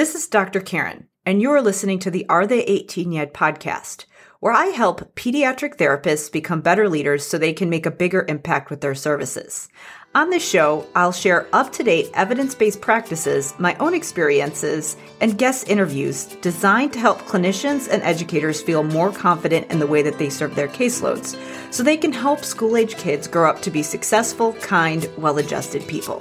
This 0.00 0.14
is 0.14 0.28
Dr. 0.28 0.60
Karen, 0.60 1.08
and 1.26 1.42
you're 1.42 1.60
listening 1.60 1.98
to 1.98 2.10
the 2.10 2.26
Are 2.30 2.46
They 2.46 2.62
18 2.62 3.12
Yet 3.12 3.34
podcast, 3.34 4.06
where 4.38 4.54
I 4.54 4.68
help 4.68 5.14
pediatric 5.14 5.76
therapists 5.76 6.32
become 6.32 6.62
better 6.62 6.88
leaders 6.88 7.26
so 7.26 7.36
they 7.36 7.52
can 7.52 7.68
make 7.68 7.84
a 7.84 7.90
bigger 7.90 8.24
impact 8.26 8.70
with 8.70 8.80
their 8.80 8.94
services. 8.94 9.68
On 10.14 10.30
this 10.30 10.42
show, 10.42 10.86
I'll 10.94 11.12
share 11.12 11.48
up 11.52 11.70
to 11.72 11.82
date 11.82 12.08
evidence 12.14 12.54
based 12.54 12.80
practices, 12.80 13.52
my 13.58 13.74
own 13.74 13.92
experiences, 13.92 14.96
and 15.20 15.36
guest 15.36 15.68
interviews 15.68 16.24
designed 16.40 16.94
to 16.94 16.98
help 16.98 17.18
clinicians 17.24 17.86
and 17.86 18.02
educators 18.02 18.62
feel 18.62 18.82
more 18.82 19.12
confident 19.12 19.70
in 19.70 19.80
the 19.80 19.86
way 19.86 20.00
that 20.00 20.18
they 20.18 20.30
serve 20.30 20.54
their 20.54 20.68
caseloads 20.68 21.38
so 21.70 21.82
they 21.82 21.98
can 21.98 22.12
help 22.12 22.42
school 22.42 22.78
age 22.78 22.96
kids 22.96 23.28
grow 23.28 23.50
up 23.50 23.60
to 23.60 23.70
be 23.70 23.82
successful, 23.82 24.54
kind, 24.62 25.10
well 25.18 25.36
adjusted 25.36 25.86
people. 25.86 26.20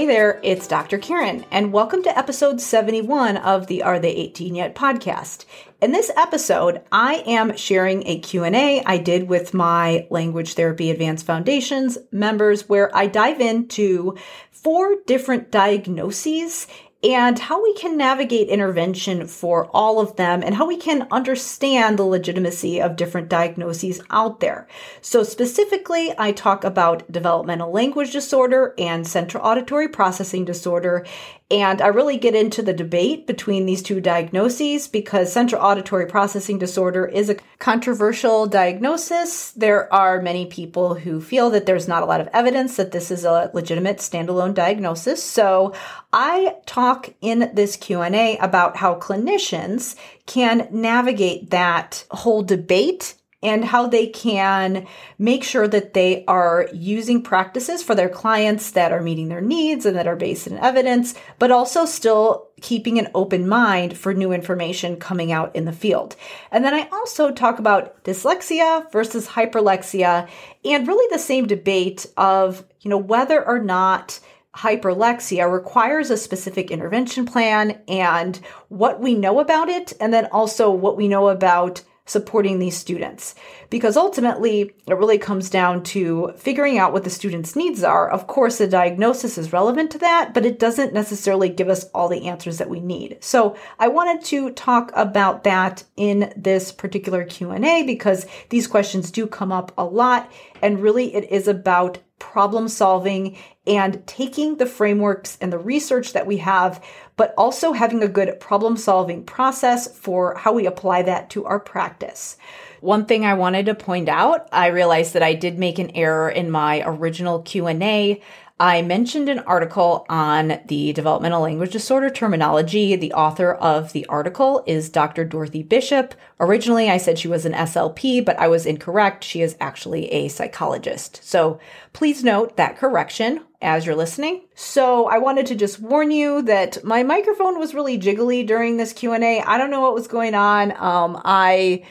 Hey 0.00 0.06
there, 0.06 0.40
it's 0.42 0.66
Dr. 0.66 0.96
Karen, 0.96 1.44
and 1.50 1.74
welcome 1.74 2.02
to 2.04 2.18
episode 2.18 2.58
71 2.58 3.36
of 3.36 3.66
the 3.66 3.82
Are 3.82 3.98
They 3.98 4.12
18 4.12 4.54
Yet 4.54 4.74
podcast. 4.74 5.44
In 5.82 5.92
this 5.92 6.10
episode, 6.16 6.80
I 6.90 7.16
am 7.26 7.54
sharing 7.54 8.06
a 8.06 8.18
Q&A 8.18 8.82
I 8.82 8.96
did 8.96 9.28
with 9.28 9.52
my 9.52 10.06
Language 10.08 10.54
Therapy 10.54 10.90
Advanced 10.90 11.26
Foundations 11.26 11.98
members 12.10 12.66
where 12.66 12.90
I 12.96 13.08
dive 13.08 13.42
into 13.42 14.16
four 14.50 14.96
different 15.06 15.50
diagnoses 15.50 16.66
and 17.02 17.38
how 17.38 17.62
we 17.62 17.72
can 17.74 17.96
navigate 17.96 18.48
intervention 18.48 19.26
for 19.26 19.66
all 19.72 20.00
of 20.00 20.16
them 20.16 20.42
and 20.42 20.54
how 20.54 20.66
we 20.66 20.76
can 20.76 21.08
understand 21.10 21.98
the 21.98 22.02
legitimacy 22.04 22.80
of 22.80 22.96
different 22.96 23.28
diagnoses 23.28 24.02
out 24.10 24.40
there. 24.40 24.68
So 25.00 25.22
specifically, 25.22 26.12
I 26.18 26.32
talk 26.32 26.62
about 26.62 27.10
developmental 27.10 27.72
language 27.72 28.12
disorder 28.12 28.74
and 28.76 29.06
central 29.06 29.44
auditory 29.44 29.88
processing 29.88 30.44
disorder 30.44 31.06
and 31.50 31.82
I 31.82 31.88
really 31.88 32.16
get 32.16 32.36
into 32.36 32.62
the 32.62 32.72
debate 32.72 33.26
between 33.26 33.66
these 33.66 33.82
two 33.82 34.00
diagnoses 34.00 34.86
because 34.86 35.32
central 35.32 35.60
auditory 35.60 36.06
processing 36.06 36.58
disorder 36.58 37.04
is 37.04 37.28
a 37.28 37.36
controversial 37.58 38.46
diagnosis. 38.46 39.50
There 39.50 39.92
are 39.92 40.22
many 40.22 40.46
people 40.46 40.94
who 40.94 41.20
feel 41.20 41.50
that 41.50 41.66
there's 41.66 41.88
not 41.88 42.04
a 42.04 42.06
lot 42.06 42.20
of 42.20 42.28
evidence 42.32 42.76
that 42.76 42.92
this 42.92 43.10
is 43.10 43.24
a 43.24 43.50
legitimate 43.52 43.96
standalone 43.96 44.54
diagnosis. 44.54 45.24
So 45.24 45.74
I 46.12 46.54
talk 46.66 46.89
in 47.20 47.50
this 47.54 47.76
Q&A 47.76 48.36
about 48.38 48.76
how 48.76 48.98
clinicians 48.98 49.96
can 50.26 50.68
navigate 50.70 51.50
that 51.50 52.04
whole 52.10 52.42
debate 52.42 53.14
and 53.42 53.64
how 53.64 53.86
they 53.86 54.06
can 54.06 54.86
make 55.18 55.42
sure 55.42 55.66
that 55.66 55.94
they 55.94 56.24
are 56.26 56.68
using 56.72 57.22
practices 57.22 57.82
for 57.82 57.94
their 57.94 58.08
clients 58.08 58.72
that 58.72 58.92
are 58.92 59.00
meeting 59.00 59.28
their 59.28 59.40
needs 59.40 59.86
and 59.86 59.96
that 59.96 60.06
are 60.06 60.16
based 60.16 60.46
in 60.46 60.58
evidence, 60.58 61.14
but 61.38 61.50
also 61.50 61.86
still 61.86 62.48
keeping 62.60 62.98
an 62.98 63.08
open 63.14 63.48
mind 63.48 63.96
for 63.96 64.12
new 64.12 64.32
information 64.32 64.96
coming 64.96 65.32
out 65.32 65.56
in 65.56 65.64
the 65.64 65.72
field. 65.72 66.16
And 66.50 66.64
then 66.64 66.74
I 66.74 66.88
also 66.92 67.30
talk 67.30 67.58
about 67.58 68.04
dyslexia 68.04 68.90
versus 68.92 69.26
hyperlexia 69.26 70.28
and 70.64 70.86
really 70.86 71.08
the 71.10 71.18
same 71.18 71.46
debate 71.46 72.06
of, 72.18 72.62
you 72.80 72.90
know, 72.90 72.98
whether 72.98 73.42
or 73.42 73.58
not 73.58 74.20
hyperlexia 74.56 75.50
requires 75.50 76.10
a 76.10 76.16
specific 76.16 76.70
intervention 76.70 77.24
plan 77.24 77.80
and 77.88 78.40
what 78.68 79.00
we 79.00 79.14
know 79.14 79.40
about 79.40 79.68
it, 79.68 79.92
and 80.00 80.12
then 80.12 80.26
also 80.26 80.70
what 80.70 80.96
we 80.96 81.08
know 81.08 81.28
about 81.28 81.82
supporting 82.10 82.58
these 82.58 82.76
students. 82.76 83.36
Because 83.68 83.96
ultimately, 83.96 84.72
it 84.88 84.94
really 84.94 85.18
comes 85.18 85.48
down 85.48 85.84
to 85.84 86.32
figuring 86.36 86.76
out 86.76 86.92
what 86.92 87.04
the 87.04 87.10
student's 87.10 87.54
needs 87.54 87.84
are. 87.84 88.10
Of 88.10 88.26
course, 88.26 88.58
the 88.58 88.66
diagnosis 88.66 89.38
is 89.38 89.52
relevant 89.52 89.92
to 89.92 89.98
that, 89.98 90.34
but 90.34 90.44
it 90.44 90.58
doesn't 90.58 90.92
necessarily 90.92 91.48
give 91.48 91.68
us 91.68 91.84
all 91.94 92.08
the 92.08 92.26
answers 92.26 92.58
that 92.58 92.68
we 92.68 92.80
need. 92.80 93.18
So 93.20 93.56
I 93.78 93.86
wanted 93.86 94.24
to 94.26 94.50
talk 94.50 94.90
about 94.96 95.44
that 95.44 95.84
in 95.96 96.32
this 96.36 96.72
particular 96.72 97.24
Q&A 97.24 97.84
because 97.84 98.26
these 98.48 98.66
questions 98.66 99.12
do 99.12 99.28
come 99.28 99.52
up 99.52 99.72
a 99.78 99.84
lot. 99.84 100.32
And 100.60 100.80
really, 100.80 101.14
it 101.14 101.30
is 101.30 101.46
about 101.46 101.98
problem 102.20 102.68
solving 102.68 103.36
and 103.66 104.06
taking 104.06 104.56
the 104.56 104.66
frameworks 104.66 105.36
and 105.40 105.52
the 105.52 105.58
research 105.58 106.12
that 106.12 106.26
we 106.26 106.36
have, 106.36 106.82
but 107.16 107.34
also 107.36 107.72
having 107.72 108.02
a 108.02 108.08
good 108.08 108.38
problem 108.38 108.76
solving 108.76 109.24
process 109.24 109.92
for 109.98 110.36
how 110.36 110.52
we 110.52 110.66
apply 110.66 111.02
that 111.02 111.28
to 111.30 111.44
our 111.44 111.58
practice. 111.58 112.36
One 112.80 113.04
thing 113.04 113.26
I 113.26 113.34
wanted 113.34 113.66
to 113.66 113.74
point 113.74 114.08
out, 114.08 114.48
I 114.52 114.68
realized 114.68 115.14
that 115.14 115.22
I 115.22 115.34
did 115.34 115.58
make 115.58 115.78
an 115.78 115.90
error 115.90 116.30
in 116.30 116.50
my 116.50 116.82
original 116.86 117.42
Q&A. 117.42 118.22
I 118.60 118.82
mentioned 118.82 119.30
an 119.30 119.38
article 119.38 120.04
on 120.10 120.60
the 120.66 120.92
developmental 120.92 121.40
language 121.40 121.72
disorder 121.72 122.10
terminology. 122.10 122.94
The 122.94 123.14
author 123.14 123.54
of 123.54 123.94
the 123.94 124.04
article 124.04 124.62
is 124.66 124.90
Dr. 124.90 125.24
Dorothy 125.24 125.62
Bishop. 125.62 126.14
Originally, 126.38 126.90
I 126.90 126.98
said 126.98 127.18
she 127.18 127.26
was 127.26 127.46
an 127.46 127.54
SLP, 127.54 128.22
but 128.22 128.38
I 128.38 128.48
was 128.48 128.66
incorrect. 128.66 129.24
She 129.24 129.40
is 129.40 129.56
actually 129.62 130.12
a 130.12 130.28
psychologist. 130.28 131.20
So 131.24 131.58
please 131.94 132.22
note 132.22 132.58
that 132.58 132.76
correction 132.76 133.40
as 133.62 133.86
you're 133.86 133.96
listening. 133.96 134.42
So 134.54 135.06
I 135.06 135.16
wanted 135.16 135.46
to 135.46 135.54
just 135.54 135.80
warn 135.80 136.10
you 136.10 136.42
that 136.42 136.84
my 136.84 137.02
microphone 137.02 137.58
was 137.58 137.72
really 137.74 137.98
jiggly 137.98 138.46
during 138.46 138.76
this 138.76 138.92
Q&A. 138.92 139.40
I 139.40 139.56
don't 139.56 139.70
know 139.70 139.80
what 139.80 139.94
was 139.94 140.06
going 140.06 140.34
on. 140.34 140.72
Um, 140.72 141.18
I 141.24 141.86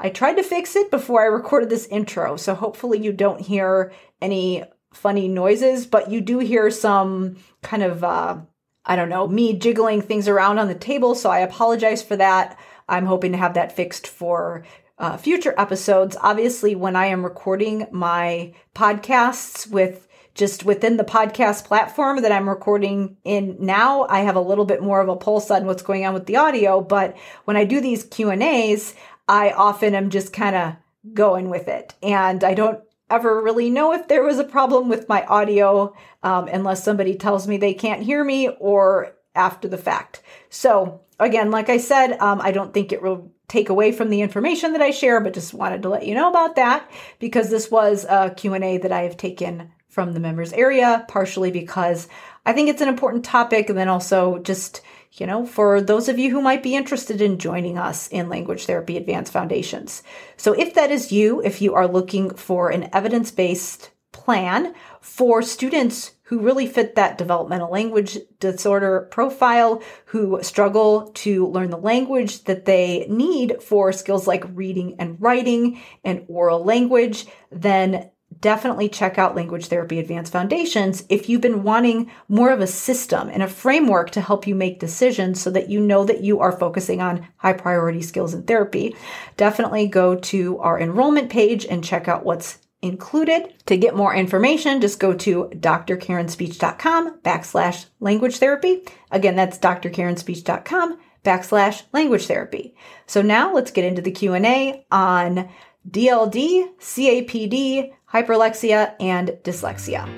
I 0.00 0.08
tried 0.08 0.34
to 0.34 0.42
fix 0.42 0.74
it 0.74 0.90
before 0.90 1.22
I 1.22 1.26
recorded 1.26 1.70
this 1.70 1.86
intro, 1.86 2.36
so 2.36 2.56
hopefully 2.56 2.98
you 2.98 3.12
don't 3.12 3.40
hear 3.40 3.92
any 4.20 4.64
funny 4.92 5.28
noises, 5.28 5.86
but 5.86 6.10
you 6.10 6.20
do 6.20 6.38
hear 6.38 6.70
some 6.70 7.36
kind 7.62 7.82
of, 7.82 8.02
uh, 8.02 8.38
I 8.84 8.96
don't 8.96 9.08
know, 9.08 9.28
me 9.28 9.54
jiggling 9.54 10.02
things 10.02 10.28
around 10.28 10.58
on 10.58 10.68
the 10.68 10.74
table. 10.74 11.14
So 11.14 11.30
I 11.30 11.40
apologize 11.40 12.02
for 12.02 12.16
that. 12.16 12.58
I'm 12.88 13.06
hoping 13.06 13.32
to 13.32 13.38
have 13.38 13.54
that 13.54 13.72
fixed 13.72 14.06
for 14.06 14.64
uh, 14.98 15.16
future 15.16 15.54
episodes. 15.56 16.16
Obviously, 16.20 16.74
when 16.74 16.96
I 16.96 17.06
am 17.06 17.24
recording 17.24 17.86
my 17.90 18.54
podcasts 18.74 19.70
with 19.70 20.08
just 20.34 20.64
within 20.64 20.96
the 20.96 21.04
podcast 21.04 21.64
platform 21.64 22.22
that 22.22 22.32
I'm 22.32 22.48
recording 22.48 23.16
in 23.24 23.56
now, 23.60 24.06
I 24.08 24.20
have 24.20 24.36
a 24.36 24.40
little 24.40 24.64
bit 24.64 24.82
more 24.82 25.00
of 25.00 25.08
a 25.08 25.16
pulse 25.16 25.50
on 25.50 25.66
what's 25.66 25.82
going 25.82 26.04
on 26.04 26.14
with 26.14 26.26
the 26.26 26.36
audio. 26.36 26.80
But 26.80 27.16
when 27.44 27.56
I 27.56 27.64
do 27.64 27.80
these 27.80 28.04
Q 28.04 28.30
and 28.30 28.42
A's, 28.42 28.94
I 29.28 29.50
often 29.50 29.94
am 29.94 30.10
just 30.10 30.32
kind 30.32 30.56
of 30.56 30.74
going 31.14 31.48
with 31.48 31.68
it, 31.68 31.94
and 32.02 32.44
I 32.44 32.54
don't 32.54 32.80
ever 33.10 33.42
really 33.42 33.70
know 33.70 33.92
if 33.92 34.08
there 34.08 34.22
was 34.22 34.38
a 34.38 34.44
problem 34.44 34.88
with 34.88 35.08
my 35.08 35.24
audio 35.24 35.94
um, 36.22 36.48
unless 36.48 36.84
somebody 36.84 37.16
tells 37.16 37.46
me 37.46 37.56
they 37.56 37.74
can't 37.74 38.02
hear 38.02 38.22
me 38.22 38.48
or 38.48 39.14
after 39.34 39.68
the 39.68 39.78
fact. 39.78 40.22
So 40.48 41.02
again, 41.18 41.50
like 41.50 41.68
I 41.68 41.78
said, 41.78 42.18
um, 42.18 42.40
I 42.40 42.52
don't 42.52 42.74
think 42.74 42.92
it 42.92 43.02
will 43.02 43.32
take 43.48 43.68
away 43.68 43.92
from 43.92 44.10
the 44.10 44.22
information 44.22 44.72
that 44.72 44.82
I 44.82 44.90
share, 44.90 45.20
but 45.20 45.34
just 45.34 45.54
wanted 45.54 45.82
to 45.82 45.88
let 45.88 46.06
you 46.06 46.14
know 46.14 46.30
about 46.30 46.56
that 46.56 46.88
because 47.18 47.50
this 47.50 47.70
was 47.70 48.04
a 48.08 48.32
Q&A 48.36 48.78
that 48.78 48.92
I 48.92 49.02
have 49.02 49.16
taken 49.16 49.72
from 49.88 50.12
the 50.14 50.20
members 50.20 50.52
area, 50.52 51.04
partially 51.08 51.50
because 51.50 52.08
I 52.46 52.52
think 52.52 52.68
it's 52.68 52.80
an 52.80 52.88
important 52.88 53.24
topic 53.24 53.68
and 53.68 53.76
then 53.76 53.88
also 53.88 54.38
just 54.38 54.82
you 55.12 55.26
know, 55.26 55.44
for 55.44 55.80
those 55.80 56.08
of 56.08 56.18
you 56.18 56.30
who 56.30 56.40
might 56.40 56.62
be 56.62 56.76
interested 56.76 57.20
in 57.20 57.38
joining 57.38 57.76
us 57.76 58.08
in 58.08 58.28
Language 58.28 58.66
Therapy 58.66 58.96
Advanced 58.96 59.32
Foundations. 59.32 60.02
So, 60.36 60.52
if 60.52 60.74
that 60.74 60.90
is 60.90 61.12
you, 61.12 61.42
if 61.42 61.60
you 61.60 61.74
are 61.74 61.88
looking 61.88 62.30
for 62.30 62.70
an 62.70 62.88
evidence 62.92 63.30
based 63.30 63.90
plan 64.12 64.74
for 65.00 65.42
students 65.42 66.12
who 66.24 66.40
really 66.40 66.66
fit 66.66 66.94
that 66.94 67.18
developmental 67.18 67.70
language 67.70 68.18
disorder 68.38 69.08
profile, 69.10 69.82
who 70.06 70.40
struggle 70.42 71.10
to 71.12 71.46
learn 71.48 71.70
the 71.70 71.76
language 71.76 72.44
that 72.44 72.64
they 72.64 73.06
need 73.08 73.60
for 73.62 73.92
skills 73.92 74.26
like 74.26 74.44
reading 74.54 74.94
and 75.00 75.20
writing 75.20 75.80
and 76.04 76.24
oral 76.28 76.64
language, 76.64 77.26
then 77.50 78.10
definitely 78.40 78.88
check 78.88 79.18
out 79.18 79.36
Language 79.36 79.66
Therapy 79.66 79.98
Advanced 79.98 80.32
Foundations 80.32 81.04
if 81.08 81.28
you've 81.28 81.40
been 81.40 81.62
wanting 81.62 82.10
more 82.28 82.50
of 82.50 82.60
a 82.60 82.66
system 82.66 83.28
and 83.28 83.42
a 83.42 83.48
framework 83.48 84.10
to 84.10 84.20
help 84.20 84.46
you 84.46 84.54
make 84.54 84.80
decisions 84.80 85.40
so 85.40 85.50
that 85.50 85.68
you 85.68 85.80
know 85.80 86.04
that 86.04 86.22
you 86.22 86.40
are 86.40 86.52
focusing 86.52 87.00
on 87.00 87.26
high 87.36 87.52
priority 87.52 88.02
skills 88.02 88.34
in 88.34 88.42
therapy. 88.42 88.96
Definitely 89.36 89.86
go 89.86 90.16
to 90.16 90.58
our 90.58 90.80
enrollment 90.80 91.30
page 91.30 91.66
and 91.66 91.84
check 91.84 92.08
out 92.08 92.24
what's 92.24 92.58
included. 92.82 93.52
To 93.66 93.76
get 93.76 93.94
more 93.94 94.14
information, 94.14 94.80
just 94.80 94.98
go 94.98 95.12
to 95.14 95.50
drkarenspeech.com 95.54 97.20
backslash 97.20 97.86
language 98.00 98.38
therapy. 98.38 98.82
Again, 99.10 99.36
that's 99.36 99.58
drkarenspeech.com 99.58 100.98
backslash 101.24 101.82
language 101.92 102.26
therapy. 102.26 102.74
So 103.06 103.22
now 103.22 103.52
let's 103.52 103.70
get 103.70 103.84
into 103.84 104.02
the 104.02 104.10
Q&A 104.10 104.86
on 104.90 105.48
DLD, 105.88 106.78
CAPD, 106.78 107.92
hyperlexia, 108.12 108.94
and 109.00 109.30
dyslexia. 109.44 110.08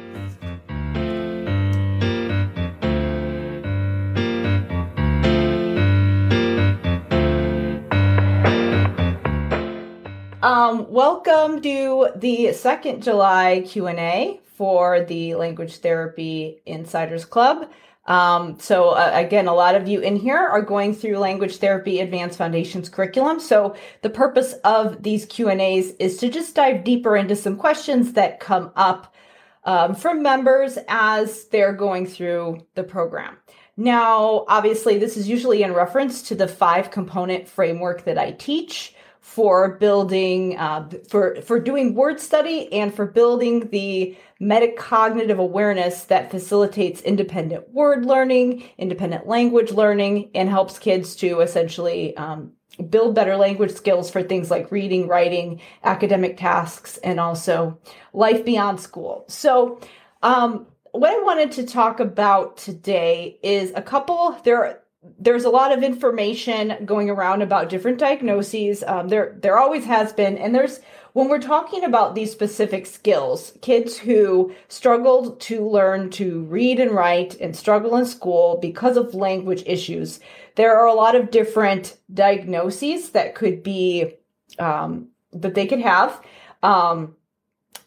Um, 10.43 10.91
welcome 10.91 11.63
to 11.63 12.09
the 12.17 12.53
second 12.53 13.03
July 13.03 13.63
Q 13.67 13.87
and 13.87 14.01
A 14.01 14.41
for 14.57 15.05
the 15.05 15.35
Language 15.35 15.77
Therapy 15.77 16.61
Insiders 16.67 17.25
Club. 17.25 17.71
Um, 18.07 18.59
so 18.59 18.91
uh, 18.91 19.11
again, 19.15 19.47
a 19.47 19.55
lot 19.55 19.75
of 19.75 19.87
you 19.87 20.01
in 20.01 20.17
here 20.17 20.37
are 20.37 20.63
going 20.63 20.95
through 20.95 21.19
Language 21.19 21.57
Therapy 21.57 22.01
Advanced 22.01 22.37
Foundations 22.37 22.89
curriculum. 22.89 23.39
So 23.39 23.77
the 24.03 24.11
purpose 24.11 24.55
of 24.65 25.03
these 25.03 25.25
Q 25.27 25.49
and 25.49 25.61
A's 25.61 25.93
is 26.01 26.17
to 26.19 26.29
just 26.29 26.55
dive 26.55 26.85
deeper 26.85 27.17
into 27.17 27.37
some 27.37 27.57
questions 27.57 28.15
that 28.15 28.41
come 28.41 28.73
up 28.75 29.15
um, 29.65 29.95
from 29.95 30.23
members 30.23 30.79
as 30.89 31.45
they're 31.47 31.73
going 31.73 32.07
through 32.07 32.67
the 32.75 32.83
program. 32.83 33.37
Now, 33.77 34.45
obviously, 34.49 34.99
this 34.99 35.17
is 35.17 35.29
usually 35.29 35.63
in 35.63 35.73
reference 35.73 36.23
to 36.23 36.35
the 36.35 36.49
five 36.49 36.91
component 36.91 37.49
framework 37.49 38.05
that 38.05 38.19
I 38.19 38.33
teach 38.33 38.95
for 39.21 39.77
building 39.77 40.59
uh, 40.59 40.91
for 41.09 41.41
for 41.43 41.61
doing 41.61 41.95
word 41.95 42.21
study 42.21 42.71
and 42.73 42.93
for 42.93 43.07
building 43.07 43.69
the 43.71 44.17
metacognitive 44.43 45.39
awareness 45.39 46.05
that 46.05 46.31
facilitates 46.31 47.01
independent 47.03 47.69
word 47.71 48.05
learning 48.05 48.69
independent 48.77 49.27
language 49.27 49.71
learning 49.71 50.29
and 50.35 50.49
helps 50.49 50.81
kids 50.81 51.15
to 51.15 51.41
essentially 51.41 52.17
um, 52.17 52.53
build 52.91 53.15
better 53.15 53.37
language 53.37 53.71
skills 53.71 54.11
for 54.11 54.23
things 54.23 54.51
like 54.51 54.73
reading 54.73 55.07
writing 55.07 55.61
academic 55.85 56.37
tasks 56.37 56.97
and 56.99 57.21
also 57.21 57.79
life 58.13 58.45
beyond 58.45 58.81
school. 58.81 59.25
So 59.29 59.81
um, 60.23 60.67
what 60.93 61.11
i 61.11 61.23
wanted 61.23 61.53
to 61.53 61.67
talk 61.67 62.01
about 62.01 62.59
today 62.59 63.39
is 63.43 63.73
a 63.75 63.83
couple 63.83 64.39
there 64.45 64.83
there's 65.19 65.45
a 65.45 65.51
lot 65.51 65.73
of 65.73 65.83
information 65.83 66.77
going 66.85 67.11
around 67.11 67.43
about 67.43 67.69
different 67.69 67.99
diagnoses. 67.99 68.85
Um, 68.87 69.09
there, 69.09 69.37
there 69.41 69.59
always 69.59 69.85
has 69.85 70.13
been, 70.13 70.39
and 70.39 70.55
there's 70.55 70.81
when 71.13 71.29
we're 71.29 71.41
talking 71.41 71.85
about 71.85 72.15
these 72.15 72.33
specific 72.33 72.87
skills, 72.87 73.53
kids 73.61 73.99
who 73.99 74.55
struggled 74.69 75.41
to 75.43 75.69
learn 75.69 76.09
to 76.11 76.45
read 76.45 76.81
and 76.81 76.93
write 76.93 77.39
and 77.39 77.55
struggle 77.55 77.97
in 77.97 78.07
school 78.07 78.59
because 78.63 78.97
of 78.97 79.13
language 79.13 79.63
issues, 79.67 80.21
there 80.55 80.75
are 80.75 80.87
a 80.87 80.95
lot 80.95 81.15
of 81.15 81.31
different 81.31 81.99
diagnoses 82.13 83.11
that 83.11 83.35
could 83.35 83.63
be 83.63 84.15
um, 84.59 85.09
that 85.33 85.55
they 85.55 85.67
could 85.67 85.81
have. 85.81 86.23
Um, 86.63 87.15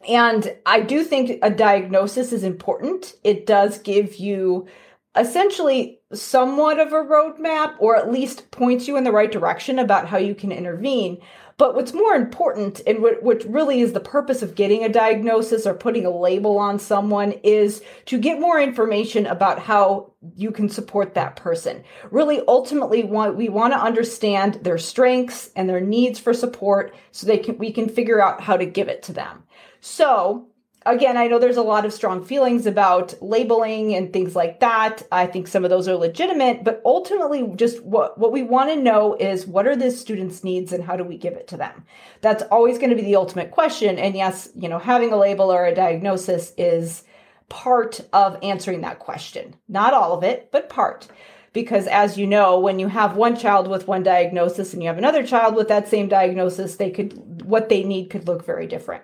and 0.08 0.56
I 0.66 0.82
do 0.82 1.04
think 1.04 1.40
a 1.42 1.50
diagnosis 1.50 2.32
is 2.32 2.44
important. 2.44 3.16
It 3.24 3.48
does 3.48 3.80
give 3.80 4.18
you 4.18 4.68
essentially 5.16 6.00
somewhat 6.14 6.80
of 6.80 6.94
a 6.94 7.04
roadmap 7.04 7.76
or 7.80 7.96
at 7.96 8.12
least 8.12 8.52
points 8.52 8.88
you 8.88 8.98
in 8.98 9.04
the 9.04 9.12
right 9.12 9.32
direction 9.32 9.80
about 9.80 10.08
how 10.08 10.18
you 10.18 10.36
can 10.36 10.52
intervene. 10.52 11.20
But 11.58 11.74
what's 11.74 11.94
more 11.94 12.16
important 12.16 12.82
and 12.86 13.02
what, 13.02 13.24
what 13.24 13.46
really 13.46 13.80
is 13.80 13.94
the 13.94 14.02
purpose 14.02 14.42
of 14.42 14.56
getting 14.56 14.84
a 14.84 14.90
diagnosis 14.90 15.66
or 15.66 15.74
putting 15.74 16.06
a 16.06 16.10
label 16.10 16.58
on 16.58 16.80
someone 16.80 17.32
is 17.44 17.82
to 18.08 18.18
get 18.18 18.42
more 18.42 18.60
information 18.60 19.26
about 19.26 19.60
how 19.60 20.12
you 20.36 20.52
can 20.52 20.68
support 20.68 21.14
that 21.14 21.38
person. 21.38 21.86
Really, 22.12 22.42
ultimately, 22.46 23.06
we 23.06 23.48
want 23.48 23.74
to 23.74 23.80
understand 23.80 24.56
their 24.56 24.78
strengths 24.78 25.50
and 25.56 25.70
their 25.70 25.80
needs 25.80 26.20
for 26.20 26.34
support 26.34 26.94
so 27.12 27.26
they 27.26 27.38
can 27.38 27.58
we 27.58 27.72
can 27.72 27.88
figure 27.88 28.22
out 28.22 28.42
how 28.42 28.58
to 28.58 28.66
give 28.66 28.90
it 28.90 29.04
to 29.04 29.14
them. 29.14 29.44
So 29.80 30.50
again, 30.86 31.18
I 31.18 31.28
know 31.28 31.40
there's 31.40 31.58
a 31.58 31.64
lot 31.64 31.86
of 31.86 31.94
strong 31.94 32.24
feelings 32.24 32.66
about 32.66 33.14
labeling 33.22 33.96
and 33.96 34.14
things 34.14 34.36
like 34.36 34.60
that. 34.60 35.04
I 35.12 35.26
think 35.26 35.48
some 35.48 35.64
of 35.64 35.70
those 35.70 35.88
are 35.88 35.96
legitimate, 35.96 36.64
but 36.64 36.82
ultimately, 36.86 37.52
just 37.56 37.84
what, 37.84 38.18
what 38.18 38.32
we 38.32 38.44
want 38.44 38.70
to 38.70 38.76
know 38.76 39.16
is 39.16 39.48
what 39.48 39.68
are 39.68 39.76
the 39.76 39.92
students' 39.92 40.44
needs 40.44 40.72
and 40.72 40.84
how 40.84 40.96
do 40.96 41.04
we 41.04 41.18
give 41.18 41.34
it 41.34 41.48
to 41.50 41.58
them? 41.58 41.86
That's 42.22 42.44
always 42.44 42.78
going 42.78 42.92
to 42.92 42.96
be 42.96 43.02
the 43.02 43.16
ultimate 43.16 43.52
question. 43.52 43.98
And 43.98 44.16
yes, 44.16 44.50
you 44.56 44.70
know, 44.70 44.80
having 44.80 45.12
a 45.12 45.18
label 45.18 45.52
or 45.52 45.66
a 45.66 45.76
diagnosis 45.76 46.54
is 46.58 47.04
part 47.50 48.02
of 48.14 48.38
answering 48.44 48.82
that 48.82 49.00
question. 49.00 49.56
Not 49.68 49.94
all 49.94 50.14
of 50.14 50.24
it, 50.24 50.50
but 50.52 50.70
part. 50.70 51.08
Because 51.54 51.88
as 51.88 52.18
you 52.18 52.28
know, 52.28 52.60
when 52.60 52.80
you 52.80 52.90
have 52.90 53.16
one 53.16 53.38
child 53.38 53.70
with 53.70 53.88
one 53.88 54.04
diagnosis 54.04 54.74
and 54.74 54.84
you 54.84 54.90
have 54.90 54.98
another 54.98 55.26
child 55.26 55.56
with 55.56 55.70
that 55.70 55.88
same 55.88 56.10
diagnosis, 56.10 56.76
they 56.76 56.92
could, 56.92 57.44
what 57.44 57.70
they 57.70 57.84
need 57.84 58.10
could 58.10 58.28
look 58.28 58.46
very 58.46 58.68
different. 58.68 59.04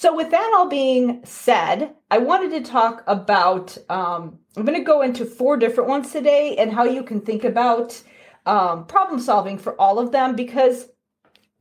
So, 0.00 0.14
with 0.14 0.30
that 0.30 0.52
all 0.54 0.68
being 0.68 1.22
said, 1.24 1.92
I 2.08 2.18
wanted 2.18 2.52
to 2.52 2.70
talk 2.70 3.02
about. 3.08 3.76
Um, 3.88 4.38
I'm 4.56 4.64
going 4.64 4.78
to 4.78 4.84
go 4.84 5.02
into 5.02 5.24
four 5.24 5.56
different 5.56 5.90
ones 5.90 6.12
today 6.12 6.54
and 6.56 6.72
how 6.72 6.84
you 6.84 7.02
can 7.02 7.20
think 7.20 7.42
about 7.42 8.00
um, 8.46 8.86
problem 8.86 9.18
solving 9.18 9.58
for 9.58 9.74
all 9.80 9.98
of 9.98 10.12
them 10.12 10.36
because 10.36 10.86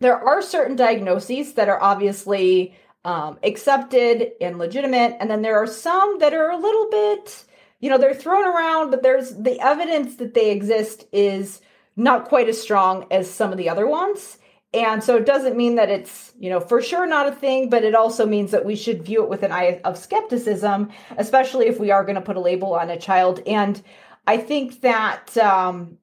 there 0.02 0.20
are 0.24 0.44
certain 0.44 0.76
diagnoses 0.76 1.56
that 1.56 1.68
are 1.68 1.82
obviously 1.82 2.76
um, 3.04 3.40
accepted 3.42 4.34
and 4.40 4.60
legitimate, 4.60 5.18
and 5.20 5.32
then 5.32 5.42
there 5.42 5.58
are 5.58 5.66
some 5.66 6.20
that 6.20 6.36
are 6.36 6.52
a 6.52 6.58
little 6.58 6.92
bit, 6.92 7.44
you 7.80 7.90
know, 7.90 7.98
they're 7.98 8.14
thrown 8.14 8.46
around, 8.46 8.92
but 8.92 9.02
there's 9.02 9.32
the 9.32 9.60
evidence 9.60 10.18
that 10.18 10.36
they 10.36 10.52
exist 10.52 11.06
is 11.12 11.60
not 11.96 12.26
quite 12.26 12.50
as 12.50 12.62
strong 12.62 13.08
as 13.10 13.28
some 13.28 13.52
of 13.52 13.58
the 13.58 13.70
other 13.70 13.88
ones. 13.88 14.38
And 14.74 15.04
so 15.04 15.16
it 15.16 15.26
doesn't 15.26 15.56
mean 15.56 15.76
that 15.76 15.90
it's, 15.90 16.34
you 16.38 16.50
know, 16.50 16.60
for 16.60 16.82
sure 16.82 17.08
not 17.08 17.28
a 17.28 17.32
thing, 17.32 17.70
but 17.70 17.84
it 17.84 17.96
also 17.96 18.26
means 18.26 18.52
that 18.52 18.66
we 18.66 18.76
should 18.76 19.04
view 19.04 19.24
it 19.24 19.30
with 19.30 19.44
an 19.44 19.52
eye 19.52 19.80
of 19.86 19.98
skepticism, 19.98 20.90
especially 21.18 21.68
if 21.68 21.80
we 21.80 21.90
are 21.90 22.04
going 22.04 22.16
to 22.16 22.22
put 22.22 22.36
a 22.36 22.42
label 22.42 22.74
on 22.74 22.90
a 22.90 23.00
child. 23.00 23.42
And 23.48 23.82
I 24.28 24.38
think 24.38 24.82
that 24.82 25.38
um, 25.38 25.98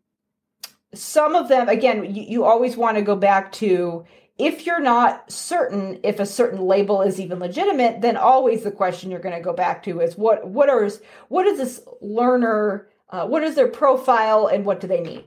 some 0.94 1.34
of 1.34 1.48
them, 1.48 1.68
again, 1.68 2.14
you, 2.14 2.22
you 2.22 2.44
always 2.44 2.76
want 2.76 2.96
to 2.96 3.02
go 3.02 3.16
back 3.16 3.52
to 3.52 4.06
if 4.38 4.66
you're 4.66 4.80
not 4.80 5.30
certain 5.30 6.00
if 6.02 6.18
a 6.18 6.26
certain 6.26 6.60
label 6.60 7.02
is 7.02 7.20
even 7.20 7.38
legitimate, 7.38 8.00
then 8.00 8.16
always 8.16 8.64
the 8.64 8.70
question 8.70 9.10
you're 9.10 9.20
going 9.20 9.36
to 9.36 9.40
go 9.40 9.52
back 9.52 9.82
to 9.84 10.00
is 10.00 10.16
what 10.16 10.48
what 10.48 10.68
are 10.68 10.88
what 11.28 11.46
is 11.46 11.58
this 11.58 11.80
learner, 12.00 12.88
uh, 13.10 13.26
what 13.26 13.44
is 13.44 13.54
their 13.54 13.68
profile, 13.68 14.48
and 14.48 14.64
what 14.64 14.80
do 14.80 14.88
they 14.88 15.00
need? 15.00 15.24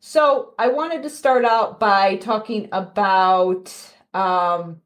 So 0.00 0.54
I 0.58 0.68
wanted 0.68 1.02
to 1.02 1.10
start 1.10 1.44
out 1.44 1.78
by 1.78 2.16
talking 2.16 2.68
about. 2.72 3.72
Um, 4.14 4.80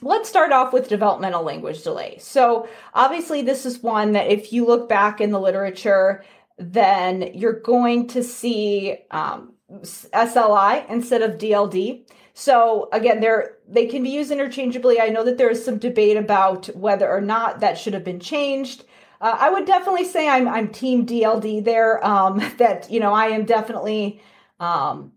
let's 0.00 0.28
start 0.28 0.52
off 0.52 0.72
with 0.72 0.88
developmental 0.88 1.42
language 1.42 1.82
delay. 1.82 2.18
So 2.20 2.68
obviously, 2.94 3.42
this 3.42 3.66
is 3.66 3.82
one 3.82 4.12
that 4.12 4.28
if 4.28 4.52
you 4.52 4.64
look 4.64 4.88
back 4.88 5.20
in 5.20 5.32
the 5.32 5.40
literature, 5.40 6.24
then 6.56 7.32
you're 7.34 7.60
going 7.60 8.06
to 8.08 8.22
see 8.22 8.98
um, 9.10 9.54
SLI 9.72 10.88
instead 10.88 11.22
of 11.22 11.38
DLD. 11.38 12.08
So 12.32 12.88
again, 12.92 13.20
they're 13.20 13.56
they 13.66 13.86
can 13.86 14.04
be 14.04 14.10
used 14.10 14.30
interchangeably. 14.30 15.00
I 15.00 15.08
know 15.08 15.24
that 15.24 15.36
there 15.36 15.50
is 15.50 15.64
some 15.64 15.78
debate 15.78 16.16
about 16.16 16.66
whether 16.76 17.10
or 17.10 17.20
not 17.20 17.58
that 17.58 17.76
should 17.76 17.92
have 17.92 18.04
been 18.04 18.20
changed. 18.20 18.84
Uh, 19.20 19.36
I 19.38 19.50
would 19.50 19.66
definitely 19.66 20.04
say 20.04 20.28
I'm 20.28 20.48
I'm 20.48 20.68
team 20.68 21.06
DLD 21.06 21.64
there. 21.64 22.04
Um, 22.04 22.38
that 22.58 22.90
you 22.90 23.00
know 23.00 23.12
I 23.12 23.26
am 23.26 23.44
definitely 23.44 24.20
um, 24.60 25.12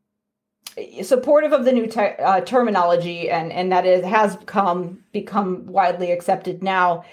supportive 1.03 1.53
of 1.53 1.65
the 1.65 1.72
new 1.72 1.88
te- 1.88 2.17
uh, 2.20 2.41
terminology, 2.41 3.29
and 3.29 3.51
and 3.51 3.72
that 3.72 3.86
it 3.86 4.03
has 4.03 4.38
come 4.46 5.03
become 5.12 5.65
widely 5.67 6.12
accepted 6.12 6.63
now. 6.63 7.03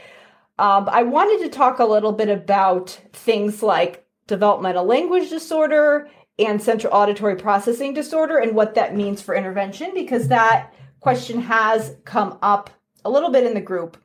Um, 0.58 0.88
I 0.90 1.04
wanted 1.04 1.44
to 1.44 1.50
talk 1.50 1.78
a 1.78 1.84
little 1.84 2.12
bit 2.12 2.28
about 2.28 3.00
things 3.12 3.62
like 3.62 4.04
developmental 4.26 4.84
language 4.84 5.30
disorder 5.30 6.08
and 6.38 6.60
central 6.62 6.92
auditory 6.92 7.36
processing 7.36 7.94
disorder 7.94 8.38
and 8.38 8.54
what 8.54 8.74
that 8.74 8.96
means 8.96 9.22
for 9.22 9.34
intervention 9.34 9.92
because 9.94 10.28
that 10.28 10.72
question 11.00 11.40
has 11.40 11.96
come 12.04 12.38
up 12.42 12.70
a 13.04 13.10
little 13.10 13.30
bit 13.30 13.44
in 13.44 13.54
the 13.54 13.60
group 13.60 13.96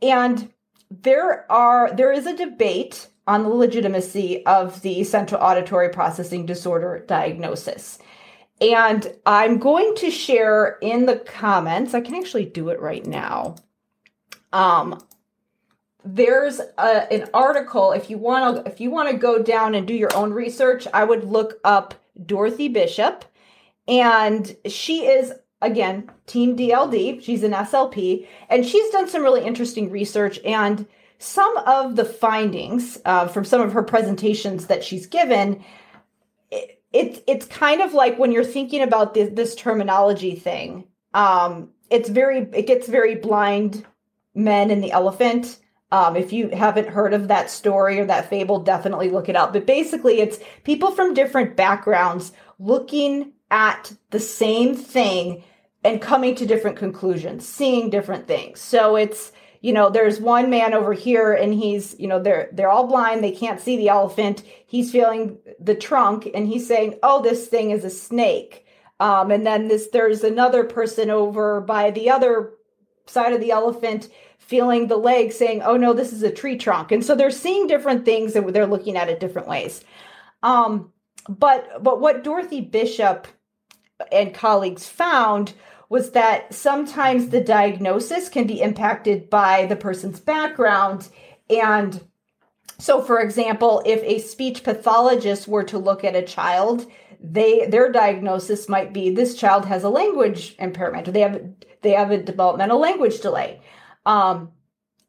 and 0.00 0.52
there 1.00 1.50
are 1.50 1.92
there 1.94 2.12
is 2.12 2.26
a 2.26 2.36
debate 2.36 3.08
on 3.26 3.44
the 3.44 3.48
legitimacy 3.48 4.44
of 4.46 4.82
the 4.82 5.04
central 5.04 5.40
auditory 5.40 5.88
processing 5.88 6.44
disorder 6.44 7.04
diagnosis. 7.06 7.98
And 8.60 9.12
I'm 9.26 9.58
going 9.58 9.94
to 9.96 10.10
share 10.10 10.78
in 10.82 11.06
the 11.06 11.16
comments, 11.16 11.94
I 11.94 12.00
can 12.00 12.14
actually 12.14 12.44
do 12.44 12.68
it 12.68 12.80
right 12.80 13.04
now. 13.04 13.56
Um, 14.52 15.02
there's 16.04 16.60
a, 16.60 17.12
an 17.12 17.28
article 17.32 17.92
if 17.92 18.10
you 18.10 18.18
want 18.18 18.64
to 18.64 18.70
if 18.70 18.80
you 18.80 18.90
want 18.90 19.08
to 19.08 19.16
go 19.16 19.42
down 19.42 19.74
and 19.74 19.86
do 19.86 19.94
your 19.94 20.14
own 20.16 20.32
research 20.32 20.88
i 20.92 21.04
would 21.04 21.22
look 21.22 21.60
up 21.62 21.94
dorothy 22.26 22.66
bishop 22.66 23.24
and 23.86 24.56
she 24.66 25.06
is 25.06 25.32
again 25.62 26.10
team 26.26 26.56
dld 26.56 27.22
she's 27.22 27.42
an 27.42 27.52
slp 27.52 28.26
and 28.50 28.66
she's 28.66 28.90
done 28.90 29.08
some 29.08 29.22
really 29.22 29.44
interesting 29.44 29.90
research 29.90 30.38
and 30.44 30.86
some 31.18 31.56
of 31.58 31.94
the 31.94 32.04
findings 32.04 32.98
uh, 33.04 33.28
from 33.28 33.44
some 33.44 33.60
of 33.60 33.72
her 33.72 33.82
presentations 33.82 34.66
that 34.66 34.82
she's 34.82 35.06
given 35.06 35.64
it, 36.50 36.82
it, 36.92 37.24
it's 37.26 37.46
kind 37.46 37.80
of 37.80 37.94
like 37.94 38.18
when 38.18 38.32
you're 38.32 38.44
thinking 38.44 38.82
about 38.82 39.14
this, 39.14 39.30
this 39.32 39.54
terminology 39.54 40.34
thing 40.34 40.84
um, 41.14 41.70
it's 41.90 42.08
very 42.08 42.48
it 42.52 42.66
gets 42.66 42.88
very 42.88 43.14
blind 43.14 43.84
men 44.34 44.70
and 44.70 44.82
the 44.82 44.92
elephant. 44.92 45.58
Um, 45.90 46.16
if 46.16 46.32
you 46.32 46.48
haven't 46.48 46.88
heard 46.88 47.12
of 47.12 47.28
that 47.28 47.50
story 47.50 48.00
or 48.00 48.06
that 48.06 48.30
fable 48.30 48.60
definitely 48.60 49.10
look 49.10 49.28
it 49.28 49.36
up. 49.36 49.52
But 49.52 49.66
basically 49.66 50.20
it's 50.20 50.38
people 50.64 50.90
from 50.90 51.12
different 51.12 51.54
backgrounds 51.54 52.32
looking 52.58 53.32
at 53.50 53.92
the 54.10 54.20
same 54.20 54.74
thing 54.74 55.44
and 55.84 56.00
coming 56.00 56.34
to 56.36 56.46
different 56.46 56.76
conclusions, 56.76 57.46
seeing 57.46 57.90
different 57.90 58.26
things. 58.26 58.60
So 58.60 58.96
it's 58.96 59.32
you 59.60 59.72
know 59.72 59.90
there's 59.90 60.20
one 60.20 60.50
man 60.50 60.74
over 60.74 60.92
here 60.92 61.32
and 61.32 61.54
he's 61.54 61.98
you 61.98 62.08
know 62.08 62.20
they're 62.20 62.48
they're 62.52 62.70
all 62.70 62.86
blind. 62.86 63.22
They 63.22 63.32
can't 63.32 63.60
see 63.60 63.76
the 63.76 63.88
elephant. 63.88 64.42
He's 64.66 64.90
feeling 64.90 65.38
the 65.60 65.74
trunk 65.74 66.28
and 66.34 66.46
he's 66.46 66.66
saying 66.66 66.98
oh 67.02 67.22
this 67.22 67.48
thing 67.48 67.70
is 67.70 67.84
a 67.84 67.90
snake. 67.90 68.66
Um, 69.00 69.30
and 69.30 69.46
then 69.46 69.68
this 69.68 69.88
there's 69.92 70.24
another 70.24 70.64
person 70.64 71.10
over 71.10 71.60
by 71.60 71.90
the 71.90 72.10
other 72.10 72.54
side 73.06 73.32
of 73.32 73.40
the 73.40 73.50
elephant 73.50 74.08
feeling 74.38 74.86
the 74.86 74.96
leg 74.96 75.32
saying 75.32 75.62
oh 75.62 75.76
no 75.76 75.92
this 75.92 76.12
is 76.12 76.22
a 76.22 76.32
tree 76.32 76.56
trunk. 76.56 76.92
And 76.92 77.04
so 77.04 77.14
they're 77.14 77.30
seeing 77.30 77.66
different 77.66 78.04
things 78.04 78.36
and 78.36 78.48
they're 78.52 78.66
looking 78.66 78.96
at 78.96 79.08
it 79.08 79.20
different 79.20 79.48
ways. 79.48 79.84
Um, 80.42 80.92
but 81.28 81.82
but 81.82 82.00
what 82.00 82.24
dorothy 82.24 82.60
bishop 82.60 83.28
and 84.10 84.34
colleagues 84.34 84.88
found 84.88 85.54
was 85.92 86.12
that 86.12 86.54
sometimes 86.54 87.28
the 87.28 87.40
diagnosis 87.42 88.30
can 88.30 88.46
be 88.46 88.62
impacted 88.62 89.28
by 89.28 89.66
the 89.66 89.76
person's 89.76 90.20
background. 90.20 91.10
And 91.50 92.02
so, 92.78 93.02
for 93.02 93.20
example, 93.20 93.82
if 93.84 94.02
a 94.02 94.26
speech 94.26 94.64
pathologist 94.64 95.46
were 95.46 95.64
to 95.64 95.76
look 95.76 96.02
at 96.02 96.16
a 96.16 96.22
child, 96.22 96.86
they 97.20 97.66
their 97.66 97.92
diagnosis 97.92 98.70
might 98.70 98.94
be 98.94 99.10
this 99.10 99.34
child 99.34 99.66
has 99.66 99.84
a 99.84 99.90
language 99.90 100.56
impairment 100.58 101.08
or 101.08 101.12
they 101.12 101.20
have 101.20 101.42
they 101.82 101.90
have 101.90 102.10
a 102.10 102.22
developmental 102.22 102.80
language 102.80 103.20
delay 103.20 103.60
um, 104.06 104.50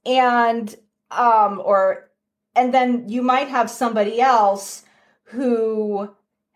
and 0.05 0.75
um, 1.11 1.61
or 1.63 2.11
and 2.55 2.73
then 2.73 3.07
you 3.07 3.23
might 3.23 3.47
have 3.47 3.71
somebody 3.71 4.19
else 4.21 4.83
who 5.23 6.13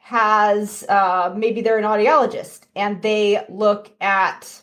has 0.07 0.83
uh, 0.89 1.33
maybe 1.35 1.61
they're 1.61 1.77
an 1.77 1.83
audiologist 1.83 2.61
and 2.75 3.01
they 3.01 3.45
look 3.49 3.91
at 3.99 4.61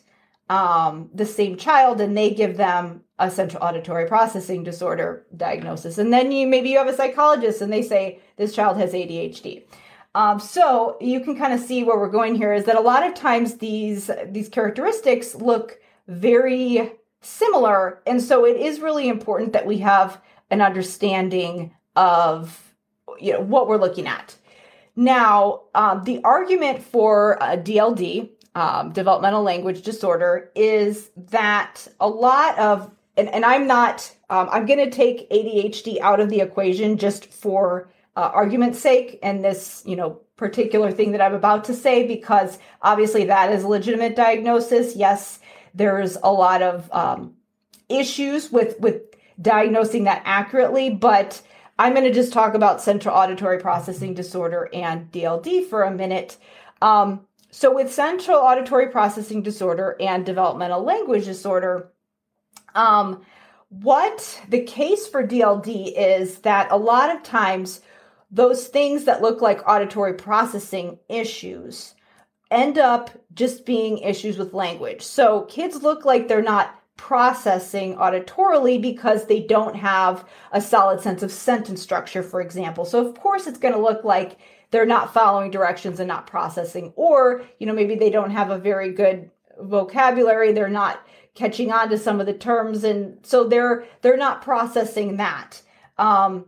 um, 0.49 1.11
the 1.15 1.27
same 1.27 1.57
child 1.57 2.01
and 2.01 2.17
they 2.17 2.31
give 2.31 2.57
them 2.57 3.03
a 3.19 3.31
central 3.31 3.63
auditory 3.63 4.07
processing 4.07 4.65
disorder 4.65 5.27
diagnosis. 5.37 5.99
And 5.99 6.13
then 6.13 6.33
you 6.33 6.47
maybe 6.47 6.71
you 6.71 6.79
have 6.79 6.89
a 6.89 6.97
psychologist 6.97 7.61
and 7.61 7.73
they 7.73 7.83
say 7.83 8.21
this 8.37 8.55
child 8.55 8.77
has 8.79 8.93
adhd 8.93 9.65
um, 10.15 10.39
so 10.39 10.97
you 11.01 11.21
can 11.21 11.37
kind 11.37 11.53
of 11.53 11.61
see 11.61 11.83
where 11.83 11.99
we're 11.99 12.09
going 12.09 12.37
here 12.37 12.55
is 12.55 12.65
that 12.65 12.77
a 12.77 12.81
lot 12.81 13.05
of 13.05 13.15
times 13.15 13.57
these 13.57 14.11
these 14.29 14.49
characteristics 14.49 15.35
look 15.35 15.81
very 16.07 16.93
similar. 17.21 18.01
And 18.07 18.23
so 18.23 18.45
it 18.45 18.57
is 18.57 18.81
really 18.81 19.09
important 19.09 19.53
that 19.55 19.67
we 19.67 19.79
have 19.79 20.21
an 20.51 20.61
understanding 20.61 21.75
of 21.97 22.75
you 23.19 23.33
know 23.33 23.41
what 23.41 23.69
we're 23.69 23.79
looking 23.79 24.07
at 24.07 24.37
now, 24.97 25.63
um, 25.75 26.05
the 26.05 26.23
argument 26.23 26.83
for 26.83 27.43
uh, 27.43 27.57
DLD, 27.57 28.31
um, 28.55 28.93
developmental 28.93 29.43
language 29.43 29.83
disorder, 29.83 30.51
is 30.55 31.11
that 31.17 31.87
a 32.01 32.09
lot 32.09 32.59
of, 32.59 32.91
and, 33.17 33.29
and 33.29 33.45
I'm 33.45 33.67
not, 33.67 34.11
um, 34.31 34.49
I'm 34.51 34.67
going 34.67 34.79
to 34.79 34.91
take 34.91 35.29
ADHD 35.31 36.01
out 36.01 36.21
of 36.21 36.29
the 36.31 36.41
equation 36.41 36.97
just 36.97 37.27
for 37.27 37.91
uh, 38.17 38.31
argument's 38.33 38.79
sake 38.79 39.19
and 39.23 39.45
this, 39.45 39.83
you 39.85 39.97
know, 39.97 40.21
particular 40.37 40.91
thing 40.93 41.13
that 41.13 41.21
I'm 41.21 41.35
about 41.35 41.65
to 41.65 41.75
say, 41.75 42.07
because 42.07 42.59
obviously 42.83 43.25
that 43.25 43.53
is 43.53 43.65
a 43.65 43.69
legitimate 43.69 44.17
diagnosis. 44.17 44.95
Yes, 44.95 45.41
there's 45.75 46.17
a 46.23 46.33
lot 46.33 46.63
of 46.63 46.91
um, 46.93 47.35
issues 47.89 48.51
with 48.51 48.79
with 48.81 49.03
diagnosing 49.41 50.05
that 50.05 50.23
accurately, 50.25 50.91
but 50.91 51.41
I'm 51.79 51.93
going 51.93 52.05
to 52.05 52.13
just 52.13 52.33
talk 52.33 52.55
about 52.55 52.81
central 52.81 53.15
auditory 53.17 53.59
processing 53.59 54.15
disorder 54.15 54.69
and 54.73 55.11
DLD 55.11 55.69
for 55.69 55.83
a 55.83 55.91
minute. 55.91 56.37
Um, 56.81 57.27
so, 57.51 57.73
with 57.73 57.93
central 57.93 58.39
auditory 58.39 58.89
processing 58.89 59.43
disorder 59.43 59.97
and 60.01 60.27
developmental 60.27 60.83
language 60.83 61.25
disorder, 61.25 61.91
um, 62.75 63.23
what 63.69 64.41
the 64.49 64.63
case 64.63 65.07
for 65.07 65.27
DLD 65.27 65.93
is 65.97 66.39
that 66.41 66.71
a 66.71 66.77
lot 66.77 67.15
of 67.15 67.23
times 67.23 67.81
those 68.31 68.67
things 68.67 69.05
that 69.05 69.23
look 69.23 69.41
like 69.41 69.69
auditory 69.69 70.15
processing 70.15 70.99
issues 71.09 71.95
end 72.51 72.79
up 72.79 73.11
just 73.33 73.65
being 73.65 73.99
issues 73.99 74.37
with 74.37 74.55
language. 74.55 75.03
So, 75.03 75.43
kids 75.43 75.83
look 75.83 76.05
like 76.05 76.29
they're 76.29 76.43
not 76.43 76.81
processing 76.97 77.97
auditorily 77.97 78.81
because 78.81 79.27
they 79.27 79.41
don't 79.41 79.77
have 79.77 80.25
a 80.53 80.61
solid 80.61 81.01
sense 81.01 81.23
of 81.23 81.33
sentence 81.33 81.83
structure, 81.83 82.23
for 82.23 82.41
example. 82.41 82.85
So, 82.85 83.07
of 83.07 83.19
course, 83.19 83.47
it's 83.47 83.59
going 83.59 83.75
to 83.75 83.81
look 83.81 84.05
like 84.05 84.39
they're 84.71 84.87
not 84.87 85.13
following 85.13 85.51
directions 85.51 86.01
and 86.01 86.09
not 86.09 86.27
processing, 86.27 86.93
or, 86.97 87.45
you 87.59 87.67
know, 87.67 87.75
maybe 87.75 87.95
they 87.95 88.11
don't 88.11 88.31
have 88.31 88.51
a 88.51 88.59
very 88.59 88.93
good 88.93 89.31
vocabulary, 89.59 90.53
they're 90.53 90.69
not 90.69 91.05
catching 91.35 91.73
on 91.73 91.89
to 91.91 91.99
some 91.99 92.21
of 92.21 92.27
the 92.27 92.35
terms 92.35 92.85
and 92.85 93.19
so 93.25 93.45
they're 93.45 93.85
they're 94.03 94.17
not 94.17 94.43
processing 94.43 95.17
that 95.17 95.61
um, 95.99 96.47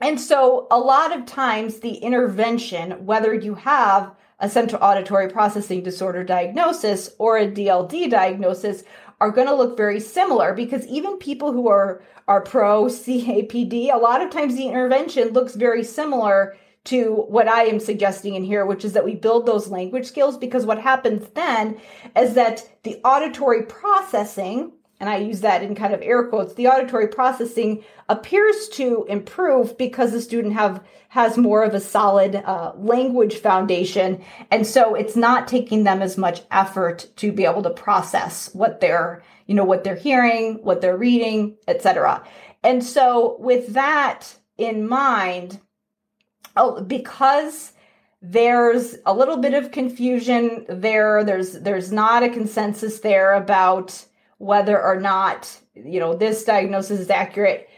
and 0.00 0.20
so 0.20 0.66
a 0.70 0.78
lot 0.78 1.16
of 1.16 1.26
times 1.26 1.80
the 1.80 1.94
intervention 1.94 3.04
whether 3.04 3.34
you 3.34 3.54
have 3.54 4.14
a 4.40 4.48
central 4.48 4.82
auditory 4.82 5.28
processing 5.28 5.82
disorder 5.82 6.22
diagnosis 6.22 7.10
or 7.18 7.38
a 7.38 7.50
DLD 7.50 8.08
diagnosis 8.08 8.84
are 9.20 9.30
going 9.30 9.46
to 9.46 9.54
look 9.54 9.76
very 9.76 10.00
similar 10.00 10.54
because 10.54 10.86
even 10.86 11.16
people 11.18 11.52
who 11.52 11.68
are 11.68 12.02
are 12.28 12.42
pro 12.42 12.84
CAPD, 12.84 13.92
a 13.92 13.96
lot 13.96 14.20
of 14.20 14.30
times 14.30 14.54
the 14.54 14.68
intervention 14.68 15.28
looks 15.30 15.54
very 15.54 15.82
similar 15.82 16.56
to 16.84 17.26
what 17.28 17.48
I 17.48 17.64
am 17.64 17.80
suggesting 17.80 18.34
in 18.34 18.44
here, 18.44 18.64
which 18.64 18.84
is 18.84 18.92
that 18.92 19.04
we 19.04 19.14
build 19.14 19.46
those 19.46 19.68
language 19.68 20.06
skills 20.06 20.38
because 20.38 20.64
what 20.64 20.80
happens 20.80 21.28
then 21.34 21.80
is 22.16 22.34
that 22.34 22.68
the 22.82 23.00
auditory 23.04 23.62
processing 23.62 24.72
and 25.00 25.08
I 25.08 25.18
use 25.18 25.40
that 25.40 25.62
in 25.62 25.74
kind 25.74 25.94
of 25.94 26.02
air 26.02 26.26
quotes, 26.26 26.54
the 26.54 26.66
auditory 26.66 27.06
processing 27.08 27.84
appears 28.08 28.68
to 28.70 29.04
improve 29.08 29.78
because 29.78 30.12
the 30.12 30.20
student 30.20 30.54
have 30.54 30.82
has 31.10 31.38
more 31.38 31.62
of 31.62 31.72
a 31.72 31.80
solid 31.80 32.36
uh, 32.36 32.72
language 32.76 33.36
foundation, 33.36 34.22
and 34.50 34.66
so 34.66 34.94
it's 34.94 35.16
not 35.16 35.48
taking 35.48 35.84
them 35.84 36.02
as 36.02 36.18
much 36.18 36.42
effort 36.50 37.06
to 37.16 37.32
be 37.32 37.44
able 37.44 37.62
to 37.62 37.70
process 37.70 38.54
what 38.54 38.80
they're 38.80 39.22
you 39.46 39.54
know 39.54 39.64
what 39.64 39.84
they're 39.84 39.96
hearing, 39.96 40.54
what 40.62 40.80
they're 40.80 40.96
reading, 40.96 41.56
etc. 41.66 42.24
And 42.62 42.84
so 42.84 43.36
with 43.38 43.74
that 43.74 44.36
in 44.58 44.88
mind, 44.88 45.60
oh, 46.56 46.82
because 46.82 47.72
there's 48.20 48.96
a 49.06 49.14
little 49.14 49.36
bit 49.36 49.54
of 49.54 49.70
confusion 49.70 50.66
there. 50.68 51.22
There's 51.24 51.52
there's 51.52 51.92
not 51.92 52.22
a 52.22 52.28
consensus 52.28 53.00
there 53.00 53.34
about 53.34 54.04
whether 54.38 54.80
or 54.80 54.98
not 54.98 55.58
you 55.74 56.00
know 56.00 56.14
this 56.14 56.44
diagnosis 56.44 57.00
is 57.00 57.10
accurate. 57.10 57.68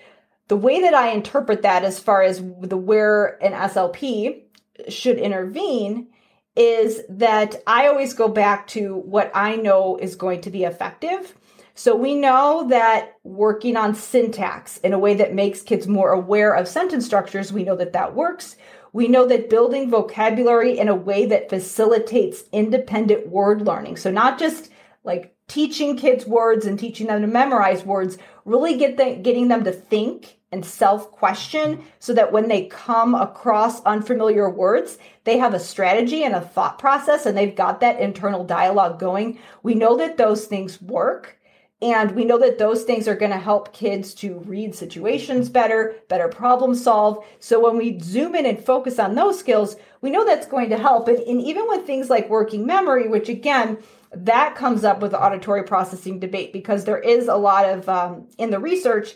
The 0.48 0.56
way 0.56 0.80
that 0.80 0.94
i 0.94 1.08
interpret 1.10 1.62
that 1.62 1.84
as 1.84 1.98
far 1.98 2.22
as 2.22 2.42
the 2.60 2.76
where 2.76 3.42
an 3.42 3.52
slp 3.70 4.42
should 4.88 5.18
intervene 5.18 6.08
is 6.56 7.02
that 7.08 7.56
i 7.66 7.86
always 7.86 8.14
go 8.14 8.28
back 8.28 8.66
to 8.68 8.96
what 8.96 9.30
i 9.34 9.56
know 9.56 9.96
is 9.96 10.16
going 10.16 10.40
to 10.42 10.50
be 10.50 10.64
effective. 10.64 11.34
So 11.74 11.96
we 11.96 12.14
know 12.14 12.66
that 12.68 13.14
working 13.24 13.76
on 13.76 13.94
syntax 13.94 14.76
in 14.78 14.92
a 14.92 14.98
way 14.98 15.14
that 15.14 15.34
makes 15.34 15.62
kids 15.62 15.86
more 15.86 16.10
aware 16.10 16.52
of 16.52 16.68
sentence 16.68 17.06
structures 17.06 17.52
we 17.52 17.64
know 17.64 17.76
that 17.76 17.94
that 17.94 18.14
works. 18.14 18.56
We 18.92 19.08
know 19.08 19.26
that 19.26 19.48
building 19.48 19.88
vocabulary 19.88 20.78
in 20.78 20.88
a 20.88 20.94
way 20.94 21.26
that 21.26 21.48
facilitates 21.48 22.44
independent 22.52 23.28
word 23.28 23.62
learning. 23.62 23.96
So 23.96 24.10
not 24.10 24.38
just 24.38 24.70
like 25.04 25.34
teaching 25.50 25.96
kids 25.96 26.24
words 26.26 26.64
and 26.64 26.78
teaching 26.78 27.08
them 27.08 27.20
to 27.20 27.26
memorize 27.26 27.84
words 27.84 28.18
really 28.44 28.76
get 28.76 28.96
the, 28.96 29.16
getting 29.16 29.48
them 29.48 29.64
to 29.64 29.72
think 29.72 30.38
and 30.52 30.64
self 30.64 31.10
question 31.10 31.82
so 31.98 32.14
that 32.14 32.30
when 32.30 32.46
they 32.46 32.66
come 32.66 33.16
across 33.16 33.82
unfamiliar 33.82 34.48
words 34.48 34.98
they 35.24 35.38
have 35.38 35.52
a 35.52 35.58
strategy 35.58 36.22
and 36.22 36.36
a 36.36 36.40
thought 36.40 36.78
process 36.78 37.26
and 37.26 37.36
they've 37.36 37.56
got 37.56 37.80
that 37.80 37.98
internal 37.98 38.44
dialogue 38.44 39.00
going 39.00 39.36
we 39.64 39.74
know 39.74 39.96
that 39.96 40.16
those 40.16 40.46
things 40.46 40.80
work 40.80 41.36
and 41.82 42.12
we 42.12 42.24
know 42.24 42.38
that 42.38 42.58
those 42.58 42.84
things 42.84 43.08
are 43.08 43.16
going 43.16 43.32
to 43.32 43.38
help 43.38 43.72
kids 43.72 44.12
to 44.16 44.40
read 44.40 44.74
situations 44.74 45.48
better, 45.48 45.96
better 46.10 46.28
problem 46.28 46.74
solve. 46.74 47.24
So 47.38 47.58
when 47.58 47.78
we 47.78 47.98
zoom 48.00 48.34
in 48.34 48.44
and 48.44 48.62
focus 48.62 48.98
on 48.98 49.14
those 49.14 49.38
skills, 49.38 49.76
we 50.02 50.10
know 50.10 50.26
that's 50.26 50.46
going 50.46 50.68
to 50.70 50.76
help. 50.76 51.08
And, 51.08 51.20
and 51.20 51.40
even 51.40 51.66
with 51.68 51.86
things 51.86 52.10
like 52.10 52.28
working 52.28 52.66
memory, 52.66 53.08
which 53.08 53.30
again, 53.30 53.78
that 54.12 54.54
comes 54.54 54.84
up 54.84 55.00
with 55.00 55.12
the 55.12 55.22
auditory 55.22 55.62
processing 55.62 56.18
debate 56.18 56.52
because 56.52 56.84
there 56.84 56.98
is 56.98 57.28
a 57.28 57.36
lot 57.36 57.68
of 57.68 57.88
um, 57.88 58.26
in 58.38 58.50
the 58.50 58.58
research 58.58 59.14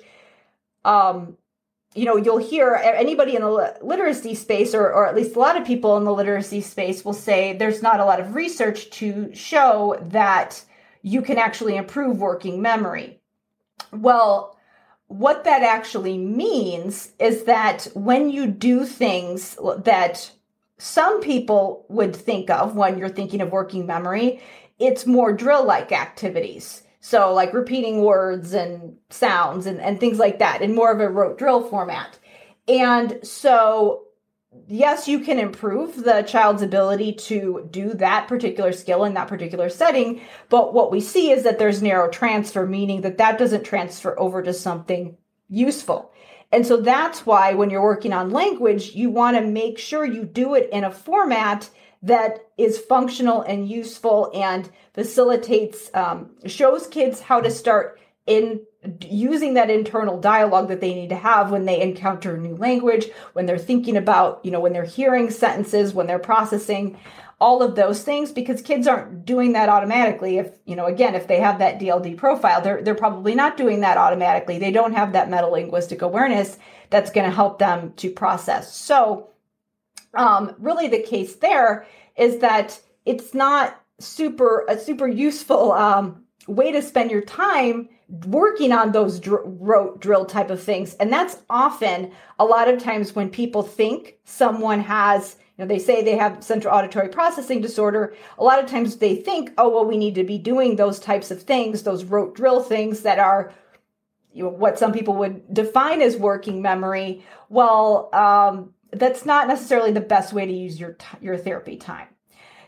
um, 0.85 1.37
you 1.95 2.05
know 2.05 2.17
you'll 2.17 2.39
hear 2.39 2.75
anybody 2.75 3.35
in 3.37 3.43
the 3.43 3.79
literacy 3.83 4.35
space 4.35 4.75
or, 4.75 4.93
or 4.93 5.07
at 5.07 5.15
least 5.15 5.37
a 5.37 5.39
lot 5.39 5.57
of 5.57 5.67
people 5.67 5.97
in 5.97 6.05
the 6.05 6.13
literacy 6.13 6.61
space 6.61 7.05
will 7.05 7.13
say 7.13 7.57
there's 7.57 7.83
not 7.83 8.01
a 8.01 8.05
lot 8.05 8.21
of 8.21 8.35
research 8.35 8.91
to 8.91 9.33
show 9.35 9.99
that 10.03 10.63
you 11.03 11.23
can 11.23 11.39
actually 11.39 11.77
improve 11.77 12.19
working 12.19 12.63
memory. 12.63 13.21
Well 13.93 14.55
what 15.09 15.45
that 15.45 15.63
actually 15.63 16.19
means 16.19 17.13
is 17.19 17.45
that 17.45 17.87
when 17.95 18.31
you 18.31 18.47
do 18.47 18.85
things 18.85 19.57
that 19.79 20.31
some 20.79 21.21
people 21.21 21.87
would 21.89 22.17
think 22.17 22.51
of 22.51 22.75
when 22.75 22.99
you're 22.99 23.09
thinking 23.09 23.41
of 23.41 23.53
working 23.53 23.87
memory 23.87 24.41
it's 24.87 25.07
more 25.07 25.33
drill 25.33 25.64
like 25.64 25.93
activities. 25.93 26.83
So, 27.00 27.35
like 27.35 27.53
repeating 27.53 28.03
words 28.03 28.55
and 28.55 28.97
sounds 29.11 29.67
and, 29.67 29.79
and 29.81 30.00
things 30.00 30.19
like 30.19 30.38
that 30.38 30.62
in 30.62 30.75
more 30.75 30.91
of 30.91 31.00
a 31.00 31.09
rote 31.09 31.38
drill 31.38 31.69
format. 31.69 32.19
And 32.67 33.19
so, 33.23 34.05
yes, 34.67 35.07
you 35.07 35.21
can 35.21 35.38
improve 35.38 36.03
the 36.03 36.23
child's 36.23 36.62
ability 36.62 37.12
to 37.12 37.69
do 37.71 37.93
that 37.95 38.26
particular 38.26 38.73
skill 38.73 39.05
in 39.05 39.14
that 39.14 39.29
particular 39.29 39.69
setting. 39.69 40.23
But 40.49 40.73
what 40.73 40.91
we 40.91 41.00
see 41.00 41.31
is 41.31 41.43
that 41.43 41.59
there's 41.59 41.83
narrow 41.83 42.09
transfer, 42.09 42.67
meaning 42.67 43.03
that 43.03 43.19
that 43.19 43.38
doesn't 43.38 43.64
transfer 43.64 44.19
over 44.19 44.43
to 44.43 44.55
something 44.55 45.17
useful. 45.50 46.11
And 46.53 46.67
so 46.67 46.79
that's 46.79 47.26
why 47.26 47.55
when 47.55 47.69
you're 47.69 47.83
working 47.83 48.12
on 48.12 48.31
language, 48.31 48.95
you 48.95 49.11
want 49.11 49.37
to 49.37 49.43
make 49.43 49.79
sure 49.79 50.05
you 50.05 50.25
do 50.25 50.55
it 50.55 50.71
in 50.71 50.85
a 50.85 50.91
format 50.91 51.69
that 52.04 52.46
is 52.58 52.78
functional 52.78 53.42
and 53.42 53.68
useful 53.68 54.30
and 54.34 54.70
facilitates, 54.92 55.90
um, 55.94 56.30
shows 56.46 56.87
kids 56.87 57.20
how 57.20 57.40
to 57.40 57.50
start 57.50 57.99
in 58.26 58.61
using 59.08 59.54
that 59.54 59.70
internal 59.70 60.20
dialogue 60.20 60.68
that 60.68 60.80
they 60.80 60.94
need 60.94 61.08
to 61.08 61.16
have 61.16 61.50
when 61.50 61.64
they 61.64 61.80
encounter 61.80 62.37
new 62.37 62.54
language, 62.56 63.06
when 63.32 63.46
they're 63.46 63.58
thinking 63.58 63.96
about, 63.96 64.40
you 64.44 64.50
know, 64.50 64.61
when 64.61 64.75
they're 64.75 64.84
hearing 64.84 65.30
sentences, 65.30 65.94
when 65.94 66.06
they're 66.06 66.18
processing 66.18 66.99
all 67.40 67.62
of 67.62 67.75
those 67.75 68.02
things 68.02 68.30
because 68.32 68.62
kids 68.62 68.87
aren't 68.87 69.25
doing 69.25 69.52
that 69.52 69.68
automatically. 69.68 70.38
If 70.38 70.52
you 70.64 70.76
know 70.76 70.87
again 70.87 71.14
if 71.14 71.26
they 71.26 71.40
have 71.40 71.58
that 71.58 71.80
DLD 71.80 72.16
profile 72.16 72.62
they're 72.62 72.80
they're 72.80 72.94
probably 72.94 73.34
not 73.34 73.56
doing 73.56 73.80
that 73.80 73.99
automatically. 73.99 74.58
They 74.58 74.70
don't 74.70 74.94
have 74.94 75.12
that 75.12 75.28
metalinguistic 75.28 76.00
awareness 76.00 76.58
that's 76.90 77.11
going 77.11 77.28
to 77.28 77.34
help 77.34 77.58
them 77.58 77.92
to 77.96 78.11
process. 78.11 78.75
So 78.75 79.30
um, 80.16 80.54
really 80.59 80.88
the 80.88 81.02
case 81.02 81.37
there 81.37 81.87
is 82.16 82.38
that 82.38 82.80
it's 83.04 83.35
not 83.35 83.80
super 83.99 84.64
a 84.68 84.78
super 84.78 85.06
useful 85.06 85.73
um, 85.73 86.25
way 86.47 86.73
to 86.73 86.83
spend 86.83 87.11
your 87.11 87.23
time 87.23 87.88
working 88.26 88.73
on 88.73 88.92
those 88.92 89.18
dr- 89.18 89.42
rote 89.44 90.00
drill 90.00 90.25
type 90.25 90.50
of 90.50 90.62
things. 90.62 90.94
And 90.94 91.12
that's 91.12 91.38
often 91.49 92.11
a 92.38 92.44
lot 92.44 92.68
of 92.68 92.83
times 92.83 93.14
when 93.14 93.30
people 93.30 93.62
think 93.62 94.18
someone 94.25 94.80
has 94.80 95.37
you 95.56 95.64
know 95.64 95.68
they 95.68 95.78
say 95.78 96.02
they 96.02 96.16
have 96.16 96.42
central 96.42 96.75
auditory 96.75 97.09
processing 97.09 97.61
disorder. 97.61 98.14
A 98.38 98.44
lot 98.44 98.62
of 98.62 98.68
times 98.68 98.97
they 98.97 99.16
think 99.16 99.52
oh 99.59 99.68
well 99.68 99.85
we 99.85 99.97
need 99.97 100.14
to 100.16 100.25
be 100.25 100.38
doing 100.38 100.76
those 100.76 100.99
types 100.99 101.30
of 101.30 101.42
things 101.42 101.83
those 101.83 102.04
rote 102.04 102.35
drill 102.35 102.62
things 102.62 103.00
that 103.00 103.18
are 103.18 103.52
you 104.33 104.42
know, 104.42 104.50
what 104.50 104.80
some 104.80 104.92
people 104.92 105.14
would 105.14 105.54
define 105.54 106.02
as 106.02 106.16
working 106.16 106.61
memory. 106.61 107.25
Well 107.49 108.11
um, 108.12 108.74
that's 108.99 109.25
not 109.25 109.49
necessarily 109.49 109.93
the 109.93 110.01
best 110.01 110.33
way 110.33 110.47
to 110.47 110.53
use 110.53 110.79
your 110.79 110.97
your 111.21 111.37
therapy 111.37 111.77
time. 111.77 112.09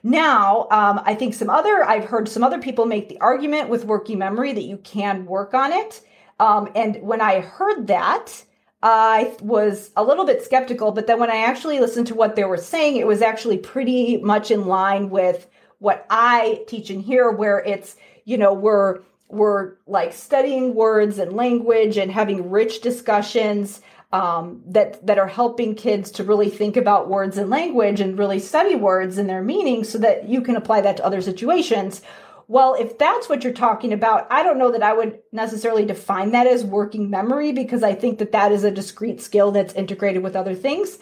Now, 0.03 0.69
um, 0.71 1.01
I 1.05 1.15
think 1.15 1.35
some 1.35 1.51
other 1.51 1.83
I've 1.85 2.05
heard 2.05 2.29
some 2.29 2.45
other 2.45 2.59
people 2.59 2.87
make 2.87 3.09
the 3.09 3.19
argument 3.21 3.69
with 3.69 3.85
working 3.85 4.19
memory 4.19 4.53
that 4.53 4.63
you 4.63 4.79
can 4.79 5.27
work 5.27 5.55
on 5.55 5.73
it. 5.73 6.01
Um, 6.39 6.71
and 6.75 7.03
when 7.03 7.21
I 7.21 7.41
heard 7.41 7.87
that, 7.89 8.45
I 8.83 9.35
was 9.41 9.91
a 9.97 10.05
little 10.05 10.25
bit 10.25 10.45
skeptical. 10.45 10.93
But 10.93 11.07
then 11.07 11.19
when 11.19 11.31
I 11.31 11.39
actually 11.39 11.81
listened 11.81 12.07
to 12.09 12.15
what 12.15 12.37
they 12.37 12.45
were 12.45 12.57
saying, 12.57 12.97
it 12.97 13.07
was 13.07 13.23
actually 13.23 13.59
pretty 13.59 14.19
much 14.19 14.51
in 14.51 14.67
line 14.67 15.11
with 15.11 15.49
what 15.79 16.07
I 16.09 16.63
teach 16.69 16.91
in 16.91 17.01
here, 17.01 17.31
where 17.31 17.59
it's 17.61 17.97
you 18.25 18.39
know 18.39 18.53
we're 18.53 19.01
we're 19.29 19.75
like 19.87 20.13
studying 20.13 20.75
words 20.75 21.19
and 21.19 21.33
language 21.33 21.97
and 21.97 22.13
having 22.13 22.49
rich 22.51 22.81
discussions 22.81 23.81
um, 24.17 24.63
that 24.67 25.07
that 25.07 25.19
are 25.19 25.27
helping 25.29 25.75
kids 25.75 26.11
to 26.13 26.25
really 26.25 26.49
think 26.49 26.79
about 26.79 27.11
words 27.11 27.37
and 27.37 27.51
language 27.51 28.01
and 28.01 28.19
really 28.19 28.39
study 28.39 28.75
words 28.75 29.19
and 29.19 29.29
their 29.29 29.43
meaning 29.43 29.85
so 29.85 29.99
that 29.99 30.27
you 30.27 30.41
can 30.41 30.57
apply 30.57 30.81
that 30.81 30.97
to 30.97 31.05
other 31.05 31.21
situations. 31.21 32.01
Well 32.49 32.75
if 32.81 32.97
that's 32.97 33.29
what 33.29 33.45
you're 33.45 33.53
talking 33.53 33.93
about 33.93 34.27
i 34.31 34.43
don't 34.43 34.59
know 34.59 34.71
that 34.71 34.83
i 34.83 34.95
would 34.95 35.19
necessarily 35.33 35.85
define 35.85 36.31
that 36.31 36.47
as 36.47 36.65
working 36.65 37.11
memory 37.11 37.53
because 37.53 37.83
i 37.83 37.93
think 37.93 38.19
that 38.21 38.33
that 38.33 38.53
is 38.53 38.65
a 38.65 38.71
discrete 38.71 39.21
skill 39.21 39.51
that's 39.51 39.75
integrated 39.75 40.23
with 40.23 40.37
other 40.37 40.55
things. 40.55 40.99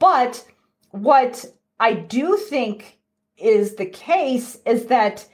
But 0.00 0.44
what 0.90 1.44
i 1.78 1.92
do 1.92 2.36
think 2.36 2.98
is 3.36 3.76
the 3.76 3.86
case 3.86 4.58
is 4.66 4.86
that 4.86 5.28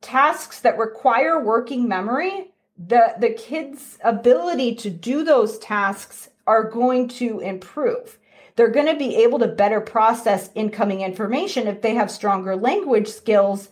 tasks 0.00 0.60
that 0.60 0.78
require 0.78 1.44
working 1.44 1.86
memory 1.88 2.50
the 2.78 3.14
the 3.18 3.30
kids 3.30 3.98
ability 4.02 4.74
to 4.76 4.88
do 4.88 5.22
those 5.24 5.58
tasks 5.58 6.30
are 6.46 6.64
going 6.64 7.08
to 7.08 7.40
improve. 7.40 8.18
They're 8.56 8.68
going 8.68 8.86
to 8.86 8.96
be 8.96 9.16
able 9.16 9.38
to 9.38 9.48
better 9.48 9.80
process 9.80 10.50
incoming 10.54 11.00
information 11.00 11.66
if 11.66 11.82
they 11.82 11.94
have 11.94 12.10
stronger 12.10 12.56
language 12.56 13.08
skills 13.08 13.68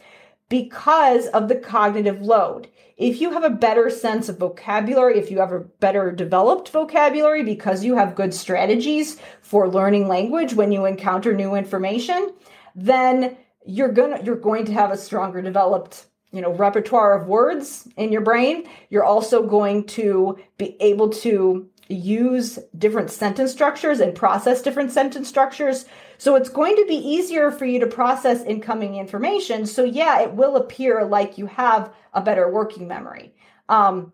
because 0.48 1.26
of 1.28 1.48
the 1.48 1.56
cognitive 1.56 2.22
load. 2.22 2.68
If 2.96 3.20
you 3.20 3.32
have 3.32 3.44
a 3.44 3.50
better 3.50 3.90
sense 3.90 4.28
of 4.28 4.38
vocabulary, 4.38 5.18
if 5.18 5.30
you 5.30 5.38
have 5.38 5.52
a 5.52 5.60
better 5.60 6.10
developed 6.10 6.70
vocabulary 6.70 7.42
because 7.42 7.84
you 7.84 7.96
have 7.96 8.16
good 8.16 8.34
strategies 8.34 9.18
for 9.40 9.68
learning 9.68 10.08
language 10.08 10.54
when 10.54 10.72
you 10.72 10.84
encounter 10.84 11.32
new 11.32 11.54
information, 11.54 12.32
then 12.74 13.36
you're 13.66 13.92
going 13.92 14.16
to 14.16 14.24
you're 14.24 14.36
going 14.36 14.64
to 14.64 14.72
have 14.72 14.90
a 14.90 14.96
stronger 14.96 15.42
developed 15.42 16.06
you 16.32 16.40
know 16.40 16.52
repertoire 16.52 17.14
of 17.20 17.28
words 17.28 17.86
in 17.96 18.10
your 18.10 18.20
brain 18.20 18.68
you're 18.88 19.04
also 19.04 19.46
going 19.46 19.84
to 19.84 20.38
be 20.56 20.76
able 20.80 21.10
to 21.10 21.68
use 21.88 22.58
different 22.76 23.10
sentence 23.10 23.50
structures 23.50 24.00
and 24.00 24.14
process 24.14 24.60
different 24.62 24.92
sentence 24.92 25.28
structures. 25.28 25.86
So 26.18 26.34
it's 26.34 26.50
going 26.50 26.76
to 26.76 26.84
be 26.86 26.96
easier 26.96 27.50
for 27.50 27.64
you 27.64 27.80
to 27.80 27.86
process 27.86 28.42
incoming 28.44 28.96
information. 28.96 29.66
So, 29.66 29.84
yeah, 29.84 30.20
it 30.20 30.32
will 30.32 30.56
appear 30.56 31.04
like 31.04 31.38
you 31.38 31.46
have 31.46 31.92
a 32.12 32.20
better 32.20 32.50
working 32.50 32.86
memory. 32.88 33.34
Um, 33.68 34.12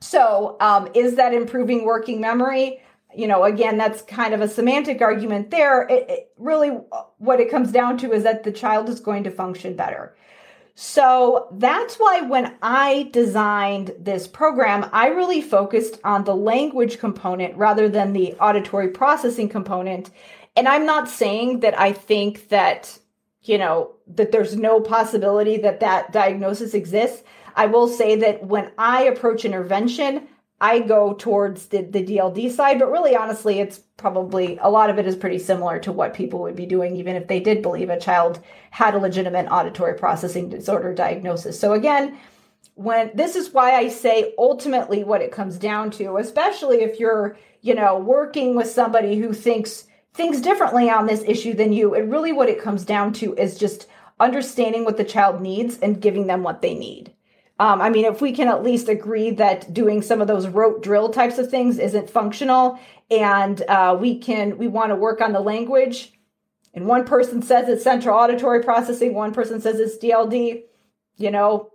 so, 0.00 0.56
um, 0.60 0.88
is 0.94 1.14
that 1.16 1.32
improving 1.32 1.84
working 1.84 2.20
memory? 2.20 2.82
You 3.14 3.28
know, 3.28 3.44
again, 3.44 3.78
that's 3.78 4.02
kind 4.02 4.34
of 4.34 4.40
a 4.40 4.48
semantic 4.48 5.00
argument 5.00 5.50
there. 5.50 5.82
It, 5.88 6.10
it 6.10 6.32
really, 6.36 6.70
what 7.18 7.40
it 7.40 7.50
comes 7.50 7.72
down 7.72 7.98
to 7.98 8.12
is 8.12 8.24
that 8.24 8.42
the 8.42 8.52
child 8.52 8.88
is 8.88 9.00
going 9.00 9.24
to 9.24 9.30
function 9.30 9.76
better. 9.76 10.16
So 10.78 11.48
that's 11.52 11.96
why 11.96 12.20
when 12.20 12.54
I 12.60 13.08
designed 13.10 13.94
this 13.98 14.28
program, 14.28 14.90
I 14.92 15.06
really 15.06 15.40
focused 15.40 15.98
on 16.04 16.24
the 16.24 16.36
language 16.36 16.98
component 16.98 17.56
rather 17.56 17.88
than 17.88 18.12
the 18.12 18.34
auditory 18.34 18.88
processing 18.88 19.48
component. 19.48 20.10
And 20.54 20.68
I'm 20.68 20.84
not 20.84 21.08
saying 21.08 21.60
that 21.60 21.80
I 21.80 21.94
think 21.94 22.50
that, 22.50 22.98
you 23.42 23.56
know, 23.56 23.92
that 24.06 24.32
there's 24.32 24.54
no 24.54 24.78
possibility 24.82 25.56
that 25.56 25.80
that 25.80 26.12
diagnosis 26.12 26.74
exists. 26.74 27.22
I 27.54 27.64
will 27.64 27.88
say 27.88 28.14
that 28.16 28.44
when 28.44 28.70
I 28.76 29.04
approach 29.04 29.46
intervention, 29.46 30.28
I 30.60 30.80
go 30.80 31.12
towards 31.12 31.66
the, 31.66 31.82
the 31.82 32.02
DLD 32.02 32.50
side, 32.50 32.78
but 32.78 32.90
really 32.90 33.14
honestly, 33.14 33.60
it's 33.60 33.78
probably 33.98 34.58
a 34.62 34.70
lot 34.70 34.88
of 34.88 34.98
it 34.98 35.06
is 35.06 35.14
pretty 35.14 35.38
similar 35.38 35.78
to 35.80 35.92
what 35.92 36.14
people 36.14 36.40
would 36.40 36.56
be 36.56 36.64
doing, 36.64 36.96
even 36.96 37.14
if 37.14 37.28
they 37.28 37.40
did 37.40 37.60
believe 37.60 37.90
a 37.90 38.00
child 38.00 38.40
had 38.70 38.94
a 38.94 38.98
legitimate 38.98 39.48
auditory 39.50 39.94
processing 39.94 40.48
disorder 40.48 40.94
diagnosis. 40.94 41.60
So 41.60 41.74
again, 41.74 42.18
when 42.74 43.10
this 43.14 43.36
is 43.36 43.52
why 43.52 43.74
I 43.74 43.88
say 43.88 44.34
ultimately 44.38 45.04
what 45.04 45.22
it 45.22 45.32
comes 45.32 45.58
down 45.58 45.90
to, 45.92 46.16
especially 46.16 46.82
if 46.82 46.98
you're, 46.98 47.36
you 47.60 47.74
know, 47.74 47.98
working 47.98 48.54
with 48.54 48.70
somebody 48.70 49.18
who 49.18 49.34
thinks 49.34 49.86
things 50.14 50.40
differently 50.40 50.88
on 50.88 51.06
this 51.06 51.22
issue 51.26 51.52
than 51.52 51.72
you, 51.72 51.94
it 51.94 52.02
really 52.02 52.32
what 52.32 52.48
it 52.48 52.62
comes 52.62 52.84
down 52.84 53.12
to 53.14 53.34
is 53.34 53.58
just 53.58 53.88
understanding 54.18 54.84
what 54.84 54.96
the 54.96 55.04
child 55.04 55.42
needs 55.42 55.78
and 55.78 56.00
giving 56.00 56.26
them 56.26 56.42
what 56.42 56.62
they 56.62 56.74
need. 56.74 57.12
Um, 57.58 57.80
I 57.80 57.88
mean, 57.88 58.04
if 58.04 58.20
we 58.20 58.32
can 58.32 58.48
at 58.48 58.62
least 58.62 58.88
agree 58.88 59.30
that 59.32 59.72
doing 59.72 60.02
some 60.02 60.20
of 60.20 60.28
those 60.28 60.46
rote 60.46 60.82
drill 60.82 61.08
types 61.08 61.38
of 61.38 61.50
things 61.50 61.78
isn't 61.78 62.10
functional, 62.10 62.78
and 63.10 63.62
uh, 63.62 63.96
we 63.98 64.18
can 64.18 64.58
we 64.58 64.68
want 64.68 64.90
to 64.90 64.96
work 64.96 65.20
on 65.20 65.32
the 65.32 65.40
language, 65.40 66.12
and 66.74 66.86
one 66.86 67.04
person 67.04 67.40
says 67.40 67.68
it's 67.68 67.82
central 67.82 68.16
auditory 68.16 68.62
processing, 68.62 69.14
one 69.14 69.32
person 69.32 69.60
says 69.60 69.80
it's 69.80 69.96
DLD, 69.96 70.64
you 71.16 71.30
know, 71.30 71.70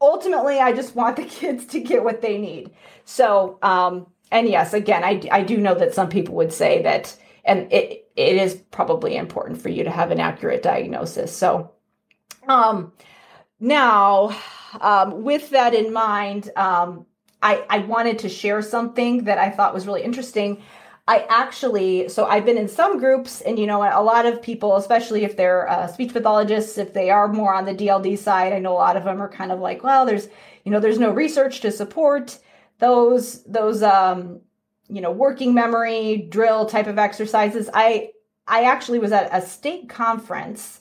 ultimately, 0.00 0.58
I 0.58 0.72
just 0.72 0.94
want 0.94 1.16
the 1.16 1.24
kids 1.40 1.66
to 1.66 1.80
get 1.80 2.04
what 2.04 2.22
they 2.22 2.38
need. 2.38 2.70
So, 3.04 3.58
um, 3.62 4.06
and 4.30 4.48
yes, 4.48 4.72
again, 4.72 5.04
I 5.04 5.22
I 5.30 5.42
do 5.42 5.56
know 5.56 5.74
that 5.74 5.94
some 5.94 6.08
people 6.08 6.34
would 6.36 6.52
say 6.52 6.82
that, 6.82 7.16
and 7.44 7.72
it 7.72 8.08
it 8.16 8.36
is 8.36 8.54
probably 8.70 9.16
important 9.16 9.60
for 9.60 9.68
you 9.68 9.84
to 9.84 9.90
have 9.90 10.10
an 10.10 10.20
accurate 10.20 10.62
diagnosis. 10.62 11.36
So, 11.36 11.72
um, 12.48 12.92
now 13.60 14.36
um, 14.80 15.22
with 15.22 15.50
that 15.50 15.74
in 15.74 15.92
mind, 15.92 16.50
um, 16.56 17.06
I, 17.42 17.64
I 17.68 17.78
wanted 17.78 18.18
to 18.20 18.28
share 18.28 18.62
something 18.62 19.24
that 19.24 19.38
I 19.38 19.50
thought 19.50 19.74
was 19.74 19.86
really 19.86 20.02
interesting. 20.02 20.62
I 21.08 21.24
actually, 21.28 22.08
so 22.08 22.26
I've 22.26 22.44
been 22.44 22.58
in 22.58 22.68
some 22.68 22.98
groups, 22.98 23.40
and 23.40 23.58
you 23.58 23.66
know, 23.66 23.82
a 23.82 24.02
lot 24.02 24.26
of 24.26 24.42
people, 24.42 24.76
especially 24.76 25.24
if 25.24 25.36
they're 25.36 25.68
uh, 25.68 25.86
speech 25.86 26.12
pathologists, 26.12 26.78
if 26.78 26.92
they 26.94 27.10
are 27.10 27.28
more 27.28 27.54
on 27.54 27.64
the 27.64 27.74
DLD 27.74 28.18
side, 28.18 28.52
I 28.52 28.58
know 28.58 28.72
a 28.72 28.74
lot 28.74 28.96
of 28.96 29.04
them 29.04 29.22
are 29.22 29.28
kind 29.28 29.52
of 29.52 29.60
like, 29.60 29.84
well, 29.84 30.04
there's, 30.04 30.28
you 30.64 30.72
know, 30.72 30.80
there's 30.80 30.98
no 30.98 31.10
research 31.10 31.60
to 31.60 31.70
support 31.70 32.38
those 32.78 33.42
those 33.44 33.82
um, 33.82 34.40
you 34.88 35.00
know 35.00 35.10
working 35.10 35.54
memory 35.54 36.26
drill 36.28 36.66
type 36.66 36.86
of 36.86 36.98
exercises. 36.98 37.70
I 37.72 38.10
I 38.46 38.64
actually 38.64 38.98
was 38.98 39.12
at 39.12 39.28
a 39.32 39.44
state 39.46 39.88
conference 39.88 40.80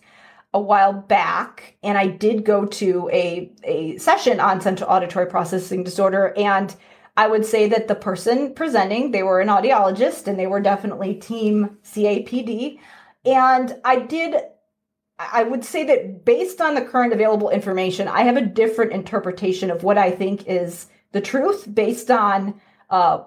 a 0.56 0.60
while 0.60 0.94
back 0.94 1.76
and 1.84 1.98
I 1.98 2.08
did 2.08 2.46
go 2.46 2.66
to 2.66 3.10
a, 3.12 3.52
a 3.66 3.98
session 3.98 4.40
on 4.40 4.62
central 4.62 4.90
auditory 4.90 5.28
processing 5.28 5.84
disorder. 5.84 6.34
And 6.38 6.74
I 7.18 7.28
would 7.28 7.46
say 7.46 7.68
that 7.68 7.90
the 7.90 7.96
person 7.96 8.54
presenting, 8.54 9.12
they 9.12 9.22
were 9.22 9.42
an 9.42 9.50
audiologist 9.50 10.28
and 10.28 10.40
they 10.40 10.48
were 10.48 10.62
definitely 10.62 11.16
team 11.16 11.78
CAPD. 11.84 12.80
And 13.26 13.76
I 13.84 14.00
did, 14.00 14.36
I 15.20 15.44
would 15.44 15.66
say 15.66 15.84
that 15.88 16.24
based 16.24 16.62
on 16.62 16.74
the 16.74 16.86
current 16.86 17.12
available 17.12 17.50
information, 17.50 18.08
I 18.08 18.22
have 18.22 18.38
a 18.38 18.42
different 18.42 18.94
interpretation 18.94 19.70
of 19.70 19.84
what 19.84 19.98
I 19.98 20.10
think 20.10 20.48
is 20.48 20.88
the 21.12 21.20
truth 21.22 21.68
based 21.74 22.10
on 22.10 22.62
uh, 22.90 23.24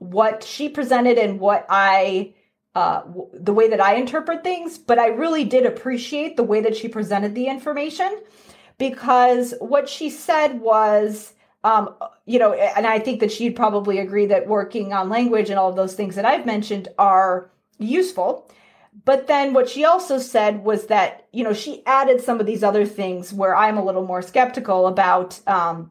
what 0.00 0.42
she 0.42 0.68
presented 0.68 1.16
and 1.16 1.38
what 1.38 1.64
I 1.68 2.34
uh, 2.74 3.02
the 3.34 3.52
way 3.52 3.68
that 3.68 3.80
I 3.80 3.96
interpret 3.96 4.42
things, 4.42 4.78
but 4.78 4.98
I 4.98 5.08
really 5.08 5.44
did 5.44 5.66
appreciate 5.66 6.36
the 6.36 6.42
way 6.42 6.60
that 6.62 6.76
she 6.76 6.88
presented 6.88 7.34
the 7.34 7.48
information 7.48 8.20
because 8.78 9.54
what 9.60 9.88
she 9.88 10.08
said 10.10 10.60
was, 10.60 11.34
um, 11.64 11.94
you 12.24 12.38
know, 12.38 12.54
and 12.54 12.86
I 12.86 12.98
think 12.98 13.20
that 13.20 13.30
she'd 13.30 13.54
probably 13.54 13.98
agree 13.98 14.26
that 14.26 14.48
working 14.48 14.92
on 14.92 15.08
language 15.08 15.50
and 15.50 15.58
all 15.58 15.68
of 15.68 15.76
those 15.76 15.94
things 15.94 16.16
that 16.16 16.24
I've 16.24 16.46
mentioned 16.46 16.88
are 16.98 17.50
useful. 17.78 18.50
But 19.04 19.26
then 19.26 19.52
what 19.52 19.68
she 19.68 19.84
also 19.84 20.18
said 20.18 20.64
was 20.64 20.86
that, 20.86 21.26
you 21.32 21.44
know, 21.44 21.52
she 21.52 21.84
added 21.86 22.20
some 22.20 22.40
of 22.40 22.46
these 22.46 22.62
other 22.62 22.84
things 22.84 23.32
where 23.32 23.56
I'm 23.56 23.78
a 23.78 23.84
little 23.84 24.04
more 24.04 24.20
skeptical 24.20 24.86
about 24.86 25.40
um, 25.46 25.90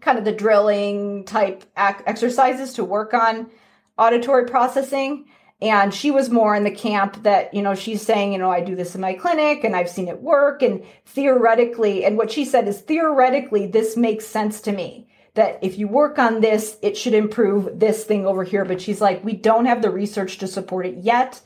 kind 0.00 0.18
of 0.18 0.24
the 0.24 0.32
drilling 0.32 1.24
type 1.24 1.64
ac- 1.76 2.02
exercises 2.06 2.74
to 2.74 2.84
work 2.84 3.14
on 3.14 3.50
auditory 3.96 4.46
processing. 4.46 5.26
And 5.60 5.92
she 5.92 6.12
was 6.12 6.30
more 6.30 6.54
in 6.54 6.62
the 6.62 6.70
camp 6.70 7.24
that, 7.24 7.52
you 7.52 7.62
know, 7.62 7.74
she's 7.74 8.02
saying, 8.02 8.32
you 8.32 8.38
know, 8.38 8.50
I 8.50 8.60
do 8.60 8.76
this 8.76 8.94
in 8.94 9.00
my 9.00 9.14
clinic 9.14 9.64
and 9.64 9.74
I've 9.74 9.90
seen 9.90 10.06
it 10.06 10.22
work. 10.22 10.62
And 10.62 10.84
theoretically, 11.06 12.04
and 12.04 12.16
what 12.16 12.30
she 12.30 12.44
said 12.44 12.68
is 12.68 12.80
theoretically, 12.80 13.66
this 13.66 13.96
makes 13.96 14.24
sense 14.24 14.60
to 14.62 14.72
me 14.72 15.08
that 15.34 15.58
if 15.60 15.76
you 15.76 15.88
work 15.88 16.18
on 16.18 16.40
this, 16.40 16.78
it 16.80 16.96
should 16.96 17.14
improve 17.14 17.80
this 17.80 18.04
thing 18.04 18.24
over 18.24 18.44
here. 18.44 18.64
But 18.64 18.80
she's 18.80 19.00
like, 19.00 19.24
we 19.24 19.32
don't 19.32 19.66
have 19.66 19.82
the 19.82 19.90
research 19.90 20.38
to 20.38 20.46
support 20.46 20.86
it 20.86 20.98
yet. 20.98 21.40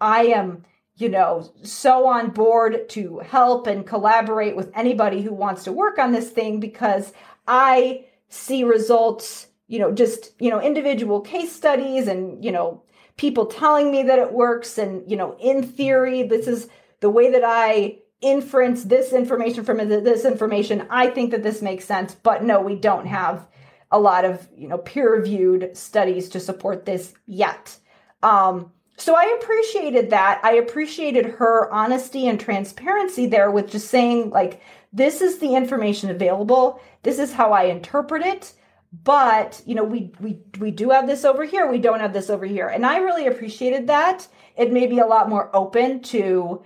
I 0.00 0.26
am, 0.26 0.64
you 0.96 1.10
know, 1.10 1.52
so 1.62 2.06
on 2.06 2.30
board 2.30 2.88
to 2.90 3.18
help 3.18 3.66
and 3.66 3.86
collaborate 3.86 4.56
with 4.56 4.70
anybody 4.74 5.20
who 5.20 5.34
wants 5.34 5.64
to 5.64 5.72
work 5.72 5.98
on 5.98 6.12
this 6.12 6.30
thing 6.30 6.58
because 6.58 7.12
I 7.46 8.06
see 8.30 8.64
results, 8.64 9.48
you 9.66 9.78
know, 9.78 9.92
just, 9.92 10.32
you 10.38 10.50
know, 10.50 10.60
individual 10.60 11.20
case 11.20 11.52
studies 11.52 12.08
and, 12.08 12.42
you 12.42 12.52
know, 12.52 12.82
people 13.18 13.44
telling 13.44 13.90
me 13.90 14.04
that 14.04 14.18
it 14.18 14.32
works. 14.32 14.78
And 14.78 15.08
you 15.10 15.16
know 15.16 15.36
in 15.38 15.62
theory 15.62 16.22
this 16.22 16.46
is 16.46 16.68
the 17.00 17.10
way 17.10 17.30
that 17.30 17.44
i 17.44 17.98
inference 18.20 18.84
this 18.84 19.12
information 19.12 19.64
from 19.64 19.76
this 19.76 20.24
information. 20.24 20.86
I 20.90 21.08
think 21.08 21.30
that 21.30 21.42
this 21.42 21.60
makes 21.60 21.84
sense. 21.84 22.14
But 22.14 22.42
no 22.42 22.60
we 22.60 22.76
don't 22.76 23.06
have 23.06 23.46
a 23.90 23.98
lot 23.98 24.24
of 24.24 24.48
you 24.56 24.68
know 24.68 24.78
peer 24.78 25.14
reviewed 25.14 25.76
studies 25.76 26.30
to 26.30 26.40
support 26.40 26.86
this 26.86 27.12
yet. 27.26 27.76
Um, 28.22 28.72
so 28.96 29.14
i 29.14 29.38
appreciated 29.40 30.10
that. 30.10 30.40
I 30.42 30.54
appreciated 30.54 31.26
her 31.26 31.72
honesty 31.72 32.26
and 32.26 32.40
transparency 32.40 33.26
there 33.26 33.50
with 33.50 33.70
just 33.70 33.88
saying 33.88 34.30
like 34.30 34.60
this 34.92 35.20
is 35.20 35.38
the 35.38 35.54
information 35.54 36.10
available. 36.10 36.80
This 37.02 37.18
is 37.18 37.32
how 37.32 37.52
i 37.52 37.64
interpret 37.64 38.22
it 38.22 38.54
but 38.92 39.62
you 39.66 39.74
know 39.74 39.84
we 39.84 40.12
we 40.20 40.38
we 40.58 40.70
do 40.70 40.90
have 40.90 41.06
this 41.06 41.24
over 41.24 41.44
here 41.44 41.70
we 41.70 41.78
don't 41.78 42.00
have 42.00 42.12
this 42.12 42.30
over 42.30 42.46
here. 42.46 42.68
And 42.68 42.86
i 42.86 42.98
really 42.98 43.26
appreciated 43.26 43.86
that. 43.88 44.26
It 44.56 44.72
made 44.72 44.90
me 44.90 45.00
a 45.00 45.06
lot 45.06 45.28
more 45.28 45.54
open 45.54 46.02
to 46.04 46.62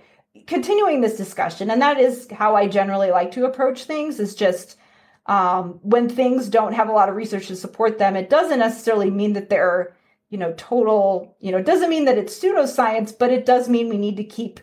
continuing 0.47 1.01
this 1.01 1.17
discussion. 1.17 1.69
And 1.69 1.81
that 1.81 1.99
is 1.99 2.27
how 2.31 2.55
i 2.55 2.67
generally 2.67 3.11
like 3.11 3.31
to 3.31 3.45
approach 3.45 3.83
things 3.83 4.19
is 4.19 4.35
just 4.35 4.77
um, 5.25 5.79
when 5.83 6.09
things 6.09 6.49
don't 6.49 6.73
have 6.73 6.89
a 6.89 6.91
lot 6.91 7.09
of 7.09 7.15
research 7.15 7.47
to 7.47 7.55
support 7.55 7.97
them 7.97 8.15
it 8.15 8.29
doesn't 8.29 8.59
necessarily 8.59 9.09
mean 9.09 9.33
that 9.33 9.49
they're 9.49 9.95
you 10.29 10.37
know 10.37 10.53
total 10.57 11.37
you 11.39 11.51
know 11.51 11.59
it 11.59 11.65
doesn't 11.65 11.89
mean 11.89 12.05
that 12.05 12.17
it's 12.17 12.37
pseudoscience 12.37 13.17
but 13.17 13.31
it 13.31 13.45
does 13.45 13.69
mean 13.69 13.87
we 13.87 13.97
need 13.97 14.17
to 14.17 14.23
keep 14.23 14.59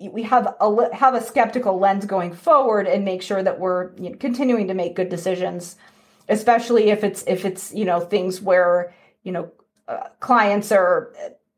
we 0.00 0.22
have 0.22 0.56
a 0.60 0.94
have 0.94 1.14
a 1.14 1.22
skeptical 1.22 1.78
lens 1.78 2.06
going 2.06 2.32
forward 2.32 2.86
and 2.86 3.04
make 3.04 3.22
sure 3.22 3.42
that 3.42 3.60
we're 3.60 3.94
you 3.96 4.10
know, 4.10 4.16
continuing 4.16 4.66
to 4.66 4.74
make 4.74 4.96
good 4.96 5.08
decisions 5.08 5.76
especially 6.28 6.90
if 6.90 7.04
it's 7.04 7.24
if 7.26 7.44
it's 7.44 7.72
you 7.74 7.84
know 7.84 8.00
things 8.00 8.40
where 8.40 8.94
you 9.22 9.32
know 9.32 9.50
uh, 9.88 10.08
clients 10.20 10.72
are 10.72 11.12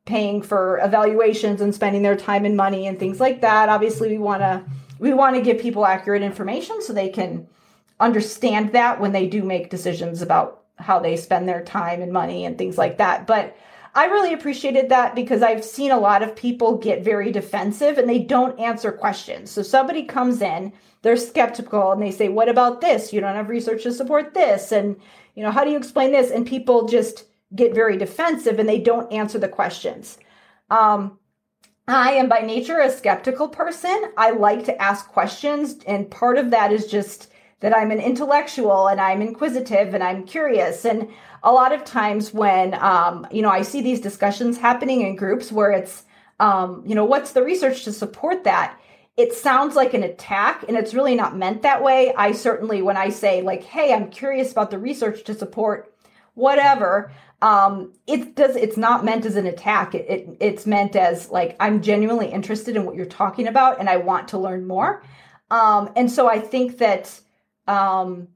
paying 0.04 0.42
for 0.42 0.78
evaluations 0.78 1.60
and 1.60 1.74
spending 1.74 2.02
their 2.02 2.16
time 2.16 2.44
and 2.44 2.56
money 2.56 2.86
and 2.86 2.98
things 2.98 3.20
like 3.20 3.40
that 3.40 3.68
obviously 3.68 4.08
we 4.08 4.18
want 4.18 4.40
to 4.40 4.64
we 4.98 5.12
want 5.12 5.36
to 5.36 5.42
give 5.42 5.60
people 5.60 5.84
accurate 5.84 6.22
information 6.22 6.80
so 6.82 6.92
they 6.92 7.08
can 7.08 7.46
understand 8.00 8.72
that 8.72 9.00
when 9.00 9.12
they 9.12 9.26
do 9.26 9.42
make 9.42 9.70
decisions 9.70 10.22
about 10.22 10.64
how 10.76 10.98
they 10.98 11.16
spend 11.16 11.48
their 11.48 11.62
time 11.62 12.02
and 12.02 12.12
money 12.12 12.44
and 12.44 12.58
things 12.58 12.78
like 12.78 12.98
that 12.98 13.26
but 13.26 13.56
I 13.96 14.06
really 14.06 14.34
appreciated 14.34 14.90
that 14.90 15.14
because 15.14 15.42
I've 15.42 15.64
seen 15.64 15.90
a 15.90 15.98
lot 15.98 16.22
of 16.22 16.36
people 16.36 16.76
get 16.76 17.02
very 17.02 17.32
defensive 17.32 17.96
and 17.96 18.06
they 18.06 18.18
don't 18.18 18.60
answer 18.60 18.92
questions. 18.92 19.50
So 19.50 19.62
somebody 19.62 20.02
comes 20.02 20.42
in, 20.42 20.74
they're 21.06 21.16
skeptical 21.16 21.92
and 21.92 22.02
they 22.02 22.10
say, 22.10 22.28
"What 22.28 22.48
about 22.48 22.80
this? 22.80 23.12
You 23.12 23.20
don't 23.20 23.36
have 23.36 23.48
research 23.48 23.84
to 23.84 23.92
support 23.92 24.34
this." 24.34 24.72
And, 24.72 24.96
you 25.36 25.44
know, 25.44 25.52
how 25.52 25.62
do 25.62 25.70
you 25.70 25.76
explain 25.76 26.10
this? 26.10 26.32
And 26.32 26.44
people 26.44 26.88
just 26.88 27.26
get 27.54 27.72
very 27.72 27.96
defensive 27.96 28.58
and 28.58 28.68
they 28.68 28.80
don't 28.80 29.12
answer 29.12 29.38
the 29.38 29.48
questions. 29.48 30.18
Um, 30.68 31.20
I 31.86 32.14
am 32.14 32.28
by 32.28 32.40
nature 32.40 32.80
a 32.80 32.90
skeptical 32.90 33.46
person. 33.46 34.10
I 34.16 34.32
like 34.32 34.64
to 34.64 34.82
ask 34.82 35.06
questions, 35.06 35.76
and 35.86 36.10
part 36.10 36.38
of 36.38 36.50
that 36.50 36.72
is 36.72 36.88
just 36.88 37.30
that 37.60 37.74
I'm 37.74 37.92
an 37.92 38.00
intellectual 38.00 38.88
and 38.88 39.00
I'm 39.00 39.22
inquisitive 39.22 39.94
and 39.94 40.02
I'm 40.02 40.24
curious. 40.24 40.84
And 40.84 41.08
a 41.44 41.52
lot 41.52 41.72
of 41.72 41.84
times 41.84 42.34
when 42.34 42.74
um, 42.74 43.28
you 43.30 43.42
know 43.42 43.50
I 43.50 43.62
see 43.62 43.80
these 43.80 44.00
discussions 44.00 44.58
happening 44.58 45.02
in 45.02 45.14
groups 45.14 45.52
where 45.52 45.70
it's 45.70 46.04
um, 46.40 46.82
you 46.84 46.96
know 46.96 47.04
what's 47.04 47.30
the 47.30 47.44
research 47.44 47.84
to 47.84 47.92
support 47.92 48.42
that 48.42 48.76
it 49.16 49.32
sounds 49.32 49.74
like 49.74 49.94
an 49.94 50.02
attack 50.02 50.64
and 50.68 50.76
it's 50.76 50.92
really 50.92 51.14
not 51.14 51.36
meant 51.36 51.62
that 51.62 51.82
way. 51.82 52.12
I 52.14 52.32
certainly 52.32 52.82
when 52.82 52.96
i 52.96 53.08
say 53.08 53.42
like 53.42 53.64
hey 53.64 53.92
i'm 53.92 54.10
curious 54.10 54.52
about 54.52 54.70
the 54.70 54.78
research 54.78 55.24
to 55.24 55.34
support 55.34 55.92
whatever 56.34 57.10
um, 57.42 57.92
it 58.06 58.34
does 58.34 58.56
it's 58.56 58.78
not 58.78 59.04
meant 59.04 59.26
as 59.26 59.36
an 59.36 59.44
attack. 59.44 59.94
It, 59.94 60.06
it, 60.08 60.36
it's 60.40 60.66
meant 60.66 60.96
as 60.96 61.30
like 61.30 61.56
i'm 61.60 61.82
genuinely 61.82 62.28
interested 62.28 62.76
in 62.76 62.84
what 62.84 62.94
you're 62.94 63.06
talking 63.06 63.46
about 63.46 63.80
and 63.80 63.88
i 63.88 63.96
want 63.96 64.28
to 64.28 64.38
learn 64.38 64.66
more. 64.66 65.02
Um, 65.50 65.90
and 65.96 66.10
so 66.10 66.28
i 66.28 66.38
think 66.38 66.78
that 66.78 67.20
um, 67.66 68.28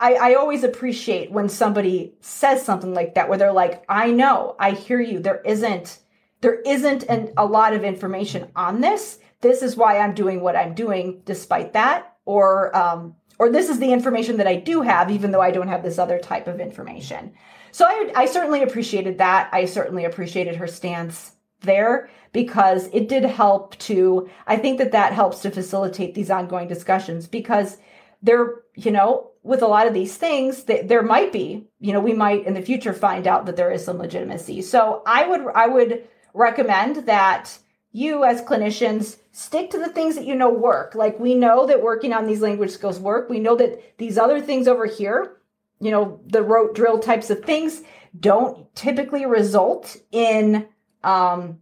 I, 0.00 0.14
I 0.14 0.34
always 0.34 0.64
appreciate 0.64 1.30
when 1.30 1.48
somebody 1.48 2.14
says 2.20 2.64
something 2.64 2.94
like 2.94 3.14
that 3.14 3.28
where 3.28 3.38
they're 3.38 3.52
like 3.52 3.84
i 3.88 4.10
know 4.10 4.56
i 4.58 4.70
hear 4.72 5.00
you. 5.00 5.20
There 5.20 5.42
isn't 5.44 5.98
there 6.40 6.60
isn't 6.60 7.04
an, 7.04 7.32
a 7.36 7.46
lot 7.46 7.72
of 7.72 7.84
information 7.84 8.50
on 8.54 8.80
this 8.80 9.18
this 9.46 9.62
is 9.62 9.76
why 9.76 9.98
i'm 9.98 10.14
doing 10.14 10.40
what 10.40 10.56
i'm 10.56 10.74
doing 10.74 11.22
despite 11.24 11.72
that 11.72 12.16
or 12.24 12.76
um, 12.76 13.14
or 13.38 13.50
this 13.50 13.68
is 13.68 13.78
the 13.78 13.92
information 13.92 14.36
that 14.36 14.46
i 14.46 14.56
do 14.56 14.82
have 14.82 15.10
even 15.10 15.30
though 15.30 15.40
i 15.40 15.50
don't 15.50 15.68
have 15.68 15.82
this 15.82 15.98
other 15.98 16.18
type 16.18 16.46
of 16.46 16.60
information. 16.60 17.32
So 17.72 17.84
i, 17.86 18.12
I 18.14 18.26
certainly 18.26 18.62
appreciated 18.62 19.18
that. 19.18 19.48
I 19.52 19.66
certainly 19.66 20.04
appreciated 20.04 20.56
her 20.56 20.66
stance 20.66 21.32
there 21.60 22.08
because 22.32 22.88
it 22.92 23.08
did 23.08 23.24
help 23.24 23.76
to 23.78 24.28
i 24.46 24.56
think 24.56 24.78
that 24.78 24.92
that 24.92 25.12
helps 25.12 25.40
to 25.40 25.50
facilitate 25.50 26.14
these 26.14 26.30
ongoing 26.30 26.68
discussions 26.68 27.26
because 27.26 27.78
there 28.22 28.62
you 28.74 28.90
know 28.90 29.30
with 29.42 29.62
a 29.62 29.66
lot 29.66 29.86
of 29.86 29.94
these 29.94 30.16
things 30.16 30.64
that 30.64 30.88
there 30.88 31.02
might 31.02 31.32
be 31.32 31.66
you 31.80 31.92
know 31.92 32.00
we 32.00 32.12
might 32.12 32.46
in 32.46 32.54
the 32.54 32.62
future 32.62 32.92
find 32.92 33.26
out 33.26 33.46
that 33.46 33.56
there 33.56 33.70
is 33.70 33.84
some 33.84 33.98
legitimacy. 33.98 34.60
So 34.62 35.02
i 35.06 35.26
would 35.26 35.46
i 35.54 35.66
would 35.66 36.06
recommend 36.34 37.06
that 37.06 37.58
you 37.92 38.24
as 38.24 38.42
clinicians 38.42 39.16
stick 39.36 39.70
to 39.70 39.78
the 39.78 39.90
things 39.90 40.14
that 40.14 40.24
you 40.24 40.34
know 40.34 40.50
work 40.50 40.94
like 40.94 41.20
we 41.20 41.34
know 41.34 41.66
that 41.66 41.82
working 41.82 42.14
on 42.14 42.26
these 42.26 42.40
language 42.40 42.70
skills 42.70 42.98
work 42.98 43.28
we 43.28 43.38
know 43.38 43.54
that 43.54 43.98
these 43.98 44.16
other 44.16 44.40
things 44.40 44.66
over 44.66 44.86
here 44.86 45.36
you 45.78 45.90
know 45.90 46.18
the 46.26 46.42
rote 46.42 46.74
drill 46.74 46.98
types 46.98 47.28
of 47.28 47.44
things 47.44 47.82
don't 48.18 48.74
typically 48.74 49.26
result 49.26 49.94
in 50.10 50.66
um, 51.04 51.58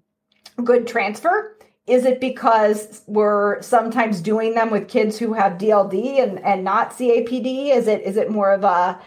good 0.63 0.87
transfer 0.87 1.55
is 1.89 2.05
it 2.05 2.21
because 2.21 3.03
we're 3.07 3.61
sometimes 3.61 4.21
doing 4.21 4.55
them 4.55 4.71
with 4.71 4.89
kids 4.89 5.19
who 5.19 5.33
have 5.35 5.59
DLD 5.59 6.23
and, 6.23 6.39
and 6.43 6.65
not 6.65 6.93
CAPD? 6.93 7.75
Is 7.75 7.89
it 7.89 8.01
is 8.03 8.17
it 8.17 8.31
more 8.31 8.53
of 8.53 8.65
a, 8.65 8.99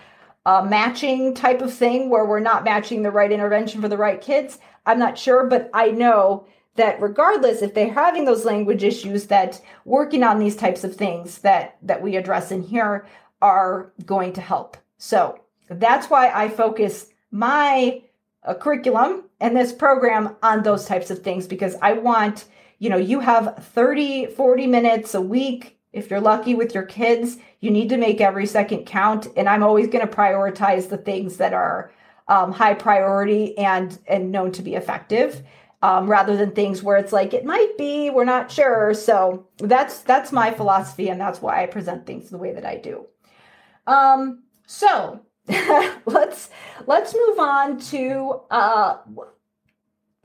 a 0.46 0.64
matching 0.64 1.34
type 1.34 1.62
of 1.62 1.74
thing 1.74 2.10
where 2.10 2.26
we're 2.26 2.40
not 2.40 2.64
matching 2.64 3.02
the 3.02 3.10
right 3.10 3.32
intervention 3.32 3.82
for 3.82 3.88
the 3.88 3.98
right 3.98 4.22
kids? 4.22 4.60
I'm 4.86 5.00
not 5.00 5.18
sure, 5.18 5.48
but 5.48 5.72
I 5.74 5.90
know 5.90 6.46
that 6.78 7.00
regardless 7.02 7.62
if 7.62 7.74
they're 7.74 7.94
having 7.94 8.26
those 8.26 8.46
language 8.46 8.84
issues 8.84 9.28
that 9.28 9.62
working 9.86 10.24
on 10.24 10.40
these 10.40 10.56
types 10.56 10.84
of 10.84 10.96
things 10.96 11.40
that 11.40 11.78
that 11.82 12.02
we 12.02 12.16
address 12.16 12.52
in 12.52 12.62
here 12.62 13.06
are 13.42 13.92
going 14.06 14.34
to 14.34 14.42
help 14.42 14.78
so 14.98 15.40
that's 15.70 16.10
why 16.10 16.30
i 16.30 16.48
focus 16.48 17.08
my 17.32 18.02
uh, 18.44 18.54
curriculum 18.54 19.26
and 19.40 19.56
this 19.56 19.74
program 19.74 20.36
on 20.42 20.64
those 20.64 20.86
types 20.86 21.12
of 21.12 21.20
things 21.20 21.46
because 21.46 21.76
i 21.82 21.94
want 21.94 22.46
you 22.80 22.90
know, 22.90 22.98
you 22.98 23.20
have 23.20 23.64
30, 23.74 24.28
40 24.28 24.68
minutes 24.68 25.14
a 25.16 25.22
week. 25.22 25.80
If 25.94 26.12
you're 26.12 26.22
lucky 26.22 26.54
with 26.54 26.76
your 26.76 26.84
kids, 26.84 27.38
you 27.60 27.72
need 27.72 27.90
to 27.90 27.98
make 27.98 28.22
every 28.22 28.46
second 28.46 28.86
count. 28.86 29.28
And 29.36 29.50
I'm 29.50 29.64
always 29.64 29.88
going 29.88 30.08
to 30.08 30.14
prioritize 30.14 30.90
the 30.90 30.98
things 30.98 31.38
that 31.38 31.54
are 31.54 31.92
um, 32.28 32.52
high 32.52 32.74
priority 32.74 33.58
and 33.58 33.98
and 34.06 34.32
known 34.32 34.52
to 34.52 34.62
be 34.62 34.76
effective, 34.76 35.44
um, 35.82 36.10
rather 36.10 36.36
than 36.36 36.52
things 36.52 36.82
where 36.82 36.98
it's 36.98 37.14
like 37.14 37.34
it 37.34 37.46
might 37.46 37.78
be, 37.78 38.10
we're 38.10 38.26
not 38.26 38.52
sure. 38.52 38.94
So 38.94 39.48
that's 39.58 40.00
that's 40.00 40.32
my 40.32 40.52
philosophy, 40.52 41.10
and 41.10 41.20
that's 41.20 41.42
why 41.42 41.64
I 41.64 41.68
present 41.68 42.06
things 42.06 42.30
the 42.30 42.38
way 42.38 42.54
that 42.54 42.66
I 42.66 42.78
do. 42.78 43.06
Um, 43.86 44.44
so 44.66 45.22
let's 46.06 46.50
let's 46.86 47.14
move 47.14 47.40
on 47.40 47.80
to 47.80 48.42
uh, 48.50 48.98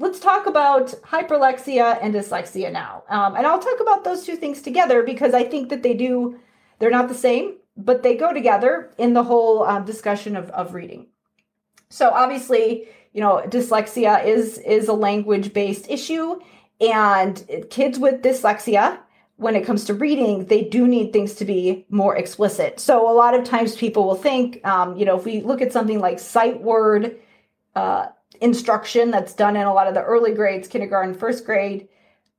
let's 0.03 0.19
talk 0.19 0.47
about 0.47 0.88
hyperlexia 1.03 1.99
and 2.03 2.12
dyslexia 2.12 2.73
now. 2.73 3.05
Um, 3.09 3.37
and 3.37 3.47
I'll 3.47 3.61
talk 3.61 3.81
about 3.81 4.03
those 4.03 4.27
two 4.27 4.37
things 4.37 4.61
together 4.61 5.05
because 5.05 5.33
I 5.33 5.45
think 5.45 5.69
that 5.69 5.85
they 5.85 5.95
do, 5.95 6.41
they're 6.81 6.91
not 6.91 7.09
the 7.09 7.15
same, 7.15 7.55
but 7.77 8.03
they 8.03 8.17
go 8.17 8.33
together 8.33 8.91
in 8.99 9.12
the 9.12 9.23
whole 9.23 9.62
um, 9.62 9.85
discussion 9.85 10.35
of, 10.35 10.51
of 10.51 10.75
reading. 10.75 11.07
So 11.88 12.11
obviously, 12.11 12.88
you 13.12 13.20
know, 13.20 13.42
dyslexia 13.46 14.25
is 14.25 14.59
is 14.59 14.88
a 14.88 14.92
language 14.92 15.53
based 15.53 15.90
issue, 15.90 16.40
and 16.81 17.44
kids 17.70 17.98
with 17.98 18.22
dyslexia, 18.22 18.98
when 19.37 19.57
it 19.57 19.64
comes 19.64 19.85
to 19.85 19.94
reading, 19.94 20.46
they 20.46 20.62
do 20.62 20.87
need 20.87 21.12
things 21.12 21.35
to 21.35 21.44
be 21.44 21.87
more 21.88 22.16
explicit. 22.16 22.81
So 22.81 23.11
a 23.11 23.14
lot 23.14 23.35
of 23.35 23.44
times 23.44 23.77
people 23.77 24.05
will 24.05 24.14
think, 24.14 24.64
um, 24.66 24.96
you 24.96 25.05
know, 25.05 25.18
if 25.18 25.25
we 25.25 25.40
look 25.40 25.61
at 25.61 25.72
something 25.72 26.01
like 26.01 26.18
sight 26.18 26.61
word. 26.61 27.16
Uh, 27.75 28.09
instruction 28.40 29.11
that's 29.11 29.35
done 29.35 29.57
in 29.57 29.66
a 29.66 29.72
lot 29.72 29.87
of 29.87 29.94
the 29.94 30.03
early 30.03 30.35
grades, 30.35 30.68
kindergarten, 30.68 31.14
first 31.14 31.46
grade, 31.46 31.88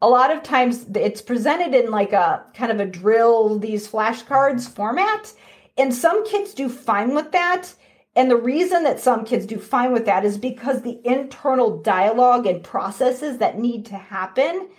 a 0.02 0.10
lot 0.10 0.36
of 0.36 0.44
times 0.44 0.86
it's 0.96 1.22
presented 1.22 1.74
in 1.74 1.90
like 1.90 2.12
a 2.12 2.44
kind 2.54 2.72
of 2.72 2.80
a 2.80 2.86
drill, 2.86 3.58
these 3.58 3.88
flashcards 3.88 4.68
format. 4.68 5.32
And 5.78 5.94
some 5.94 6.26
kids 6.26 6.54
do 6.54 6.68
fine 6.68 7.16
with 7.16 7.32
that. 7.32 7.74
And 8.16 8.30
the 8.30 8.38
reason 8.38 8.84
that 8.84 9.00
some 9.00 9.26
kids 9.26 9.46
do 9.46 9.58
fine 9.58 9.92
with 9.92 10.06
that 10.06 10.24
is 10.24 10.38
because 10.38 10.82
the 10.82 11.02
internal 11.04 11.82
dialogue 11.82 12.46
and 12.46 12.64
processes 12.64 13.40
that 13.40 13.58
need 13.58 13.86
to 13.88 13.96
happen 13.96 14.70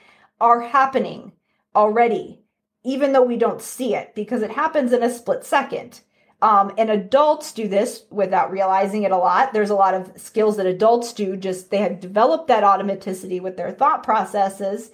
are 0.41 0.61
happening 0.61 1.33
already, 1.75 2.41
even 2.85 3.13
though 3.13 3.23
we 3.25 3.37
don't 3.37 3.61
see 3.61 3.95
it, 3.95 4.15
because 4.15 4.43
it 4.43 4.53
happens 4.53 4.93
in 4.93 5.03
a 5.03 5.13
split 5.13 5.45
second. 5.45 6.01
Um, 6.43 6.73
and 6.77 6.91
adults 6.91 7.53
do 7.53 7.67
this 7.67 8.05
without 8.11 8.51
realizing 8.51 9.05
it 9.05 9.13
a 9.13 9.17
lot. 9.17 9.53
There's 9.53 9.71
a 9.71 9.75
lot 9.75 9.95
of 9.95 10.13
skills 10.17 10.57
that 10.59 10.67
adults 10.67 11.13
do, 11.13 11.37
just 11.37 11.71
they 11.71 11.79
have 11.79 12.01
developed 12.01 12.49
that 12.49 12.63
automaticity 12.65 13.41
with 13.41 13.57
their 13.57 13.73
thought 13.73 14.03
processes, 14.03 14.91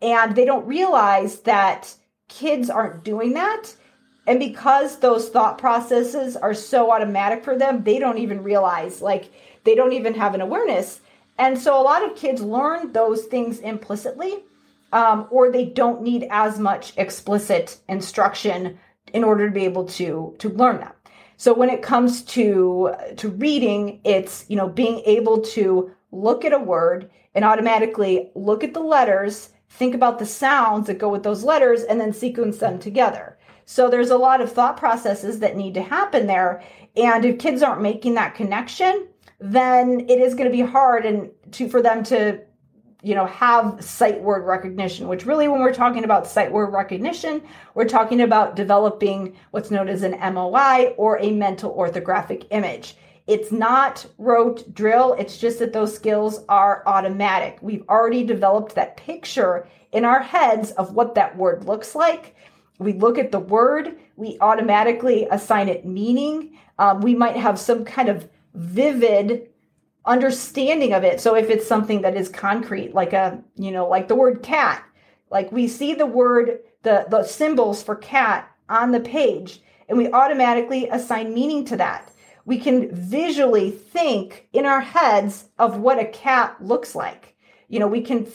and 0.00 0.34
they 0.34 0.44
don't 0.44 0.66
realize 0.66 1.40
that 1.40 1.94
kids 2.28 2.70
aren't 2.70 3.04
doing 3.04 3.34
that. 3.34 3.74
And 4.26 4.38
because 4.38 4.98
those 4.98 5.28
thought 5.28 5.58
processes 5.58 6.36
are 6.36 6.54
so 6.54 6.90
automatic 6.90 7.44
for 7.44 7.56
them, 7.56 7.84
they 7.84 7.98
don't 7.98 8.18
even 8.18 8.42
realize, 8.42 9.02
like, 9.02 9.30
they 9.64 9.74
don't 9.74 9.92
even 9.92 10.14
have 10.14 10.34
an 10.34 10.40
awareness. 10.40 11.00
And 11.38 11.58
so 11.58 11.78
a 11.78 11.82
lot 11.82 12.04
of 12.04 12.16
kids 12.16 12.40
learn 12.40 12.92
those 12.92 13.24
things 13.24 13.58
implicitly, 13.58 14.44
um, 14.92 15.26
or 15.30 15.50
they 15.50 15.64
don't 15.64 16.02
need 16.02 16.26
as 16.30 16.58
much 16.58 16.92
explicit 16.96 17.78
instruction 17.88 18.78
in 19.12 19.24
order 19.24 19.46
to 19.46 19.52
be 19.52 19.64
able 19.64 19.84
to 19.84 20.34
to 20.38 20.48
learn 20.50 20.78
them. 20.78 20.92
So 21.36 21.52
when 21.52 21.70
it 21.70 21.82
comes 21.82 22.22
to 22.22 22.94
to 23.16 23.28
reading, 23.28 24.00
it's 24.04 24.44
you 24.48 24.56
know 24.56 24.68
being 24.68 25.00
able 25.06 25.40
to 25.40 25.90
look 26.12 26.44
at 26.44 26.52
a 26.52 26.58
word 26.58 27.10
and 27.34 27.44
automatically 27.44 28.30
look 28.34 28.62
at 28.62 28.72
the 28.72 28.80
letters, 28.80 29.50
think 29.68 29.94
about 29.94 30.20
the 30.20 30.26
sounds 30.26 30.86
that 30.86 30.98
go 30.98 31.08
with 31.08 31.24
those 31.24 31.42
letters, 31.42 31.82
and 31.82 32.00
then 32.00 32.12
sequence 32.12 32.58
them 32.58 32.78
together. 32.78 33.36
So 33.66 33.88
there's 33.88 34.10
a 34.10 34.18
lot 34.18 34.40
of 34.40 34.52
thought 34.52 34.76
processes 34.76 35.38
that 35.40 35.56
need 35.56 35.74
to 35.74 35.82
happen 35.82 36.26
there. 36.26 36.62
And 36.96 37.24
if 37.24 37.38
kids 37.38 37.62
aren't 37.62 37.82
making 37.82 38.14
that 38.14 38.34
connection, 38.34 39.08
then 39.40 40.00
it 40.08 40.20
is 40.20 40.34
going 40.34 40.50
to 40.50 40.56
be 40.56 40.62
hard 40.62 41.04
and 41.04 41.30
to 41.52 41.68
for 41.68 41.82
them 41.82 42.02
to 42.04 42.40
you 43.02 43.14
know 43.14 43.26
have 43.26 43.84
sight 43.84 44.22
word 44.22 44.46
recognition 44.46 45.08
which 45.08 45.26
really 45.26 45.46
when 45.46 45.60
we're 45.60 45.74
talking 45.74 46.04
about 46.04 46.26
sight 46.26 46.50
word 46.50 46.72
recognition 46.72 47.42
we're 47.74 47.84
talking 47.84 48.22
about 48.22 48.56
developing 48.56 49.36
what's 49.50 49.70
known 49.70 49.88
as 49.88 50.02
an 50.02 50.12
MOI 50.34 50.94
or 50.96 51.18
a 51.18 51.30
mental 51.30 51.74
orthographic 51.74 52.46
image. 52.50 52.96
It's 53.26 53.52
not 53.52 54.06
rote 54.16 54.72
drill 54.74 55.14
it's 55.18 55.36
just 55.36 55.58
that 55.58 55.74
those 55.74 55.94
skills 55.94 56.44
are 56.48 56.82
automatic. 56.86 57.58
We've 57.60 57.86
already 57.88 58.24
developed 58.24 58.74
that 58.76 58.96
picture 58.96 59.68
in 59.92 60.04
our 60.06 60.22
heads 60.22 60.70
of 60.72 60.94
what 60.94 61.14
that 61.16 61.36
word 61.36 61.64
looks 61.64 61.94
like 61.94 62.33
we 62.78 62.92
look 62.94 63.18
at 63.18 63.32
the 63.32 63.40
word 63.40 63.96
we 64.16 64.36
automatically 64.40 65.26
assign 65.30 65.68
it 65.68 65.84
meaning 65.84 66.58
um, 66.78 67.00
we 67.00 67.14
might 67.14 67.36
have 67.36 67.58
some 67.58 67.84
kind 67.84 68.08
of 68.08 68.28
vivid 68.54 69.48
understanding 70.06 70.92
of 70.92 71.04
it. 71.04 71.20
So 71.20 71.34
if 71.34 71.48
it's 71.50 71.66
something 71.66 72.02
that 72.02 72.16
is 72.16 72.28
concrete, 72.28 72.94
like 72.94 73.12
a, 73.12 73.42
you 73.56 73.70
know, 73.70 73.88
like 73.88 74.08
the 74.08 74.14
word 74.14 74.42
cat, 74.42 74.84
like 75.30 75.50
we 75.50 75.66
see 75.66 75.94
the 75.94 76.06
word, 76.06 76.60
the, 76.82 77.06
the 77.08 77.24
symbols 77.24 77.82
for 77.82 77.96
cat 77.96 78.50
on 78.68 78.92
the 78.92 79.00
page, 79.00 79.62
and 79.88 79.96
we 79.98 80.10
automatically 80.12 80.88
assign 80.88 81.34
meaning 81.34 81.64
to 81.66 81.76
that. 81.76 82.10
We 82.44 82.58
can 82.58 82.94
visually 82.94 83.70
think 83.70 84.48
in 84.52 84.66
our 84.66 84.80
heads 84.80 85.46
of 85.58 85.78
what 85.78 85.98
a 85.98 86.04
cat 86.04 86.62
looks 86.62 86.94
like. 86.94 87.34
You 87.68 87.80
know, 87.80 87.88
we 87.88 88.02
can 88.02 88.26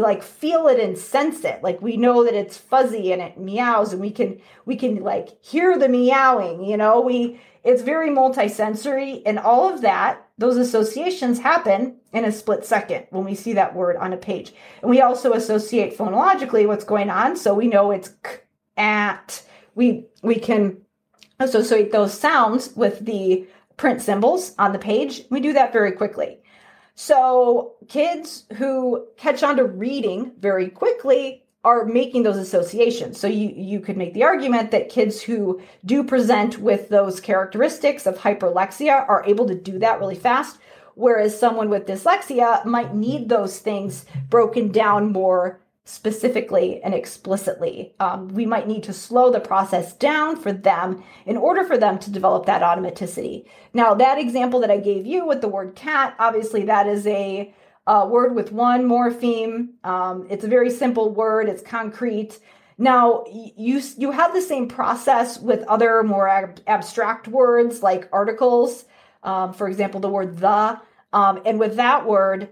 like 0.00 0.22
feel 0.22 0.68
it 0.68 0.80
and 0.80 0.96
sense 0.96 1.44
it. 1.44 1.62
Like 1.62 1.82
we 1.82 1.96
know 1.96 2.24
that 2.24 2.34
it's 2.34 2.56
fuzzy 2.56 3.12
and 3.12 3.20
it 3.20 3.38
meows 3.38 3.92
and 3.92 4.00
we 4.00 4.10
can 4.10 4.40
we 4.64 4.76
can 4.76 5.02
like 5.02 5.30
hear 5.42 5.78
the 5.78 5.88
meowing, 5.88 6.64
you 6.64 6.76
know. 6.76 7.00
We 7.00 7.40
it's 7.62 7.82
very 7.82 8.10
multisensory 8.10 9.22
and 9.26 9.38
all 9.38 9.72
of 9.72 9.82
that 9.82 10.26
those 10.38 10.56
associations 10.56 11.38
happen 11.38 11.96
in 12.12 12.24
a 12.24 12.32
split 12.32 12.64
second 12.64 13.06
when 13.10 13.24
we 13.24 13.34
see 13.34 13.52
that 13.52 13.76
word 13.76 13.96
on 13.96 14.12
a 14.12 14.16
page. 14.16 14.52
And 14.80 14.90
we 14.90 15.00
also 15.00 15.34
associate 15.34 15.96
phonologically 15.96 16.66
what's 16.66 16.84
going 16.84 17.10
on. 17.10 17.36
So 17.36 17.54
we 17.54 17.68
know 17.68 17.92
it's 17.92 18.08
k, 18.24 18.40
at. 18.76 19.42
We, 19.74 20.06
we 20.22 20.34
can 20.34 20.78
associate 21.38 21.92
those 21.92 22.18
sounds 22.18 22.74
with 22.74 23.04
the 23.04 23.46
print 23.76 24.02
symbols 24.02 24.54
on 24.58 24.72
the 24.72 24.78
page. 24.78 25.22
We 25.30 25.40
do 25.40 25.52
that 25.52 25.72
very 25.72 25.92
quickly. 25.92 26.41
So 26.94 27.74
kids 27.88 28.44
who 28.56 29.06
catch 29.16 29.42
on 29.42 29.56
to 29.56 29.64
reading 29.64 30.32
very 30.38 30.68
quickly 30.68 31.44
are 31.64 31.84
making 31.84 32.24
those 32.24 32.36
associations. 32.36 33.18
So 33.18 33.28
you 33.28 33.52
you 33.54 33.80
could 33.80 33.96
make 33.96 34.14
the 34.14 34.24
argument 34.24 34.72
that 34.72 34.88
kids 34.88 35.22
who 35.22 35.60
do 35.84 36.02
present 36.02 36.58
with 36.58 36.88
those 36.88 37.20
characteristics 37.20 38.06
of 38.06 38.18
hyperlexia 38.18 39.08
are 39.08 39.24
able 39.26 39.46
to 39.46 39.54
do 39.54 39.78
that 39.78 40.00
really 40.00 40.16
fast 40.16 40.58
whereas 40.94 41.38
someone 41.38 41.68
with 41.68 41.86
dyslexia 41.86 42.64
might 42.64 42.94
need 42.94 43.28
those 43.28 43.58
things 43.58 44.04
broken 44.28 44.70
down 44.70 45.12
more 45.12 45.60
specifically 45.84 46.80
and 46.82 46.94
explicitly. 46.94 47.94
Um, 47.98 48.28
we 48.28 48.46
might 48.46 48.68
need 48.68 48.84
to 48.84 48.92
slow 48.92 49.32
the 49.32 49.40
process 49.40 49.92
down 49.94 50.36
for 50.36 50.52
them 50.52 51.02
in 51.26 51.36
order 51.36 51.64
for 51.64 51.76
them 51.76 51.98
to 52.00 52.10
develop 52.10 52.46
that 52.46 52.62
automaticity. 52.62 53.46
Now, 53.74 53.94
that 53.94 54.18
example 54.18 54.60
that 54.60 54.70
I 54.70 54.76
gave 54.76 55.06
you 55.06 55.26
with 55.26 55.40
the 55.40 55.48
word 55.48 55.74
cat, 55.74 56.14
obviously, 56.18 56.64
that 56.64 56.86
is 56.86 57.06
a 57.06 57.52
uh, 57.86 58.06
word 58.08 58.34
with 58.34 58.52
one 58.52 58.84
morpheme. 58.84 59.70
Um, 59.84 60.26
it's 60.30 60.44
a 60.44 60.48
very 60.48 60.70
simple 60.70 61.10
word. 61.10 61.48
It's 61.48 61.62
concrete. 61.62 62.38
Now 62.78 63.24
you 63.30 63.82
you 63.96 64.10
have 64.12 64.32
the 64.32 64.40
same 64.40 64.68
process 64.68 65.38
with 65.38 65.62
other 65.64 66.02
more 66.02 66.28
ab- 66.28 66.60
abstract 66.66 67.28
words 67.28 67.82
like 67.82 68.08
articles. 68.12 68.84
Um, 69.22 69.52
for 69.52 69.68
example, 69.68 70.00
the 70.00 70.08
word 70.08 70.38
the. 70.38 70.80
Um, 71.12 71.42
and 71.44 71.58
with 71.60 71.76
that 71.76 72.06
word, 72.06 72.48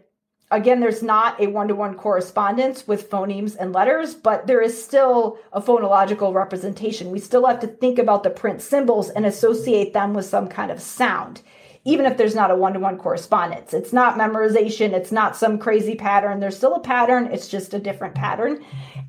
again, 0.50 0.80
there's 0.80 1.02
not 1.02 1.40
a 1.40 1.46
one 1.46 1.68
to 1.68 1.74
one 1.74 1.94
correspondence 1.94 2.86
with 2.86 3.10
phonemes 3.10 3.56
and 3.58 3.72
letters, 3.72 4.14
but 4.14 4.46
there 4.46 4.60
is 4.60 4.82
still 4.82 5.38
a 5.52 5.60
phonological 5.60 6.34
representation. 6.34 7.10
We 7.10 7.20
still 7.20 7.46
have 7.46 7.60
to 7.60 7.66
think 7.66 7.98
about 7.98 8.22
the 8.22 8.30
print 8.30 8.62
symbols 8.62 9.10
and 9.10 9.24
associate 9.26 9.92
them 9.92 10.14
with 10.14 10.26
some 10.26 10.48
kind 10.48 10.70
of 10.70 10.80
sound 10.80 11.42
even 11.84 12.04
if 12.04 12.16
there's 12.16 12.34
not 12.34 12.50
a 12.50 12.56
one 12.56 12.74
to 12.74 12.78
one 12.78 12.98
correspondence. 12.98 13.72
It's 13.72 13.92
not 13.92 14.18
memorization, 14.18 14.92
it's 14.92 15.12
not 15.12 15.36
some 15.36 15.58
crazy 15.58 15.94
pattern. 15.94 16.40
There's 16.40 16.56
still 16.56 16.74
a 16.74 16.80
pattern, 16.80 17.28
it's 17.32 17.48
just 17.48 17.72
a 17.72 17.78
different 17.78 18.14
pattern. 18.14 18.64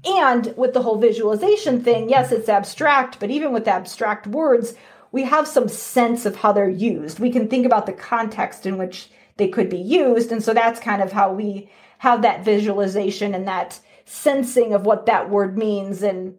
And 0.05 0.53
with 0.55 0.73
the 0.73 0.81
whole 0.81 0.97
visualization 0.97 1.83
thing, 1.83 2.09
yes, 2.09 2.31
it's 2.31 2.49
abstract, 2.49 3.19
but 3.19 3.29
even 3.29 3.51
with 3.51 3.67
abstract 3.67 4.25
words, 4.25 4.73
we 5.11 5.23
have 5.23 5.47
some 5.47 5.67
sense 5.67 6.25
of 6.25 6.37
how 6.37 6.53
they're 6.53 6.69
used. 6.69 7.19
We 7.19 7.31
can 7.31 7.49
think 7.49 7.65
about 7.65 7.85
the 7.85 7.93
context 7.93 8.65
in 8.65 8.77
which 8.77 9.09
they 9.37 9.47
could 9.47 9.69
be 9.69 9.79
used. 9.79 10.31
And 10.31 10.43
so 10.43 10.53
that's 10.53 10.79
kind 10.79 11.01
of 11.01 11.11
how 11.11 11.33
we 11.33 11.69
have 11.99 12.21
that 12.21 12.43
visualization 12.43 13.33
and 13.33 13.47
that 13.47 13.79
sensing 14.05 14.73
of 14.73 14.85
what 14.85 15.05
that 15.05 15.29
word 15.29 15.57
means 15.57 16.03
and 16.03 16.37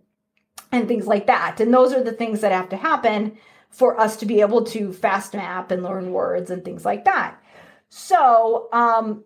and 0.70 0.88
things 0.88 1.07
like 1.07 1.26
that. 1.26 1.61
And 1.61 1.72
those 1.72 1.92
are 1.92 2.02
the 2.02 2.12
things 2.12 2.40
that 2.40 2.50
have 2.50 2.70
to 2.70 2.76
happen 2.76 3.37
for 3.70 3.98
us 4.00 4.16
to 4.16 4.26
be 4.26 4.40
able 4.40 4.64
to 4.64 4.92
fast 4.92 5.35
map 5.35 5.70
and 5.70 5.83
learn 5.83 6.12
words 6.12 6.50
and 6.50 6.64
things 6.64 6.85
like 6.85 7.05
that. 7.05 7.42
So, 7.90 8.68
um, 8.72 9.24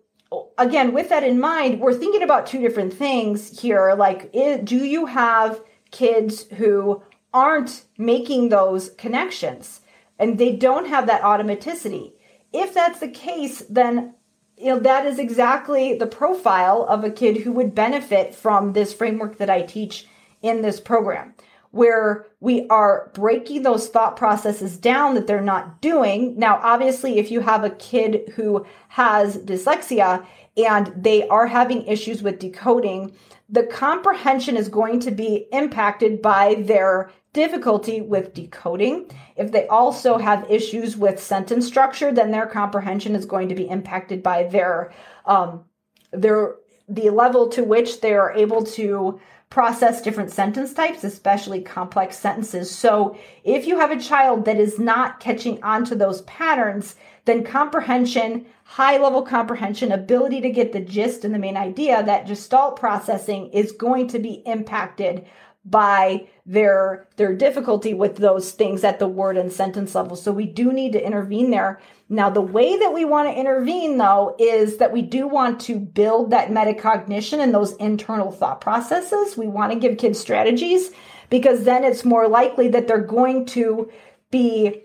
again, 0.57 0.93
with 0.93 1.09
that 1.09 1.23
in 1.23 1.39
mind, 1.39 1.79
we're 1.79 1.93
thinking 1.93 2.23
about 2.23 2.47
two 2.47 2.59
different 2.59 2.93
things 2.93 3.61
here. 3.61 3.93
Like, 3.93 4.31
do 4.63 4.77
you 4.77 5.05
have 5.05 5.61
kids 5.91 6.43
who 6.57 7.01
aren't 7.33 7.85
making 7.97 8.49
those 8.49 8.89
connections 8.91 9.81
and 10.19 10.37
they 10.37 10.53
don't 10.53 10.87
have 10.87 11.07
that 11.07 11.21
automaticity? 11.21 12.13
If 12.53 12.73
that's 12.73 12.99
the 12.99 13.09
case, 13.09 13.63
then 13.69 14.13
you 14.57 14.67
know 14.67 14.79
that 14.79 15.05
is 15.05 15.19
exactly 15.19 15.93
the 15.93 16.07
profile 16.07 16.85
of 16.89 17.03
a 17.03 17.11
kid 17.11 17.37
who 17.37 17.51
would 17.53 17.75
benefit 17.75 18.33
from 18.33 18.73
this 18.73 18.93
framework 18.93 19.37
that 19.37 19.49
I 19.49 19.61
teach 19.61 20.07
in 20.41 20.61
this 20.61 20.79
program 20.79 21.33
where 21.71 22.25
we 22.39 22.67
are 22.69 23.11
breaking 23.13 23.63
those 23.63 23.89
thought 23.89 24.15
processes 24.15 24.77
down 24.77 25.15
that 25.15 25.27
they're 25.27 25.41
not 25.41 25.81
doing. 25.81 26.37
Now, 26.37 26.59
obviously, 26.63 27.19
if 27.19 27.29
you 27.29 27.41
have 27.41 27.63
a 27.63 27.69
kid 27.71 28.33
who 28.35 28.65
has 28.89 29.37
dyslexia 29.37 30.25
and 30.55 30.91
they 30.95 31.27
are 31.27 31.45
having 31.45 31.85
issues 31.85 32.23
with 32.23 32.39
decoding, 32.39 33.13
the 33.49 33.63
comprehension 33.63 34.57
is 34.57 34.67
going 34.67 34.99
to 35.01 35.11
be 35.11 35.47
impacted 35.51 36.21
by 36.21 36.55
their 36.55 37.11
difficulty 37.33 38.01
with 38.01 38.33
decoding. 38.33 39.09
If 39.35 39.51
they 39.51 39.67
also 39.67 40.17
have 40.17 40.49
issues 40.49 40.97
with 40.97 41.21
sentence 41.21 41.65
structure, 41.65 42.11
then 42.11 42.31
their 42.31 42.47
comprehension 42.47 43.15
is 43.15 43.25
going 43.25 43.49
to 43.49 43.55
be 43.55 43.69
impacted 43.69 44.21
by 44.21 44.43
their 44.43 44.91
um, 45.25 45.65
their 46.11 46.55
the 46.89 47.09
level 47.09 47.49
to 47.49 47.63
which 47.63 48.01
they 48.01 48.13
are 48.13 48.31
able 48.31 48.63
to 48.63 49.19
process 49.49 50.01
different 50.01 50.31
sentence 50.31 50.73
types, 50.73 51.03
especially 51.03 51.61
complex 51.61 52.19
sentences. 52.19 52.69
So 52.69 53.17
if 53.43 53.65
you 53.65 53.79
have 53.79 53.91
a 53.91 53.99
child 53.99 54.45
that 54.45 54.57
is 54.57 54.77
not 54.77 55.19
catching 55.19 55.63
on 55.63 55.85
to 55.85 55.95
those 55.95 56.21
patterns, 56.23 56.95
then 57.25 57.43
comprehension, 57.43 58.45
high 58.63 58.97
level 58.97 59.21
comprehension, 59.21 59.91
ability 59.91 60.41
to 60.41 60.49
get 60.49 60.73
the 60.73 60.81
gist 60.81 61.23
and 61.23 61.33
the 61.33 61.39
main 61.39 61.55
idea, 61.55 62.03
that 62.03 62.27
gestalt 62.27 62.77
processing 62.77 63.49
is 63.51 63.71
going 63.71 64.07
to 64.09 64.19
be 64.19 64.43
impacted 64.45 65.25
by 65.69 66.27
their 66.45 67.07
their 67.17 67.35
difficulty 67.35 67.93
with 67.93 68.17
those 68.17 68.51
things 68.51 68.83
at 68.83 68.99
the 68.99 69.07
word 69.07 69.37
and 69.37 69.51
sentence 69.51 69.95
level. 69.95 70.15
So 70.15 70.31
we 70.31 70.45
do 70.45 70.71
need 70.71 70.93
to 70.93 71.05
intervene 71.05 71.51
there. 71.51 71.81
Now 72.09 72.29
the 72.29 72.41
way 72.41 72.77
that 72.79 72.93
we 72.93 73.03
want 73.03 73.27
to 73.27 73.37
intervene 73.37 73.97
though 73.97 74.35
is 74.39 74.77
that 74.77 74.93
we 74.93 75.01
do 75.01 75.27
want 75.27 75.59
to 75.61 75.77
build 75.77 76.31
that 76.31 76.49
metacognition 76.49 77.39
and 77.39 77.53
those 77.53 77.75
internal 77.75 78.31
thought 78.31 78.61
processes. 78.61 79.37
We 79.37 79.47
want 79.47 79.73
to 79.73 79.79
give 79.79 79.97
kids 79.97 80.19
strategies 80.19 80.91
because 81.29 81.65
then 81.65 81.83
it's 81.83 82.05
more 82.05 82.29
likely 82.29 82.69
that 82.69 82.87
they're 82.87 82.99
going 82.99 83.45
to 83.47 83.91
be 84.31 84.83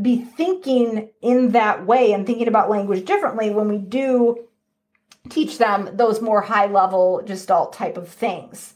be 0.00 0.18
thinking 0.18 1.10
in 1.22 1.52
that 1.52 1.86
way 1.86 2.12
and 2.12 2.26
thinking 2.26 2.46
about 2.46 2.70
language 2.70 3.06
differently 3.06 3.50
when 3.50 3.68
we 3.68 3.78
do 3.78 4.46
teach 5.30 5.58
them 5.58 5.88
those 5.94 6.20
more 6.20 6.42
high 6.42 6.66
level 6.66 7.22
gestalt 7.24 7.72
type 7.72 7.96
of 7.96 8.08
things 8.08 8.74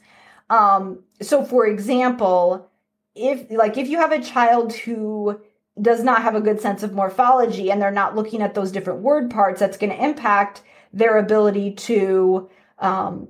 um, 0.54 1.00
so 1.20 1.44
for 1.44 1.66
example, 1.66 2.70
if 3.14 3.50
like 3.50 3.76
if 3.76 3.88
you 3.88 3.98
have 3.98 4.12
a 4.12 4.22
child 4.22 4.72
who 4.72 5.40
does 5.80 6.04
not 6.04 6.22
have 6.22 6.36
a 6.36 6.40
good 6.40 6.60
sense 6.60 6.84
of 6.84 6.92
morphology 6.92 7.70
and 7.70 7.82
they're 7.82 7.90
not 7.90 8.14
looking 8.14 8.40
at 8.40 8.54
those 8.54 8.70
different 8.70 9.00
word 9.00 9.30
parts, 9.30 9.60
that's 9.60 9.76
going 9.76 9.90
to 9.90 10.04
impact 10.04 10.62
their 10.92 11.18
ability 11.18 11.72
to 11.72 12.48
um, 12.78 13.28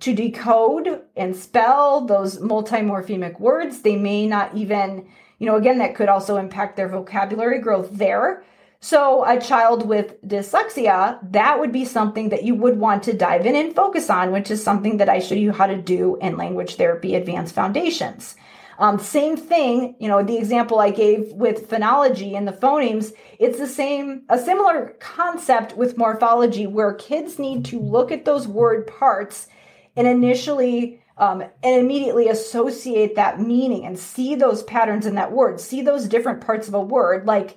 to 0.00 0.14
decode 0.14 1.02
and 1.16 1.36
spell 1.36 2.00
those 2.06 2.38
multimorphemic 2.38 3.38
words. 3.38 3.82
They 3.82 3.96
may 3.96 4.26
not 4.26 4.56
even, 4.56 5.06
you 5.38 5.46
know, 5.46 5.56
again, 5.56 5.78
that 5.78 5.94
could 5.94 6.08
also 6.08 6.36
impact 6.36 6.76
their 6.76 6.88
vocabulary 6.88 7.58
growth 7.58 7.90
there. 7.92 8.42
So, 8.84 9.24
a 9.24 9.40
child 9.40 9.88
with 9.88 10.22
dyslexia, 10.28 11.18
that 11.32 11.58
would 11.58 11.72
be 11.72 11.86
something 11.86 12.28
that 12.28 12.44
you 12.44 12.54
would 12.54 12.78
want 12.78 13.02
to 13.04 13.14
dive 13.14 13.46
in 13.46 13.56
and 13.56 13.74
focus 13.74 14.10
on, 14.10 14.30
which 14.30 14.50
is 14.50 14.62
something 14.62 14.98
that 14.98 15.08
I 15.08 15.20
show 15.20 15.34
you 15.34 15.52
how 15.52 15.66
to 15.66 15.80
do 15.80 16.18
in 16.20 16.36
language 16.36 16.74
therapy 16.74 17.14
advanced 17.14 17.54
foundations. 17.54 18.36
Um, 18.78 18.98
same 18.98 19.38
thing, 19.38 19.96
you 19.98 20.06
know, 20.06 20.22
the 20.22 20.36
example 20.36 20.80
I 20.80 20.90
gave 20.90 21.32
with 21.32 21.70
phonology 21.70 22.36
and 22.36 22.46
the 22.46 22.52
phonemes, 22.52 23.14
it's 23.38 23.58
the 23.58 23.66
same, 23.66 24.24
a 24.28 24.38
similar 24.38 24.94
concept 25.00 25.78
with 25.78 25.96
morphology 25.96 26.66
where 26.66 26.92
kids 26.92 27.38
need 27.38 27.64
to 27.64 27.80
look 27.80 28.12
at 28.12 28.26
those 28.26 28.46
word 28.46 28.86
parts 28.86 29.48
and 29.96 30.06
initially 30.06 31.00
um, 31.16 31.40
and 31.40 31.80
immediately 31.80 32.28
associate 32.28 33.16
that 33.16 33.40
meaning 33.40 33.86
and 33.86 33.98
see 33.98 34.34
those 34.34 34.62
patterns 34.64 35.06
in 35.06 35.14
that 35.14 35.32
word, 35.32 35.58
see 35.58 35.80
those 35.80 36.06
different 36.06 36.42
parts 36.42 36.68
of 36.68 36.74
a 36.74 36.80
word. 36.82 37.24
Like, 37.24 37.56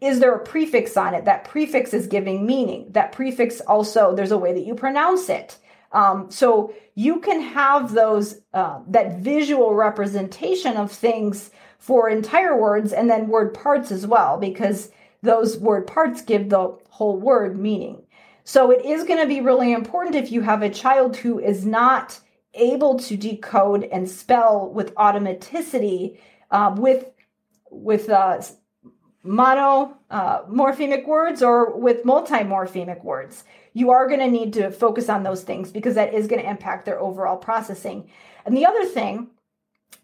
is 0.00 0.20
there 0.20 0.34
a 0.34 0.44
prefix 0.44 0.96
on 0.96 1.14
it? 1.14 1.24
That 1.24 1.44
prefix 1.44 1.92
is 1.92 2.06
giving 2.06 2.46
meaning. 2.46 2.86
That 2.90 3.12
prefix 3.12 3.60
also, 3.60 4.14
there's 4.14 4.32
a 4.32 4.38
way 4.38 4.52
that 4.52 4.64
you 4.64 4.74
pronounce 4.74 5.28
it. 5.28 5.58
Um, 5.92 6.30
so 6.30 6.72
you 6.94 7.20
can 7.20 7.40
have 7.40 7.92
those, 7.92 8.40
uh, 8.54 8.80
that 8.88 9.18
visual 9.18 9.74
representation 9.74 10.76
of 10.76 10.90
things 10.92 11.50
for 11.78 12.08
entire 12.08 12.56
words 12.56 12.92
and 12.92 13.10
then 13.10 13.28
word 13.28 13.54
parts 13.54 13.90
as 13.90 14.06
well, 14.06 14.38
because 14.38 14.90
those 15.22 15.58
word 15.58 15.86
parts 15.86 16.22
give 16.22 16.48
the 16.48 16.78
whole 16.88 17.16
word 17.16 17.58
meaning. 17.58 18.02
So 18.44 18.70
it 18.70 18.84
is 18.84 19.04
going 19.04 19.20
to 19.20 19.26
be 19.26 19.40
really 19.40 19.72
important 19.72 20.16
if 20.16 20.32
you 20.32 20.40
have 20.42 20.62
a 20.62 20.70
child 20.70 21.16
who 21.16 21.38
is 21.38 21.66
not 21.66 22.20
able 22.54 22.98
to 22.98 23.16
decode 23.16 23.84
and 23.84 24.08
spell 24.08 24.70
with 24.70 24.94
automaticity, 24.94 26.18
uh, 26.50 26.74
with 26.76 27.06
with 27.70 28.10
uh, 28.10 28.40
mono 29.22 29.96
uh, 30.10 30.42
morphemic 30.44 31.06
words 31.06 31.42
or 31.42 31.76
with 31.76 32.04
multimorphemic 32.04 33.04
words. 33.04 33.44
You 33.72 33.90
are 33.90 34.08
going 34.08 34.20
to 34.20 34.30
need 34.30 34.52
to 34.54 34.70
focus 34.70 35.08
on 35.08 35.22
those 35.22 35.42
things 35.42 35.70
because 35.70 35.94
that 35.94 36.14
is 36.14 36.26
going 36.26 36.42
to 36.42 36.48
impact 36.48 36.86
their 36.86 36.98
overall 36.98 37.36
processing. 37.36 38.10
And 38.44 38.56
the 38.56 38.66
other 38.66 38.84
thing 38.84 39.28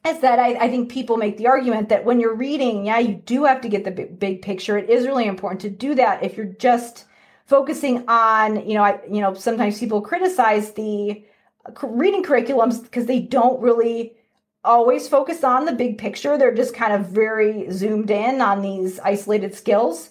is 0.07 0.21
that 0.21 0.39
I, 0.39 0.55
I, 0.55 0.69
think 0.69 0.91
people 0.91 1.17
make 1.17 1.37
the 1.37 1.49
argument 1.49 1.89
that 1.89 2.05
when 2.05 2.21
you're 2.21 2.35
reading, 2.35 2.87
yeah, 2.87 2.99
you 2.99 3.15
do 3.15 3.45
have 3.45 3.61
to 3.63 3.69
get 3.69 3.85
the 3.85 3.91
big, 3.91 4.19
big 4.19 4.43
picture. 4.43 4.79
It 4.79 4.89
is 4.89 5.07
really 5.07 5.27
important 5.27 5.61
to 5.63 5.71
do 5.71 5.95
that 5.97 6.23
if 6.23 6.37
you're 6.37 6.47
just 6.47 7.07
focusing 7.47 8.05
on, 8.09 8.69
you 8.69 8.75
know, 8.75 8.85
I, 8.85 9.01
you 9.11 9.21
know, 9.21 9.35
sometimes 9.35 9.81
people 9.81 10.01
criticize 10.01 10.73
the 10.73 11.25
reading 11.83 12.23
curriculums 12.23 12.83
because 12.83 13.07
they 13.07 13.21
don't 13.21 13.61
really 13.61 14.16
always 14.67 15.09
focus 15.09 15.45
on 15.45 15.65
the 15.65 15.73
big 15.73 15.97
picture. 15.97 16.37
They're 16.37 16.55
just 16.55 16.75
kind 16.75 16.93
of 16.93 17.09
very 17.09 17.71
zoomed 17.71 18.11
in 18.11 18.41
on 18.41 18.61
these 18.61 19.01
isolated 19.01 19.55
skills. 19.55 20.11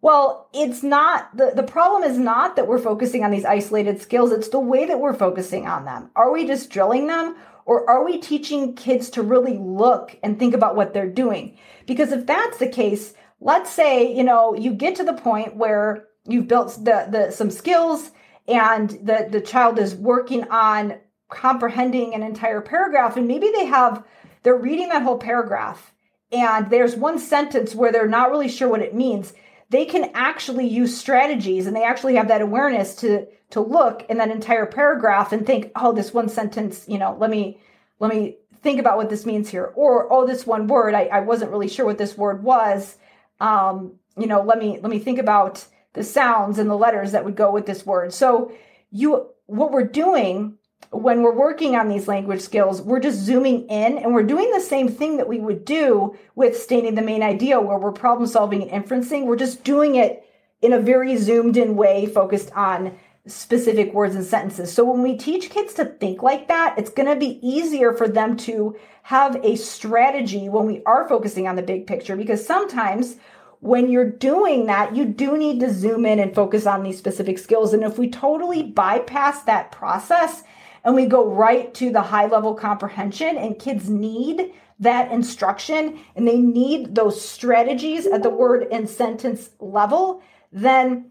Well, 0.00 0.48
it's 0.54 0.82
not 0.82 1.36
the, 1.36 1.52
the 1.54 1.62
problem 1.62 2.02
is 2.04 2.16
not 2.16 2.56
that 2.56 2.68
we're 2.68 2.78
focusing 2.78 3.24
on 3.24 3.30
these 3.30 3.44
isolated 3.44 4.00
skills, 4.00 4.30
it's 4.30 4.48
the 4.48 4.60
way 4.60 4.86
that 4.86 5.00
we're 5.00 5.14
focusing 5.14 5.66
on 5.66 5.84
them. 5.84 6.10
Are 6.14 6.30
we 6.30 6.46
just 6.46 6.70
drilling 6.70 7.06
them 7.08 7.36
or 7.64 7.88
are 7.90 8.04
we 8.04 8.18
teaching 8.18 8.74
kids 8.74 9.10
to 9.10 9.22
really 9.22 9.58
look 9.58 10.16
and 10.22 10.38
think 10.38 10.54
about 10.54 10.76
what 10.76 10.94
they're 10.94 11.10
doing? 11.10 11.58
Because 11.86 12.12
if 12.12 12.24
that's 12.26 12.58
the 12.58 12.68
case, 12.68 13.14
let's 13.40 13.70
say, 13.70 14.14
you 14.14 14.22
know, 14.22 14.54
you 14.54 14.72
get 14.72 14.94
to 14.96 15.04
the 15.04 15.14
point 15.14 15.56
where 15.56 16.06
you've 16.24 16.48
built 16.48 16.76
the, 16.84 17.08
the 17.10 17.30
some 17.32 17.50
skills 17.50 18.10
and 18.46 18.90
the, 18.90 19.26
the 19.30 19.40
child 19.40 19.78
is 19.78 19.94
working 19.94 20.44
on 20.50 21.00
comprehending 21.28 22.14
an 22.14 22.22
entire 22.22 22.60
paragraph 22.60 23.16
and 23.16 23.26
maybe 23.26 23.50
they 23.54 23.66
have 23.66 24.04
they're 24.42 24.56
reading 24.56 24.88
that 24.90 25.02
whole 25.02 25.18
paragraph 25.18 25.92
and 26.32 26.70
there's 26.70 26.96
one 26.96 27.18
sentence 27.18 27.74
where 27.74 27.92
they're 27.92 28.08
not 28.08 28.30
really 28.30 28.48
sure 28.48 28.68
what 28.68 28.82
it 28.82 28.94
means. 28.94 29.32
They 29.70 29.84
can 29.84 30.10
actually 30.14 30.66
use 30.66 30.96
strategies 30.96 31.66
and 31.66 31.74
they 31.74 31.84
actually 31.84 32.16
have 32.16 32.28
that 32.28 32.42
awareness 32.42 32.94
to 32.96 33.26
to 33.50 33.60
look 33.60 34.04
in 34.08 34.18
that 34.18 34.30
entire 34.30 34.66
paragraph 34.66 35.32
and 35.32 35.46
think 35.46 35.70
oh 35.76 35.92
this 35.92 36.12
one 36.12 36.28
sentence 36.28 36.84
you 36.88 36.98
know 36.98 37.16
let 37.20 37.30
me 37.30 37.60
let 38.00 38.12
me 38.12 38.36
think 38.62 38.80
about 38.80 38.96
what 38.96 39.08
this 39.08 39.24
means 39.24 39.48
here. 39.48 39.72
Or 39.76 40.12
oh 40.12 40.26
this 40.26 40.46
one 40.46 40.66
word 40.66 40.94
i, 40.94 41.04
I 41.04 41.20
wasn't 41.20 41.50
really 41.50 41.68
sure 41.68 41.86
what 41.86 41.98
this 41.98 42.16
word 42.16 42.42
was. 42.42 42.96
Um, 43.40 43.98
you 44.16 44.26
know 44.26 44.42
let 44.42 44.58
me 44.58 44.78
let 44.82 44.90
me 44.90 44.98
think 44.98 45.18
about 45.18 45.64
the 45.92 46.04
sounds 46.04 46.58
and 46.58 46.68
the 46.68 46.76
letters 46.76 47.12
that 47.12 47.24
would 47.24 47.36
go 47.36 47.50
with 47.50 47.66
this 47.66 47.86
word. 47.86 48.12
So 48.12 48.52
you 48.90 49.30
what 49.46 49.72
we're 49.72 49.84
doing 49.86 50.58
when 50.90 51.22
we're 51.22 51.34
working 51.34 51.74
on 51.76 51.88
these 51.88 52.08
language 52.08 52.40
skills, 52.40 52.80
we're 52.80 53.00
just 53.00 53.18
zooming 53.18 53.68
in 53.68 53.98
and 53.98 54.14
we're 54.14 54.22
doing 54.22 54.50
the 54.50 54.60
same 54.60 54.88
thing 54.88 55.16
that 55.16 55.28
we 55.28 55.40
would 55.40 55.64
do 55.64 56.16
with 56.34 56.56
stating 56.56 56.94
the 56.94 57.02
main 57.02 57.22
idea 57.22 57.60
where 57.60 57.78
we're 57.78 57.92
problem 57.92 58.28
solving 58.28 58.68
and 58.68 58.84
inferencing. 58.84 59.26
We're 59.26 59.36
just 59.36 59.64
doing 59.64 59.96
it 59.96 60.24
in 60.62 60.72
a 60.72 60.80
very 60.80 61.16
zoomed 61.16 61.56
in 61.56 61.76
way, 61.76 62.06
focused 62.06 62.50
on 62.52 62.96
specific 63.26 63.92
words 63.92 64.14
and 64.14 64.24
sentences. 64.24 64.72
So 64.72 64.84
when 64.84 65.02
we 65.02 65.16
teach 65.16 65.50
kids 65.50 65.74
to 65.74 65.84
think 65.84 66.22
like 66.22 66.48
that, 66.48 66.78
it's 66.78 66.90
going 66.90 67.08
to 67.08 67.16
be 67.16 67.40
easier 67.46 67.92
for 67.92 68.08
them 68.08 68.36
to 68.38 68.76
have 69.02 69.36
a 69.44 69.56
strategy 69.56 70.48
when 70.48 70.66
we 70.66 70.82
are 70.86 71.08
focusing 71.08 71.48
on 71.48 71.56
the 71.56 71.62
big 71.62 71.86
picture 71.86 72.16
because 72.16 72.46
sometimes 72.46 73.16
when 73.60 73.90
you're 73.90 74.10
doing 74.10 74.66
that, 74.66 74.94
you 74.94 75.04
do 75.04 75.36
need 75.36 75.60
to 75.60 75.72
zoom 75.72 76.06
in 76.06 76.20
and 76.20 76.34
focus 76.34 76.66
on 76.66 76.82
these 76.82 76.98
specific 76.98 77.38
skills. 77.38 77.72
And 77.72 77.82
if 77.82 77.98
we 77.98 78.08
totally 78.08 78.62
bypass 78.62 79.42
that 79.42 79.72
process 79.72 80.44
and 80.86 80.94
we 80.94 81.04
go 81.04 81.26
right 81.26 81.74
to 81.74 81.90
the 81.90 82.00
high 82.00 82.26
level 82.26 82.54
comprehension 82.54 83.36
and 83.36 83.58
kids 83.58 83.90
need 83.90 84.52
that 84.78 85.10
instruction 85.10 85.98
and 86.14 86.28
they 86.28 86.38
need 86.38 86.94
those 86.94 87.20
strategies 87.20 88.06
at 88.06 88.22
the 88.22 88.30
word 88.30 88.68
and 88.70 88.88
sentence 88.88 89.50
level, 89.58 90.22
then 90.52 91.10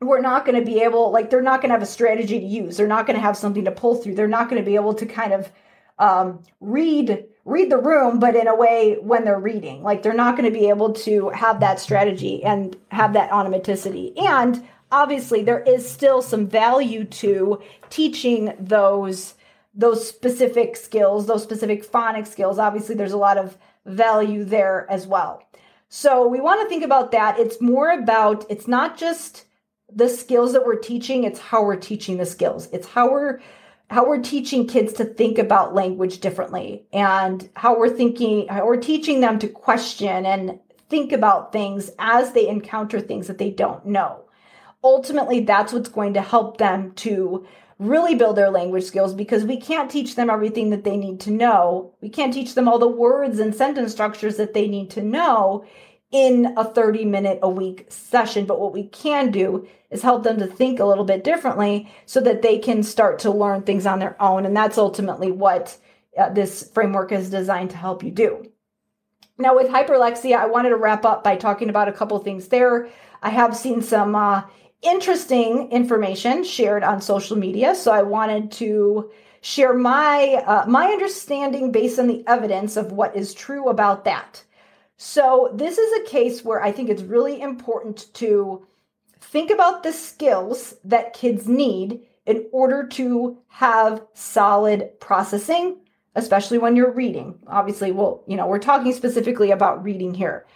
we're 0.00 0.22
not 0.22 0.46
going 0.46 0.58
to 0.58 0.64
be 0.64 0.80
able 0.80 1.10
like 1.10 1.28
they're 1.28 1.42
not 1.42 1.60
going 1.60 1.68
to 1.68 1.74
have 1.74 1.82
a 1.82 1.86
strategy 1.86 2.40
to 2.40 2.46
use. 2.46 2.78
They're 2.78 2.86
not 2.86 3.06
going 3.06 3.16
to 3.16 3.22
have 3.22 3.36
something 3.36 3.66
to 3.66 3.70
pull 3.70 3.94
through. 3.96 4.14
They're 4.14 4.26
not 4.26 4.48
going 4.48 4.62
to 4.62 4.66
be 4.66 4.74
able 4.74 4.94
to 4.94 5.04
kind 5.04 5.34
of 5.34 5.52
um, 5.98 6.42
read 6.60 7.26
read 7.44 7.70
the 7.70 7.78
room 7.78 8.18
but 8.18 8.34
in 8.34 8.48
a 8.48 8.56
way 8.56 8.96
when 9.02 9.26
they're 9.26 9.38
reading. 9.38 9.82
Like 9.82 10.02
they're 10.02 10.14
not 10.14 10.34
going 10.34 10.50
to 10.50 10.58
be 10.58 10.70
able 10.70 10.94
to 10.94 11.28
have 11.28 11.60
that 11.60 11.78
strategy 11.78 12.42
and 12.42 12.74
have 12.90 13.12
that 13.12 13.30
automaticity. 13.30 14.18
And 14.18 14.66
obviously 14.94 15.42
there 15.42 15.60
is 15.62 15.90
still 15.90 16.22
some 16.22 16.46
value 16.46 17.04
to 17.04 17.60
teaching 17.90 18.54
those 18.60 19.34
those 19.74 20.06
specific 20.08 20.76
skills 20.76 21.26
those 21.26 21.42
specific 21.42 21.84
phonics 21.84 22.28
skills. 22.28 22.58
Obviously 22.60 22.94
there's 22.94 23.12
a 23.12 23.26
lot 23.28 23.36
of 23.36 23.58
value 23.84 24.44
there 24.44 24.86
as 24.88 25.06
well. 25.06 25.42
So 25.88 26.28
we 26.28 26.40
want 26.40 26.62
to 26.62 26.68
think 26.68 26.84
about 26.84 27.10
that. 27.10 27.38
It's 27.38 27.60
more 27.60 27.90
about 27.90 28.46
it's 28.48 28.68
not 28.68 28.96
just 28.96 29.44
the 29.92 30.08
skills 30.08 30.52
that 30.52 30.64
we're 30.64 30.78
teaching 30.78 31.24
it's 31.24 31.40
how 31.40 31.64
we're 31.64 31.76
teaching 31.76 32.16
the 32.16 32.26
skills. 32.26 32.68
It's 32.72 32.86
how 32.86 33.10
we're 33.10 33.40
how 33.90 34.06
we're 34.06 34.22
teaching 34.22 34.66
kids 34.66 34.92
to 34.94 35.04
think 35.04 35.38
about 35.38 35.74
language 35.74 36.20
differently 36.20 36.84
and 36.92 37.50
how 37.56 37.76
we're 37.76 37.90
thinking 37.90 38.46
how 38.46 38.64
we're 38.64 38.76
teaching 38.92 39.20
them 39.20 39.40
to 39.40 39.48
question 39.48 40.24
and 40.24 40.60
think 40.88 41.10
about 41.10 41.52
things 41.52 41.90
as 41.98 42.32
they 42.32 42.46
encounter 42.46 43.00
things 43.00 43.26
that 43.26 43.38
they 43.38 43.50
don't 43.50 43.84
know 43.84 44.23
ultimately 44.84 45.40
that's 45.40 45.72
what's 45.72 45.88
going 45.88 46.14
to 46.14 46.20
help 46.20 46.58
them 46.58 46.92
to 46.92 47.44
really 47.78 48.14
build 48.14 48.36
their 48.36 48.50
language 48.50 48.84
skills 48.84 49.14
because 49.14 49.44
we 49.44 49.56
can't 49.56 49.90
teach 49.90 50.14
them 50.14 50.30
everything 50.30 50.70
that 50.70 50.84
they 50.84 50.96
need 50.96 51.18
to 51.20 51.30
know. 51.30 51.92
We 52.00 52.08
can't 52.08 52.32
teach 52.32 52.54
them 52.54 52.68
all 52.68 52.78
the 52.78 52.86
words 52.86 53.40
and 53.40 53.54
sentence 53.54 53.90
structures 53.90 54.36
that 54.36 54.54
they 54.54 54.68
need 54.68 54.90
to 54.90 55.02
know 55.02 55.64
in 56.12 56.54
a 56.56 56.64
30 56.64 57.06
minute 57.06 57.40
a 57.42 57.48
week 57.48 57.86
session. 57.88 58.46
But 58.46 58.60
what 58.60 58.72
we 58.72 58.86
can 58.88 59.32
do 59.32 59.66
is 59.90 60.02
help 60.02 60.22
them 60.22 60.38
to 60.38 60.46
think 60.46 60.78
a 60.78 60.84
little 60.84 61.04
bit 61.04 61.24
differently 61.24 61.90
so 62.06 62.20
that 62.20 62.42
they 62.42 62.58
can 62.58 62.84
start 62.84 63.18
to 63.20 63.32
learn 63.32 63.62
things 63.62 63.86
on 63.86 63.98
their 63.98 64.20
own. 64.22 64.46
And 64.46 64.56
that's 64.56 64.78
ultimately 64.78 65.32
what 65.32 65.76
uh, 66.16 66.28
this 66.28 66.70
framework 66.72 67.10
is 67.10 67.30
designed 67.30 67.70
to 67.70 67.76
help 67.76 68.04
you 68.04 68.12
do. 68.12 68.44
Now, 69.36 69.56
with 69.56 69.66
hyperlexia, 69.66 70.36
I 70.36 70.46
wanted 70.46 70.68
to 70.68 70.76
wrap 70.76 71.04
up 71.04 71.24
by 71.24 71.34
talking 71.34 71.68
about 71.68 71.88
a 71.88 71.92
couple 71.92 72.16
things 72.20 72.48
there. 72.48 72.88
I 73.20 73.30
have 73.30 73.56
seen 73.56 73.82
some 73.82 74.14
uh, 74.14 74.42
interesting 74.84 75.70
information 75.70 76.44
shared 76.44 76.84
on 76.84 77.00
social 77.00 77.36
media, 77.36 77.74
so 77.74 77.92
I 77.92 78.02
wanted 78.02 78.52
to 78.52 79.10
share 79.40 79.74
my 79.74 80.42
uh, 80.46 80.64
my 80.66 80.86
understanding 80.86 81.70
based 81.70 81.98
on 81.98 82.06
the 82.06 82.24
evidence 82.26 82.76
of 82.76 82.92
what 82.92 83.14
is 83.14 83.34
true 83.34 83.68
about 83.68 84.04
that. 84.04 84.42
So, 84.96 85.50
this 85.54 85.76
is 85.76 86.00
a 86.00 86.08
case 86.08 86.44
where 86.44 86.62
I 86.62 86.72
think 86.72 86.88
it's 86.88 87.02
really 87.02 87.40
important 87.40 88.12
to 88.14 88.66
think 89.20 89.50
about 89.50 89.82
the 89.82 89.92
skills 89.92 90.74
that 90.84 91.14
kids 91.14 91.48
need 91.48 92.00
in 92.26 92.46
order 92.52 92.86
to 92.86 93.36
have 93.48 94.02
solid 94.14 94.98
processing, 95.00 95.76
especially 96.14 96.58
when 96.58 96.76
you're 96.76 96.92
reading. 96.92 97.38
Obviously, 97.48 97.92
well, 97.92 98.22
you 98.26 98.36
know, 98.36 98.46
we're 98.46 98.58
talking 98.58 98.92
specifically 98.92 99.50
about 99.50 99.82
reading 99.82 100.14
here. 100.14 100.46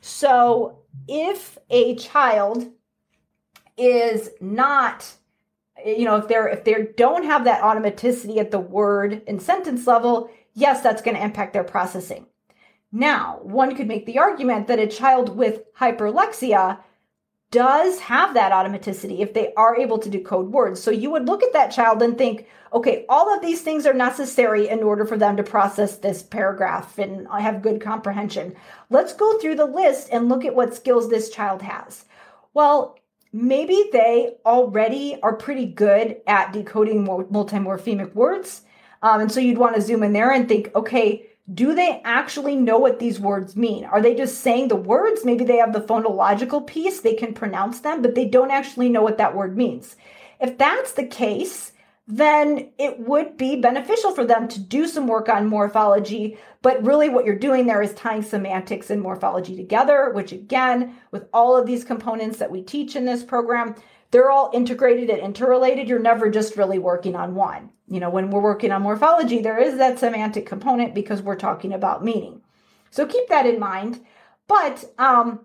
So, 0.00 0.78
if 1.06 1.58
a 1.68 1.96
child 1.96 2.70
is 3.78 4.30
not 4.40 5.10
you 5.86 6.04
know 6.04 6.16
if 6.16 6.28
they're 6.28 6.48
if 6.48 6.64
they 6.64 6.88
don't 6.96 7.24
have 7.24 7.44
that 7.44 7.62
automaticity 7.62 8.38
at 8.38 8.50
the 8.50 8.58
word 8.58 9.22
and 9.26 9.40
sentence 9.40 9.86
level 9.86 10.30
yes 10.54 10.80
that's 10.80 11.02
going 11.02 11.16
to 11.16 11.22
impact 11.22 11.52
their 11.52 11.64
processing 11.64 12.26
now, 12.90 13.40
one 13.42 13.76
could 13.76 13.86
make 13.86 14.06
the 14.06 14.18
argument 14.18 14.66
that 14.68 14.78
a 14.78 14.86
child 14.86 15.36
with 15.36 15.62
hyperlexia 15.74 16.78
does 17.50 17.98
have 18.00 18.34
that 18.34 18.52
automaticity 18.52 19.20
if 19.20 19.32
they 19.32 19.52
are 19.54 19.76
able 19.76 19.98
to 19.98 20.10
decode 20.10 20.52
words. 20.52 20.82
So 20.82 20.90
you 20.90 21.10
would 21.10 21.26
look 21.26 21.42
at 21.42 21.52
that 21.54 21.70
child 21.70 22.02
and 22.02 22.16
think, 22.16 22.46
okay, 22.72 23.06
all 23.08 23.34
of 23.34 23.40
these 23.40 23.62
things 23.62 23.86
are 23.86 23.94
necessary 23.94 24.68
in 24.68 24.82
order 24.82 25.06
for 25.06 25.16
them 25.16 25.36
to 25.36 25.42
process 25.42 25.96
this 25.96 26.22
paragraph 26.22 26.98
and 26.98 27.26
have 27.28 27.62
good 27.62 27.80
comprehension. 27.80 28.54
Let's 28.90 29.14
go 29.14 29.38
through 29.38 29.56
the 29.56 29.66
list 29.66 30.08
and 30.12 30.28
look 30.28 30.44
at 30.44 30.54
what 30.54 30.74
skills 30.74 31.08
this 31.08 31.30
child 31.30 31.62
has. 31.62 32.04
Well, 32.52 32.97
maybe 33.32 33.88
they 33.92 34.36
already 34.44 35.18
are 35.22 35.36
pretty 35.36 35.66
good 35.66 36.16
at 36.26 36.52
decoding 36.52 37.06
multimorphemic 37.06 38.14
words. 38.14 38.62
Um, 39.02 39.20
and 39.22 39.32
so 39.32 39.40
you'd 39.40 39.58
want 39.58 39.76
to 39.76 39.82
zoom 39.82 40.02
in 40.02 40.12
there 40.12 40.32
and 40.32 40.48
think, 40.48 40.74
okay, 40.74 41.26
do 41.52 41.74
they 41.74 42.02
actually 42.04 42.56
know 42.56 42.78
what 42.78 42.98
these 42.98 43.18
words 43.18 43.56
mean? 43.56 43.84
Are 43.84 44.02
they 44.02 44.14
just 44.14 44.40
saying 44.40 44.68
the 44.68 44.76
words? 44.76 45.24
Maybe 45.24 45.44
they 45.44 45.56
have 45.56 45.72
the 45.72 45.80
phonological 45.80 46.66
piece, 46.66 47.00
they 47.00 47.14
can 47.14 47.32
pronounce 47.32 47.80
them, 47.80 48.02
but 48.02 48.14
they 48.14 48.26
don't 48.26 48.50
actually 48.50 48.88
know 48.88 49.02
what 49.02 49.18
that 49.18 49.34
word 49.34 49.56
means. 49.56 49.96
If 50.40 50.58
that's 50.58 50.92
the 50.92 51.06
case, 51.06 51.72
then 52.10 52.70
it 52.78 52.98
would 53.00 53.36
be 53.36 53.60
beneficial 53.60 54.12
for 54.12 54.24
them 54.24 54.48
to 54.48 54.58
do 54.58 54.88
some 54.88 55.06
work 55.06 55.28
on 55.28 55.46
morphology. 55.46 56.38
But 56.62 56.82
really, 56.82 57.10
what 57.10 57.26
you're 57.26 57.38
doing 57.38 57.66
there 57.66 57.82
is 57.82 57.92
tying 57.92 58.22
semantics 58.22 58.88
and 58.88 59.02
morphology 59.02 59.54
together, 59.54 60.10
which, 60.14 60.32
again, 60.32 60.96
with 61.10 61.28
all 61.34 61.54
of 61.54 61.66
these 61.66 61.84
components 61.84 62.38
that 62.38 62.50
we 62.50 62.62
teach 62.62 62.96
in 62.96 63.04
this 63.04 63.22
program, 63.22 63.74
they're 64.10 64.30
all 64.30 64.50
integrated 64.54 65.10
and 65.10 65.20
interrelated. 65.20 65.86
You're 65.86 65.98
never 65.98 66.30
just 66.30 66.56
really 66.56 66.78
working 66.78 67.14
on 67.14 67.34
one. 67.34 67.68
You 67.88 68.00
know, 68.00 68.08
when 68.08 68.30
we're 68.30 68.40
working 68.40 68.72
on 68.72 68.82
morphology, 68.82 69.42
there 69.42 69.58
is 69.58 69.76
that 69.76 69.98
semantic 69.98 70.46
component 70.46 70.94
because 70.94 71.20
we're 71.20 71.36
talking 71.36 71.74
about 71.74 72.02
meaning. 72.02 72.40
So 72.90 73.04
keep 73.04 73.28
that 73.28 73.44
in 73.44 73.60
mind. 73.60 74.00
But 74.46 74.82
um, 74.96 75.44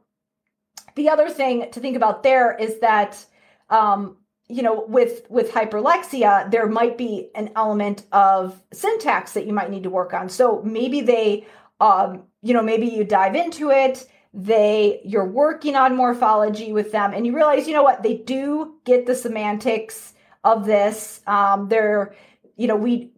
the 0.95 1.09
other 1.09 1.29
thing 1.29 1.69
to 1.71 1.81
think 1.81 1.97
about 1.97 2.23
there 2.23 2.55
is 2.55 2.79
that 2.79 3.25
um, 3.69 4.15
you 4.53 4.61
know 4.61 4.85
with 4.87 5.25
with 5.29 5.51
hyperlexia 5.51 6.49
there 6.51 6.67
might 6.67 6.97
be 6.97 7.29
an 7.35 7.49
element 7.55 8.05
of 8.11 8.61
syntax 8.71 9.33
that 9.33 9.47
you 9.47 9.53
might 9.53 9.71
need 9.71 9.83
to 9.83 9.89
work 9.89 10.13
on. 10.13 10.29
So 10.29 10.61
maybe 10.63 11.01
they 11.01 11.45
um, 11.79 12.23
you 12.41 12.53
know 12.53 12.61
maybe 12.61 12.87
you 12.87 13.03
dive 13.03 13.35
into 13.35 13.71
it 13.71 14.07
they 14.33 14.99
you're 15.05 15.27
working 15.27 15.75
on 15.75 15.95
morphology 15.95 16.73
with 16.73 16.91
them 16.91 17.13
and 17.13 17.25
you 17.25 17.35
realize 17.35 17.67
you 17.67 17.73
know 17.73 17.83
what 17.83 18.01
they 18.01 18.17
do 18.17 18.75
get 18.83 19.05
the 19.05 19.15
semantics 19.15 20.13
of 20.43 20.65
this. 20.65 21.21
Um, 21.27 21.69
they're 21.69 22.15
you 22.57 22.67
know 22.67 22.75
we 22.75 23.11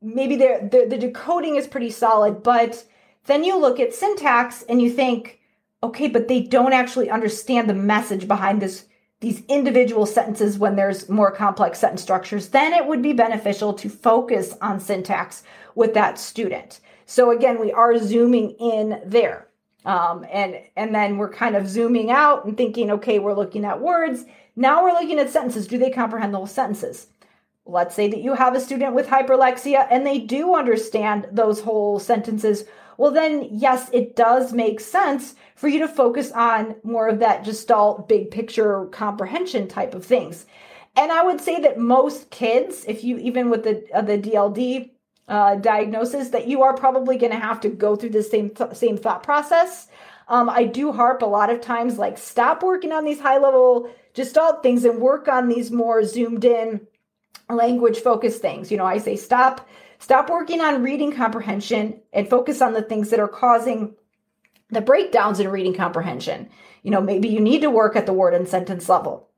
maybe 0.00 0.36
they're, 0.36 0.68
the, 0.68 0.86
the 0.88 0.98
decoding 0.98 1.56
is 1.56 1.66
pretty 1.66 1.90
solid 1.90 2.42
but 2.42 2.84
then 3.26 3.44
you 3.44 3.56
look 3.56 3.78
at 3.78 3.94
syntax 3.94 4.62
and 4.62 4.82
you 4.82 4.90
think 4.90 5.38
okay 5.82 6.08
but 6.08 6.28
they 6.28 6.40
don't 6.40 6.72
actually 6.72 7.08
understand 7.08 7.70
the 7.70 7.74
message 7.74 8.26
behind 8.26 8.60
this 8.60 8.86
these 9.22 9.42
individual 9.48 10.04
sentences 10.04 10.58
when 10.58 10.76
there's 10.76 11.08
more 11.08 11.30
complex 11.30 11.78
sentence 11.78 12.02
structures 12.02 12.48
then 12.48 12.74
it 12.74 12.86
would 12.86 13.02
be 13.02 13.14
beneficial 13.14 13.72
to 13.72 13.88
focus 13.88 14.54
on 14.60 14.78
syntax 14.78 15.42
with 15.74 15.94
that 15.94 16.18
student 16.18 16.80
so 17.06 17.30
again 17.30 17.58
we 17.58 17.72
are 17.72 17.98
zooming 17.98 18.50
in 18.60 19.00
there 19.06 19.48
um, 19.84 20.24
and 20.30 20.56
and 20.76 20.94
then 20.94 21.18
we're 21.18 21.32
kind 21.32 21.56
of 21.56 21.68
zooming 21.68 22.10
out 22.10 22.44
and 22.44 22.56
thinking, 22.56 22.90
okay, 22.90 23.18
we're 23.18 23.34
looking 23.34 23.64
at 23.64 23.80
words. 23.80 24.24
Now 24.54 24.84
we're 24.84 24.92
looking 24.92 25.18
at 25.18 25.30
sentences. 25.30 25.66
Do 25.66 25.78
they 25.78 25.90
comprehend 25.90 26.34
those 26.34 26.52
sentences? 26.52 27.08
Let's 27.64 27.94
say 27.94 28.08
that 28.08 28.20
you 28.20 28.34
have 28.34 28.54
a 28.54 28.60
student 28.60 28.94
with 28.94 29.06
hyperlexia 29.06 29.86
and 29.90 30.06
they 30.06 30.18
do 30.18 30.54
understand 30.54 31.28
those 31.32 31.60
whole 31.60 31.98
sentences. 31.98 32.64
Well, 32.98 33.10
then, 33.10 33.48
yes, 33.50 33.88
it 33.92 34.16
does 34.16 34.52
make 34.52 34.80
sense 34.80 35.34
for 35.56 35.68
you 35.68 35.78
to 35.80 35.88
focus 35.88 36.30
on 36.32 36.76
more 36.82 37.08
of 37.08 37.18
that 37.20 37.44
gestalt, 37.44 38.08
big 38.08 38.30
picture 38.30 38.86
comprehension 38.86 39.68
type 39.68 39.94
of 39.94 40.04
things. 40.04 40.46
And 40.96 41.10
I 41.10 41.22
would 41.22 41.40
say 41.40 41.60
that 41.60 41.78
most 41.78 42.30
kids, 42.30 42.84
if 42.86 43.02
you 43.02 43.16
even 43.18 43.48
with 43.48 43.64
the 43.64 43.84
uh, 43.94 44.02
the 44.02 44.18
DLD 44.18 44.90
uh, 45.28 45.54
diagnosis 45.56 46.28
that 46.30 46.46
you 46.46 46.62
are 46.62 46.74
probably 46.74 47.16
going 47.16 47.32
to 47.32 47.38
have 47.38 47.60
to 47.60 47.68
go 47.68 47.96
through 47.96 48.10
the 48.10 48.22
same 48.22 48.50
th- 48.50 48.74
same 48.74 48.98
thought 48.98 49.22
process. 49.22 49.88
Um, 50.28 50.50
I 50.50 50.64
do 50.64 50.92
harp 50.92 51.22
a 51.22 51.26
lot 51.26 51.50
of 51.50 51.60
times 51.60 51.98
like 51.98 52.18
stop 52.18 52.62
working 52.62 52.92
on 52.92 53.04
these 53.04 53.20
high 53.20 53.38
level 53.38 53.88
gestalt 54.14 54.62
things 54.62 54.84
and 54.84 55.00
work 55.00 55.28
on 55.28 55.48
these 55.48 55.70
more 55.70 56.04
zoomed 56.04 56.44
in 56.44 56.86
language 57.48 58.00
focused 58.00 58.42
things. 58.42 58.70
You 58.70 58.76
know, 58.76 58.84
I 58.84 58.98
say 58.98 59.16
stop 59.16 59.66
stop 60.02 60.28
working 60.28 60.60
on 60.60 60.82
reading 60.82 61.12
comprehension 61.12 62.00
and 62.12 62.28
focus 62.28 62.60
on 62.60 62.72
the 62.72 62.82
things 62.82 63.10
that 63.10 63.20
are 63.20 63.28
causing 63.28 63.94
the 64.68 64.80
breakdowns 64.80 65.38
in 65.38 65.48
reading 65.48 65.72
comprehension. 65.72 66.50
You 66.82 66.90
know, 66.90 67.00
maybe 67.00 67.28
you 67.28 67.38
need 67.38 67.60
to 67.60 67.70
work 67.70 67.94
at 67.94 68.04
the 68.06 68.12
word 68.12 68.34
and 68.34 68.48
sentence 68.48 68.88
level. 68.88 69.28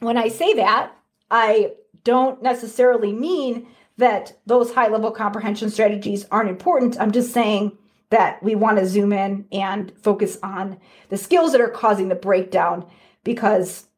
When 0.00 0.16
I 0.16 0.28
say 0.28 0.54
that, 0.54 0.96
I 1.30 1.72
don't 2.04 2.42
necessarily 2.42 3.12
mean 3.12 3.66
that 3.98 4.38
those 4.46 4.72
high 4.72 4.88
level 4.88 5.10
comprehension 5.10 5.68
strategies 5.68 6.24
aren't 6.30 6.48
important. 6.48 6.98
I'm 6.98 7.12
just 7.12 7.34
saying 7.34 7.76
that 8.08 8.42
we 8.42 8.54
want 8.54 8.78
to 8.78 8.86
zoom 8.86 9.12
in 9.12 9.44
and 9.52 9.92
focus 9.98 10.38
on 10.42 10.78
the 11.10 11.18
skills 11.18 11.52
that 11.52 11.60
are 11.60 11.68
causing 11.68 12.08
the 12.08 12.14
breakdown 12.14 12.86
because 13.24 13.88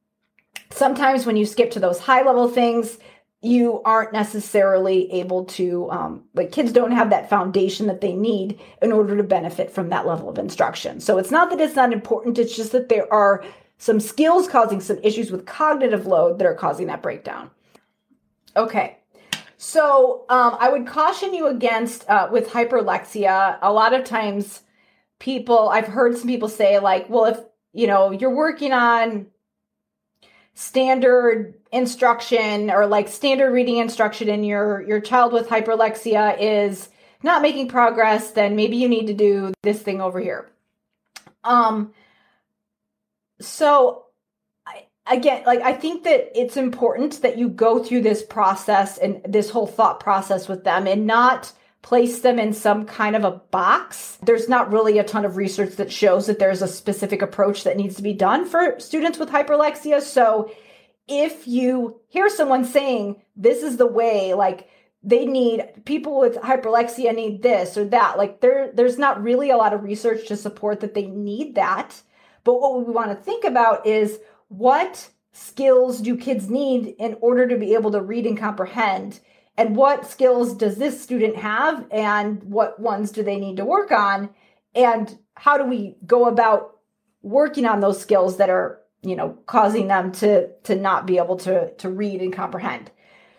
sometimes 0.72 1.24
when 1.24 1.36
you 1.36 1.46
skip 1.46 1.70
to 1.70 1.80
those 1.80 2.00
high 2.00 2.22
level 2.22 2.48
things, 2.48 2.98
you 3.44 3.82
aren't 3.84 4.12
necessarily 4.12 5.10
able 5.12 5.44
to, 5.44 5.90
um, 5.90 6.24
like 6.34 6.52
kids 6.52 6.72
don't 6.72 6.92
have 6.92 7.10
that 7.10 7.28
foundation 7.28 7.86
that 7.86 8.00
they 8.00 8.14
need 8.14 8.58
in 8.80 8.92
order 8.92 9.16
to 9.16 9.22
benefit 9.22 9.70
from 9.70 9.90
that 9.90 10.06
level 10.06 10.28
of 10.28 10.38
instruction. 10.38 11.00
So 11.00 11.18
it's 11.18 11.30
not 11.30 11.50
that 11.50 11.60
it's 11.60 11.76
not 11.76 11.92
important, 11.92 12.38
it's 12.38 12.56
just 12.56 12.72
that 12.72 12.88
there 12.88 13.12
are 13.12 13.44
some 13.78 14.00
skills 14.00 14.48
causing 14.48 14.80
some 14.80 14.98
issues 15.02 15.30
with 15.30 15.46
cognitive 15.46 16.06
load 16.06 16.38
that 16.38 16.46
are 16.46 16.54
causing 16.54 16.86
that 16.86 17.02
breakdown. 17.02 17.50
Okay. 18.56 18.98
So 19.56 20.24
um, 20.28 20.56
I 20.58 20.68
would 20.68 20.86
caution 20.86 21.34
you 21.34 21.46
against 21.46 22.08
uh, 22.08 22.28
with 22.30 22.48
hyperlexia. 22.48 23.58
A 23.62 23.72
lot 23.72 23.94
of 23.94 24.04
times, 24.04 24.62
people 25.18 25.68
I've 25.68 25.86
heard 25.86 26.16
some 26.16 26.28
people 26.28 26.48
say 26.48 26.78
like, 26.78 27.08
well, 27.08 27.24
if 27.24 27.38
you 27.72 27.86
know 27.86 28.10
you're 28.10 28.34
working 28.34 28.72
on 28.72 29.26
standard 30.54 31.54
instruction 31.72 32.70
or 32.70 32.86
like 32.86 33.08
standard 33.08 33.52
reading 33.52 33.78
instruction 33.78 34.28
in 34.28 34.44
your 34.44 34.82
your 34.82 35.00
child 35.00 35.32
with 35.32 35.48
hyperlexia 35.48 36.36
is 36.38 36.88
not 37.22 37.42
making 37.42 37.68
progress 37.68 38.30
then 38.30 38.54
maybe 38.54 38.76
you 38.76 38.88
need 38.88 39.08
to 39.08 39.14
do 39.14 39.52
this 39.62 39.82
thing 39.82 40.00
over 40.00 40.20
here. 40.20 40.48
Um 41.42 41.92
so 43.40 44.04
I, 44.64 44.86
again 45.10 45.42
like 45.44 45.60
i 45.60 45.72
think 45.72 46.04
that 46.04 46.30
it's 46.40 46.56
important 46.56 47.20
that 47.22 47.36
you 47.36 47.48
go 47.48 47.82
through 47.82 48.02
this 48.02 48.22
process 48.22 48.96
and 48.96 49.20
this 49.24 49.50
whole 49.50 49.66
thought 49.66 49.98
process 49.98 50.46
with 50.46 50.62
them 50.62 50.86
and 50.86 51.04
not 51.04 51.52
place 51.84 52.20
them 52.20 52.38
in 52.38 52.54
some 52.54 52.86
kind 52.86 53.14
of 53.14 53.24
a 53.24 53.30
box. 53.30 54.18
There's 54.22 54.48
not 54.48 54.72
really 54.72 54.98
a 54.98 55.04
ton 55.04 55.26
of 55.26 55.36
research 55.36 55.76
that 55.76 55.92
shows 55.92 56.26
that 56.26 56.38
there's 56.38 56.62
a 56.62 56.66
specific 56.66 57.20
approach 57.20 57.64
that 57.64 57.76
needs 57.76 57.96
to 57.96 58.02
be 58.02 58.14
done 58.14 58.46
for 58.46 58.80
students 58.80 59.18
with 59.18 59.28
hyperlexia. 59.28 60.00
So 60.00 60.50
if 61.06 61.46
you 61.46 62.00
hear 62.08 62.30
someone 62.30 62.64
saying 62.64 63.20
this 63.36 63.62
is 63.62 63.76
the 63.76 63.86
way, 63.86 64.32
like 64.32 64.70
they 65.02 65.26
need 65.26 65.84
people 65.84 66.18
with 66.18 66.36
hyperlexia 66.36 67.14
need 67.14 67.42
this 67.42 67.76
or 67.76 67.84
that, 67.84 68.16
like 68.16 68.40
there 68.40 68.72
there's 68.72 68.96
not 68.96 69.22
really 69.22 69.50
a 69.50 69.58
lot 69.58 69.74
of 69.74 69.82
research 69.82 70.26
to 70.28 70.38
support 70.38 70.80
that 70.80 70.94
they 70.94 71.06
need 71.06 71.56
that. 71.56 72.00
But 72.44 72.62
what 72.62 72.78
we 72.78 72.94
want 72.94 73.10
to 73.10 73.24
think 73.24 73.44
about 73.44 73.86
is 73.86 74.18
what 74.48 75.10
skills 75.32 76.00
do 76.00 76.16
kids 76.16 76.48
need 76.48 76.94
in 76.98 77.18
order 77.20 77.46
to 77.46 77.58
be 77.58 77.74
able 77.74 77.92
to 77.92 78.00
read 78.00 78.26
and 78.26 78.38
comprehend? 78.38 79.20
And 79.56 79.76
what 79.76 80.10
skills 80.10 80.54
does 80.54 80.76
this 80.76 81.00
student 81.00 81.36
have 81.36 81.86
and 81.90 82.42
what 82.42 82.80
ones 82.80 83.12
do 83.12 83.22
they 83.22 83.36
need 83.36 83.56
to 83.58 83.64
work 83.64 83.92
on? 83.92 84.30
And 84.74 85.16
how 85.34 85.58
do 85.58 85.64
we 85.64 85.96
go 86.06 86.26
about 86.26 86.78
working 87.22 87.64
on 87.64 87.80
those 87.80 88.00
skills 88.00 88.36
that 88.38 88.50
are 88.50 88.80
you 89.02 89.16
know 89.16 89.38
causing 89.46 89.88
them 89.88 90.12
to 90.12 90.48
to 90.64 90.74
not 90.74 91.06
be 91.06 91.18
able 91.18 91.36
to 91.38 91.72
to 91.74 91.88
read 91.88 92.20
and 92.20 92.32
comprehend? 92.32 92.90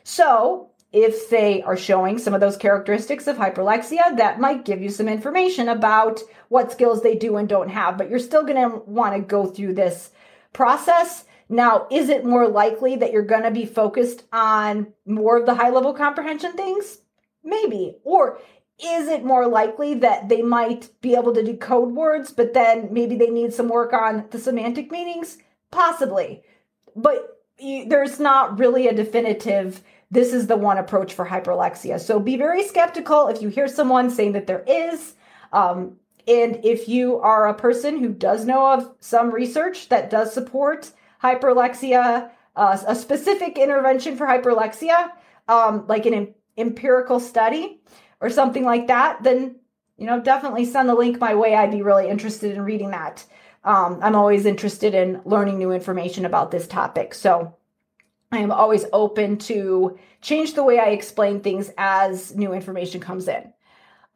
So 0.04 0.70
if 0.96 1.30
they 1.30 1.62
are 1.64 1.76
showing 1.76 2.18
some 2.18 2.34
of 2.34 2.40
those 2.40 2.56
characteristics 2.56 3.28
of 3.28 3.36
hyperlexia 3.36 4.16
that 4.16 4.40
might 4.40 4.64
give 4.64 4.82
you 4.82 4.90
some 4.90 5.10
information 5.10 5.68
about 5.68 6.22
what 6.48 6.72
skills 6.72 7.04
they 7.04 7.16
do 7.16 7.36
and 7.36 7.50
don't 7.50 7.68
have 7.68 7.98
but 7.98 8.10
you're 8.10 8.18
still 8.18 8.44
going 8.44 8.56
to 8.56 8.78
want 8.86 9.14
to 9.14 9.20
go 9.20 9.46
through 9.46 9.74
this 9.74 10.12
process 10.54 11.26
now, 11.48 11.88
is 11.92 12.10
it 12.10 12.26
more 12.26 12.48
likely 12.48 12.96
that 12.96 13.12
you're 13.12 13.22
going 13.22 13.44
to 13.44 13.52
be 13.52 13.66
focused 13.66 14.24
on 14.34 14.88
more 15.06 15.38
of 15.38 15.46
the 15.46 15.56
high 15.56 15.70
level 15.70 15.94
comprehension 15.94 16.54
things? 16.54 17.00
Maybe. 17.44 17.98
Or 18.04 18.40
is 18.80 19.08
it 19.08 19.24
more 19.24 19.48
likely 19.48 19.94
that 19.96 20.28
they 20.28 20.42
might 20.42 20.90
be 21.02 21.16
able 21.16 21.34
to 21.34 21.44
decode 21.44 21.94
words, 21.94 22.32
but 22.32 22.54
then 22.54 22.90
maybe 22.92 23.16
they 23.16 23.30
need 23.30 23.54
some 23.54 23.70
work 23.70 23.94
on 23.94 24.26
the 24.32 24.40
semantic 24.40 24.92
meanings? 24.92 25.38
Possibly. 25.72 26.44
But 26.96 27.40
you, 27.60 27.88
there's 27.88 28.20
not 28.20 28.58
really 28.58 28.88
a 28.88 28.94
definitive, 28.94 29.82
this 30.10 30.34
is 30.34 30.48
the 30.48 30.58
one 30.58 30.78
approach 30.78 31.14
for 31.14 31.26
hyperlexia. 31.26 32.00
So 32.00 32.20
be 32.20 32.38
very 32.38 32.68
skeptical 32.68 33.28
if 33.28 33.42
you 33.42 33.50
hear 33.50 33.68
someone 33.68 34.10
saying 34.10 34.34
that 34.34 34.48
there 34.48 34.64
is. 34.68 35.14
Um, 35.54 35.98
and 36.28 36.60
if 36.66 36.90
you 36.90 37.20
are 37.20 37.48
a 37.48 37.54
person 37.54 38.00
who 38.00 38.10
does 38.10 38.46
know 38.46 38.74
of 38.74 38.96
some 39.00 39.32
research 39.32 39.90
that 39.90 40.10
does 40.10 40.34
support 40.34 40.92
hyperlexia, 41.26 42.30
uh, 42.56 42.78
a 42.88 42.96
specific 42.96 43.58
intervention 43.58 44.16
for 44.16 44.28
hyperlexia, 44.28 45.12
um, 45.48 45.86
like 45.88 46.06
an 46.06 46.34
empirical 46.58 47.20
study 47.20 47.82
or 48.22 48.30
something 48.30 48.64
like 48.64 48.88
that, 48.88 49.24
then 49.24 49.56
you 49.98 50.06
know 50.06 50.22
definitely 50.22 50.66
send 50.66 50.88
the 50.90 50.96
link 50.96 51.20
my 51.20 51.36
way. 51.36 51.56
I'd 51.56 51.72
be 51.72 51.82
really 51.82 52.08
interested 52.10 52.54
in 52.54 52.62
reading 52.62 52.92
that. 52.92 53.26
Um, 53.64 54.00
I'm 54.04 54.16
always 54.16 54.46
interested 54.46 54.94
in 54.94 55.22
learning 55.26 55.58
new 55.58 55.72
information 55.72 56.26
about 56.26 56.52
this 56.52 56.68
topic, 56.68 57.14
so 57.14 57.56
I 58.32 58.40
am 58.40 58.52
always 58.52 58.86
open 58.94 59.38
to 59.50 59.98
change 60.22 60.54
the 60.54 60.64
way 60.64 60.80
I 60.80 60.90
explain 60.90 61.42
things 61.42 61.72
as 61.78 62.36
new 62.36 62.54
information 62.54 63.00
comes 63.02 63.28
in. 63.28 63.54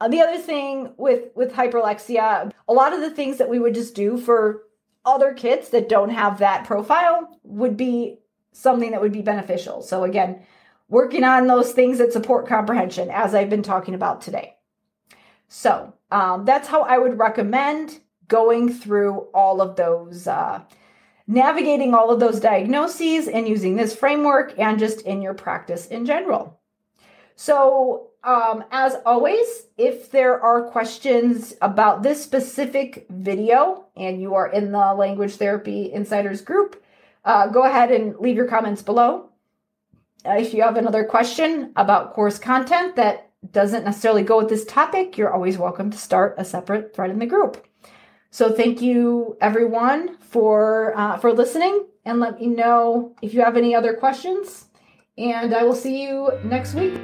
Uh, 0.01 0.07
the 0.07 0.21
other 0.21 0.37
thing 0.37 0.93
with 0.97 1.29
with 1.35 1.51
hyperlexia, 1.51 2.51
a 2.67 2.73
lot 2.73 2.93
of 2.93 3.01
the 3.01 3.09
things 3.09 3.37
that 3.37 3.49
we 3.49 3.59
would 3.59 3.73
just 3.73 3.95
do 3.95 4.17
for 4.17 4.63
other 5.05 5.33
kids 5.33 5.69
that 5.69 5.89
don't 5.89 6.09
have 6.09 6.39
that 6.39 6.65
profile 6.65 7.39
would 7.43 7.77
be 7.77 8.19
something 8.51 8.91
that 8.91 9.01
would 9.01 9.11
be 9.11 9.21
beneficial. 9.21 9.81
So, 9.81 10.03
again, 10.03 10.41
working 10.87 11.23
on 11.23 11.47
those 11.47 11.71
things 11.71 11.99
that 11.99 12.13
support 12.13 12.47
comprehension, 12.47 13.09
as 13.09 13.33
I've 13.33 13.49
been 13.49 13.63
talking 13.63 13.93
about 13.93 14.21
today. 14.21 14.55
So, 15.47 15.93
um, 16.11 16.45
that's 16.45 16.67
how 16.67 16.81
I 16.81 16.97
would 16.97 17.17
recommend 17.17 17.99
going 18.27 18.71
through 18.71 19.27
all 19.33 19.61
of 19.61 19.75
those, 19.75 20.27
uh, 20.27 20.61
navigating 21.27 21.93
all 21.93 22.09
of 22.09 22.19
those 22.19 22.39
diagnoses 22.39 23.27
and 23.27 23.47
using 23.47 23.75
this 23.75 23.95
framework 23.95 24.57
and 24.57 24.79
just 24.79 25.01
in 25.01 25.21
your 25.21 25.33
practice 25.33 25.87
in 25.87 26.05
general. 26.05 26.59
So, 27.35 28.08
um, 28.23 28.65
as 28.71 28.95
always, 29.05 29.67
if 29.77 30.11
there 30.11 30.41
are 30.41 30.63
questions 30.63 31.53
about 31.61 32.03
this 32.03 32.21
specific 32.21 33.05
video 33.09 33.85
and 33.95 34.21
you 34.21 34.35
are 34.35 34.51
in 34.51 34.71
the 34.71 34.93
Language 34.93 35.35
Therapy 35.35 35.91
Insiders 35.91 36.41
group, 36.41 36.83
uh, 37.23 37.47
go 37.47 37.63
ahead 37.63 37.91
and 37.91 38.17
leave 38.17 38.35
your 38.35 38.47
comments 38.47 38.81
below. 38.81 39.29
Uh, 40.25 40.33
if 40.33 40.53
you 40.53 40.61
have 40.61 40.75
another 40.75 41.05
question 41.05 41.71
about 41.77 42.13
course 42.13 42.37
content 42.37 42.97
that 42.97 43.31
doesn't 43.51 43.85
necessarily 43.85 44.23
go 44.23 44.37
with 44.37 44.49
this 44.49 44.65
topic, 44.65 45.17
you're 45.17 45.33
always 45.33 45.57
welcome 45.57 45.89
to 45.89 45.97
start 45.97 46.35
a 46.37 46.43
separate 46.43 46.93
thread 46.93 47.09
in 47.09 47.19
the 47.19 47.25
group. 47.25 47.65
So 48.31 48.51
thank 48.51 48.81
you 48.81 49.37
everyone 49.41 50.17
for 50.17 50.93
uh, 50.95 51.17
for 51.17 51.33
listening, 51.33 51.87
and 52.05 52.19
let 52.19 52.39
me 52.39 52.47
know 52.47 53.15
if 53.21 53.33
you 53.33 53.41
have 53.41 53.57
any 53.57 53.73
other 53.73 53.93
questions. 53.93 54.65
And 55.17 55.53
I 55.53 55.63
will 55.63 55.75
see 55.75 56.03
you 56.03 56.31
next 56.43 56.75
week. 56.75 56.99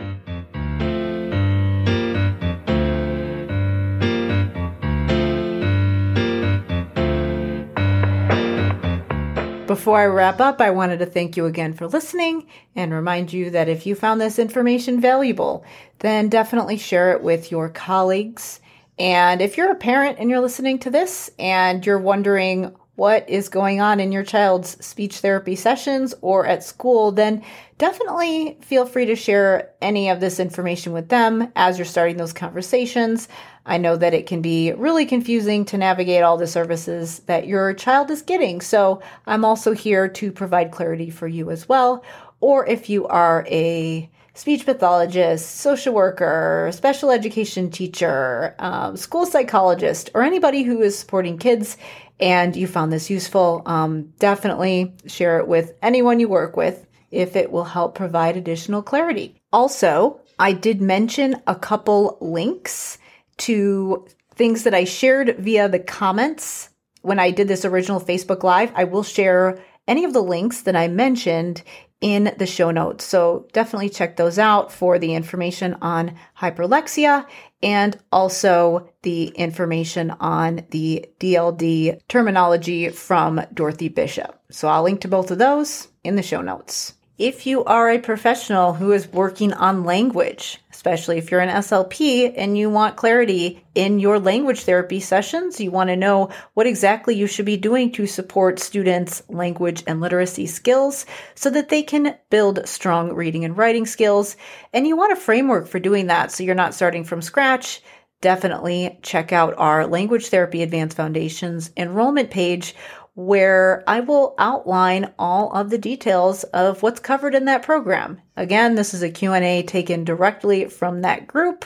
Before 9.76 10.00
I 10.00 10.06
wrap 10.06 10.40
up, 10.40 10.62
I 10.62 10.70
wanted 10.70 11.00
to 11.00 11.06
thank 11.06 11.36
you 11.36 11.48
again 11.48 11.74
for 11.74 11.86
listening 11.86 12.48
and 12.78 12.94
remind 12.94 13.34
you 13.34 13.50
that 13.50 13.68
if 13.68 13.86
you 13.86 13.94
found 13.94 14.22
this 14.22 14.40
information 14.40 15.02
valuable, 15.02 15.66
then 16.00 16.30
definitely 16.30 16.78
share 16.78 17.12
it 17.12 17.22
with 17.22 17.52
your 17.52 17.68
colleagues. 17.68 18.62
And 18.98 19.42
if 19.42 19.58
you're 19.58 19.74
a 19.74 19.76
parent 19.76 20.18
and 20.18 20.30
you're 20.30 20.40
listening 20.40 20.80
to 20.80 20.90
this 20.90 21.30
and 21.38 21.86
you're 21.86 22.00
wondering 22.00 22.74
what 22.96 23.30
is 23.30 23.50
going 23.50 23.82
on 23.82 24.00
in 24.00 24.14
your 24.14 24.24
child's 24.24 24.84
speech 24.84 25.18
therapy 25.18 25.58
sessions 25.58 26.16
or 26.22 26.46
at 26.46 26.64
school, 26.64 27.12
then 27.12 27.44
definitely 27.78 28.58
feel 28.62 28.86
free 28.86 29.08
to 29.08 29.16
share 29.18 29.74
any 29.82 30.10
of 30.10 30.22
this 30.22 30.40
information 30.40 30.94
with 30.94 31.10
them 31.10 31.52
as 31.58 31.78
you're 31.78 31.84
starting 31.84 32.16
those 32.16 32.32
conversations. 32.32 33.28
I 33.66 33.78
know 33.78 33.96
that 33.98 34.14
it 34.14 34.28
can 34.28 34.42
be 34.42 34.74
really 34.74 35.06
confusing 35.06 35.66
to 35.66 35.78
navigate 35.78 36.24
all 36.24 36.38
the 36.38 36.48
services 36.48 37.20
that 37.26 37.48
your 37.48 37.74
child 37.74 38.12
is 38.12 38.22
getting. 38.22 38.62
So 38.62 39.02
I'm 39.26 39.44
also 39.44 39.74
here 39.74 40.08
to 40.08 40.32
provide 40.32 40.72
clarity 40.72 41.10
for 41.10 41.28
you 41.28 41.50
as 41.50 41.68
well. 41.68 42.04
Or 42.42 42.66
if 42.68 42.90
you 42.90 43.08
are 43.08 43.46
a 43.50 44.10
speech 44.36 44.66
pathologist, 44.66 45.50
social 45.50 45.94
worker, 45.94 46.70
special 46.74 47.10
education 47.10 47.72
teacher, 47.72 48.54
um, 48.60 48.98
school 48.98 49.26
psychologist, 49.26 50.12
or 50.14 50.22
anybody 50.22 50.62
who 50.62 50.82
is 50.82 50.98
supporting 50.98 51.38
kids 51.38 51.78
and 52.20 52.56
you 52.56 52.68
found 52.68 52.94
this 52.94 53.10
useful, 53.10 53.64
um, 53.66 54.14
definitely 54.20 54.94
share 55.08 55.40
it 55.40 55.48
with 55.48 55.74
anyone 55.82 56.20
you 56.20 56.28
work 56.28 56.56
with 56.56 56.86
if 57.12 57.36
it 57.36 57.52
will 57.52 57.64
help 57.64 57.96
provide 57.96 58.38
additional 58.38 58.84
clarity. 58.84 59.36
Also, 59.52 60.20
I 60.38 60.52
did 60.52 60.82
mention 60.82 61.42
a 61.48 61.56
couple 61.56 62.18
links 62.20 62.98
to 63.38 64.08
things 64.36 64.64
that 64.64 64.74
I 64.74 64.84
shared 64.84 65.38
via 65.38 65.70
the 65.70 65.80
comments 65.80 66.70
when 67.02 67.20
I 67.20 67.32
did 67.32 67.48
this 67.48 67.66
original 67.66 68.00
Facebook 68.00 68.44
Live. 68.44 68.72
I 68.76 68.84
will 68.84 69.04
share 69.04 69.60
any 69.88 70.04
of 70.04 70.14
the 70.14 70.24
links 70.24 70.62
that 70.62 70.76
I 70.76 70.88
mentioned 70.88 71.62
in 72.02 72.36
the 72.38 72.46
show 72.46 72.72
notes. 72.72 73.06
So 73.06 73.48
definitely 73.54 73.90
check 73.90 74.18
those 74.18 74.38
out 74.38 74.72
for 74.72 75.00
the 75.00 75.14
information 75.14 75.76
on 75.82 76.16
hyperlexia 76.38 77.26
and 77.64 77.98
also 78.12 78.90
the 79.02 79.28
information 79.30 80.12
on 80.12 80.66
the 80.72 81.06
DLD 81.20 82.00
terminology 82.08 82.90
from 82.90 83.42
Dorothy 83.54 83.90
Bishop. 83.90 84.40
So 84.52 84.68
I'll 84.68 84.84
link 84.84 85.02
to 85.02 85.08
both 85.08 85.32
of 85.32 85.38
those 85.38 85.88
in 86.04 86.16
the 86.16 86.22
show 86.22 86.42
notes. 86.42 86.94
If 87.18 87.46
you 87.46 87.64
are 87.64 87.90
a 87.90 88.00
professional 88.00 88.74
who 88.74 88.92
is 88.92 89.08
working 89.08 89.54
on 89.54 89.86
language, 89.86 90.60
especially 90.70 91.18
if 91.18 91.32
you're 91.32 91.40
an 91.40 91.62
SLP 91.62 92.34
and 92.36 92.58
you 92.58 92.70
want 92.70 92.98
clarity 92.98 93.64
in 93.74 94.00
your 94.00 94.20
language 94.20 94.64
therapy 94.64 95.00
sessions, 95.00 95.62
you 95.62 95.72
want 95.72 95.90
to 95.90 95.96
know 95.96 96.30
what 96.56 96.68
exactly 96.68 97.16
you 97.16 97.26
should 97.26 97.46
be 97.46 97.56
doing 97.56 97.90
to 97.94 98.06
support 98.06 98.60
students' 98.60 99.24
language 99.30 99.82
and 99.88 100.02
literacy 100.02 100.46
skills 100.46 101.06
so 101.36 101.50
that 101.50 101.70
they 101.70 101.84
can 101.84 102.18
build 102.30 102.68
strong 102.68 103.14
reading 103.14 103.46
and 103.46 103.58
writing 103.58 103.86
skills. 103.86 104.36
And 104.74 104.86
you 104.86 104.98
want 104.98 105.14
a 105.14 105.16
framework 105.16 105.68
for 105.68 105.80
doing 105.80 106.08
that 106.08 106.34
so 106.34 106.44
you're 106.44 106.54
not 106.54 106.74
starting 106.74 107.06
from 107.06 107.22
scratch. 107.22 107.82
Definitely 108.20 109.00
check 109.04 109.32
out 109.32 109.54
our 109.58 109.88
Language 109.88 110.28
Therapy 110.28 110.64
Advanced 110.64 110.98
Foundations 110.98 111.72
enrollment 111.78 112.30
page 112.30 112.76
where 113.16 113.84
I 113.88 114.02
will 114.02 114.36
outline 114.38 115.14
all 115.18 115.52
of 115.54 115.70
the 115.70 115.78
details 115.78 116.44
of 116.46 116.84
what's 116.84 117.00
covered 117.00 117.34
in 117.34 117.46
that 117.46 117.64
program. 117.64 118.22
Again, 118.36 118.76
this 118.76 118.94
is 118.94 119.02
a 119.02 119.10
Q&A 119.10 119.64
taken 119.64 120.04
directly 120.04 120.66
from 120.66 121.02
that 121.02 121.26
group. 121.26 121.66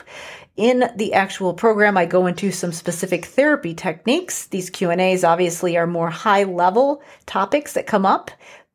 In 0.56 0.90
the 0.96 1.12
actual 1.12 1.52
program, 1.52 1.96
I 1.96 2.06
go 2.06 2.26
into 2.26 2.52
some 2.52 2.72
specific 2.72 3.24
therapy 3.24 3.74
techniques. 3.74 4.46
These 4.46 4.70
Q&As 4.70 5.24
obviously 5.24 5.76
are 5.76 5.86
more 5.86 6.10
high-level 6.10 7.02
topics 7.26 7.72
that 7.72 7.86
come 7.86 8.06
up, 8.06 8.30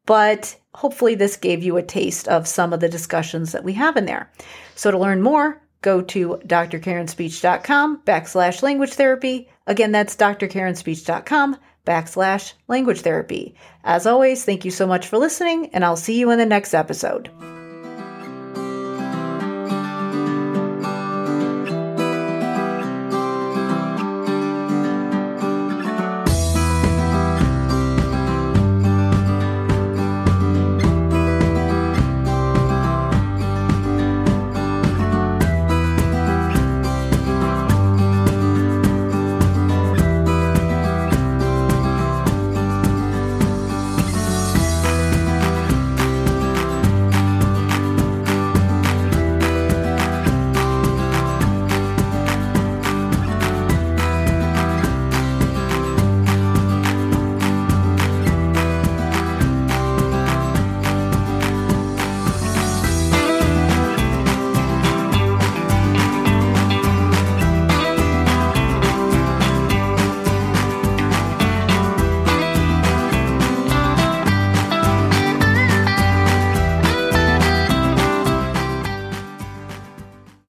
but 0.06 0.58
hopefully 0.74 1.16
this 1.16 1.38
gave 1.38 1.64
you 1.64 1.78
a 1.78 1.84
taste 1.84 2.28
of 2.28 2.48
some 2.48 2.74
of 2.74 2.82
the 2.82 2.90
discussions 2.90 3.54
that 3.54 3.64
we 3.64 3.74
have 3.74 3.96
in 3.96 4.06
there. 4.06 4.30
So 4.76 4.92
to 4.92 4.98
learn 4.98 5.22
more, 5.22 5.62
go 5.82 6.02
to 6.02 6.42
drkarenspeech.com 6.46 8.02
backslash 8.02 8.62
language 8.62 8.94
therapy. 8.94 9.48
Again, 9.66 9.94
that's 9.94 10.16
drkarenspeech.com 10.18 11.58
backslash 11.86 12.54
language 12.68 13.02
therapy. 13.02 13.56
As 13.84 14.06
always, 14.06 14.44
thank 14.44 14.66
you 14.66 14.72
so 14.72 14.88
much 14.88 15.08
for 15.08 15.18
listening, 15.18 15.70
and 15.74 15.86
I'll 15.86 15.96
see 15.96 16.20
you 16.20 16.32
in 16.32 16.40
the 16.40 16.46
next 16.46 16.74
episode. 16.74 17.30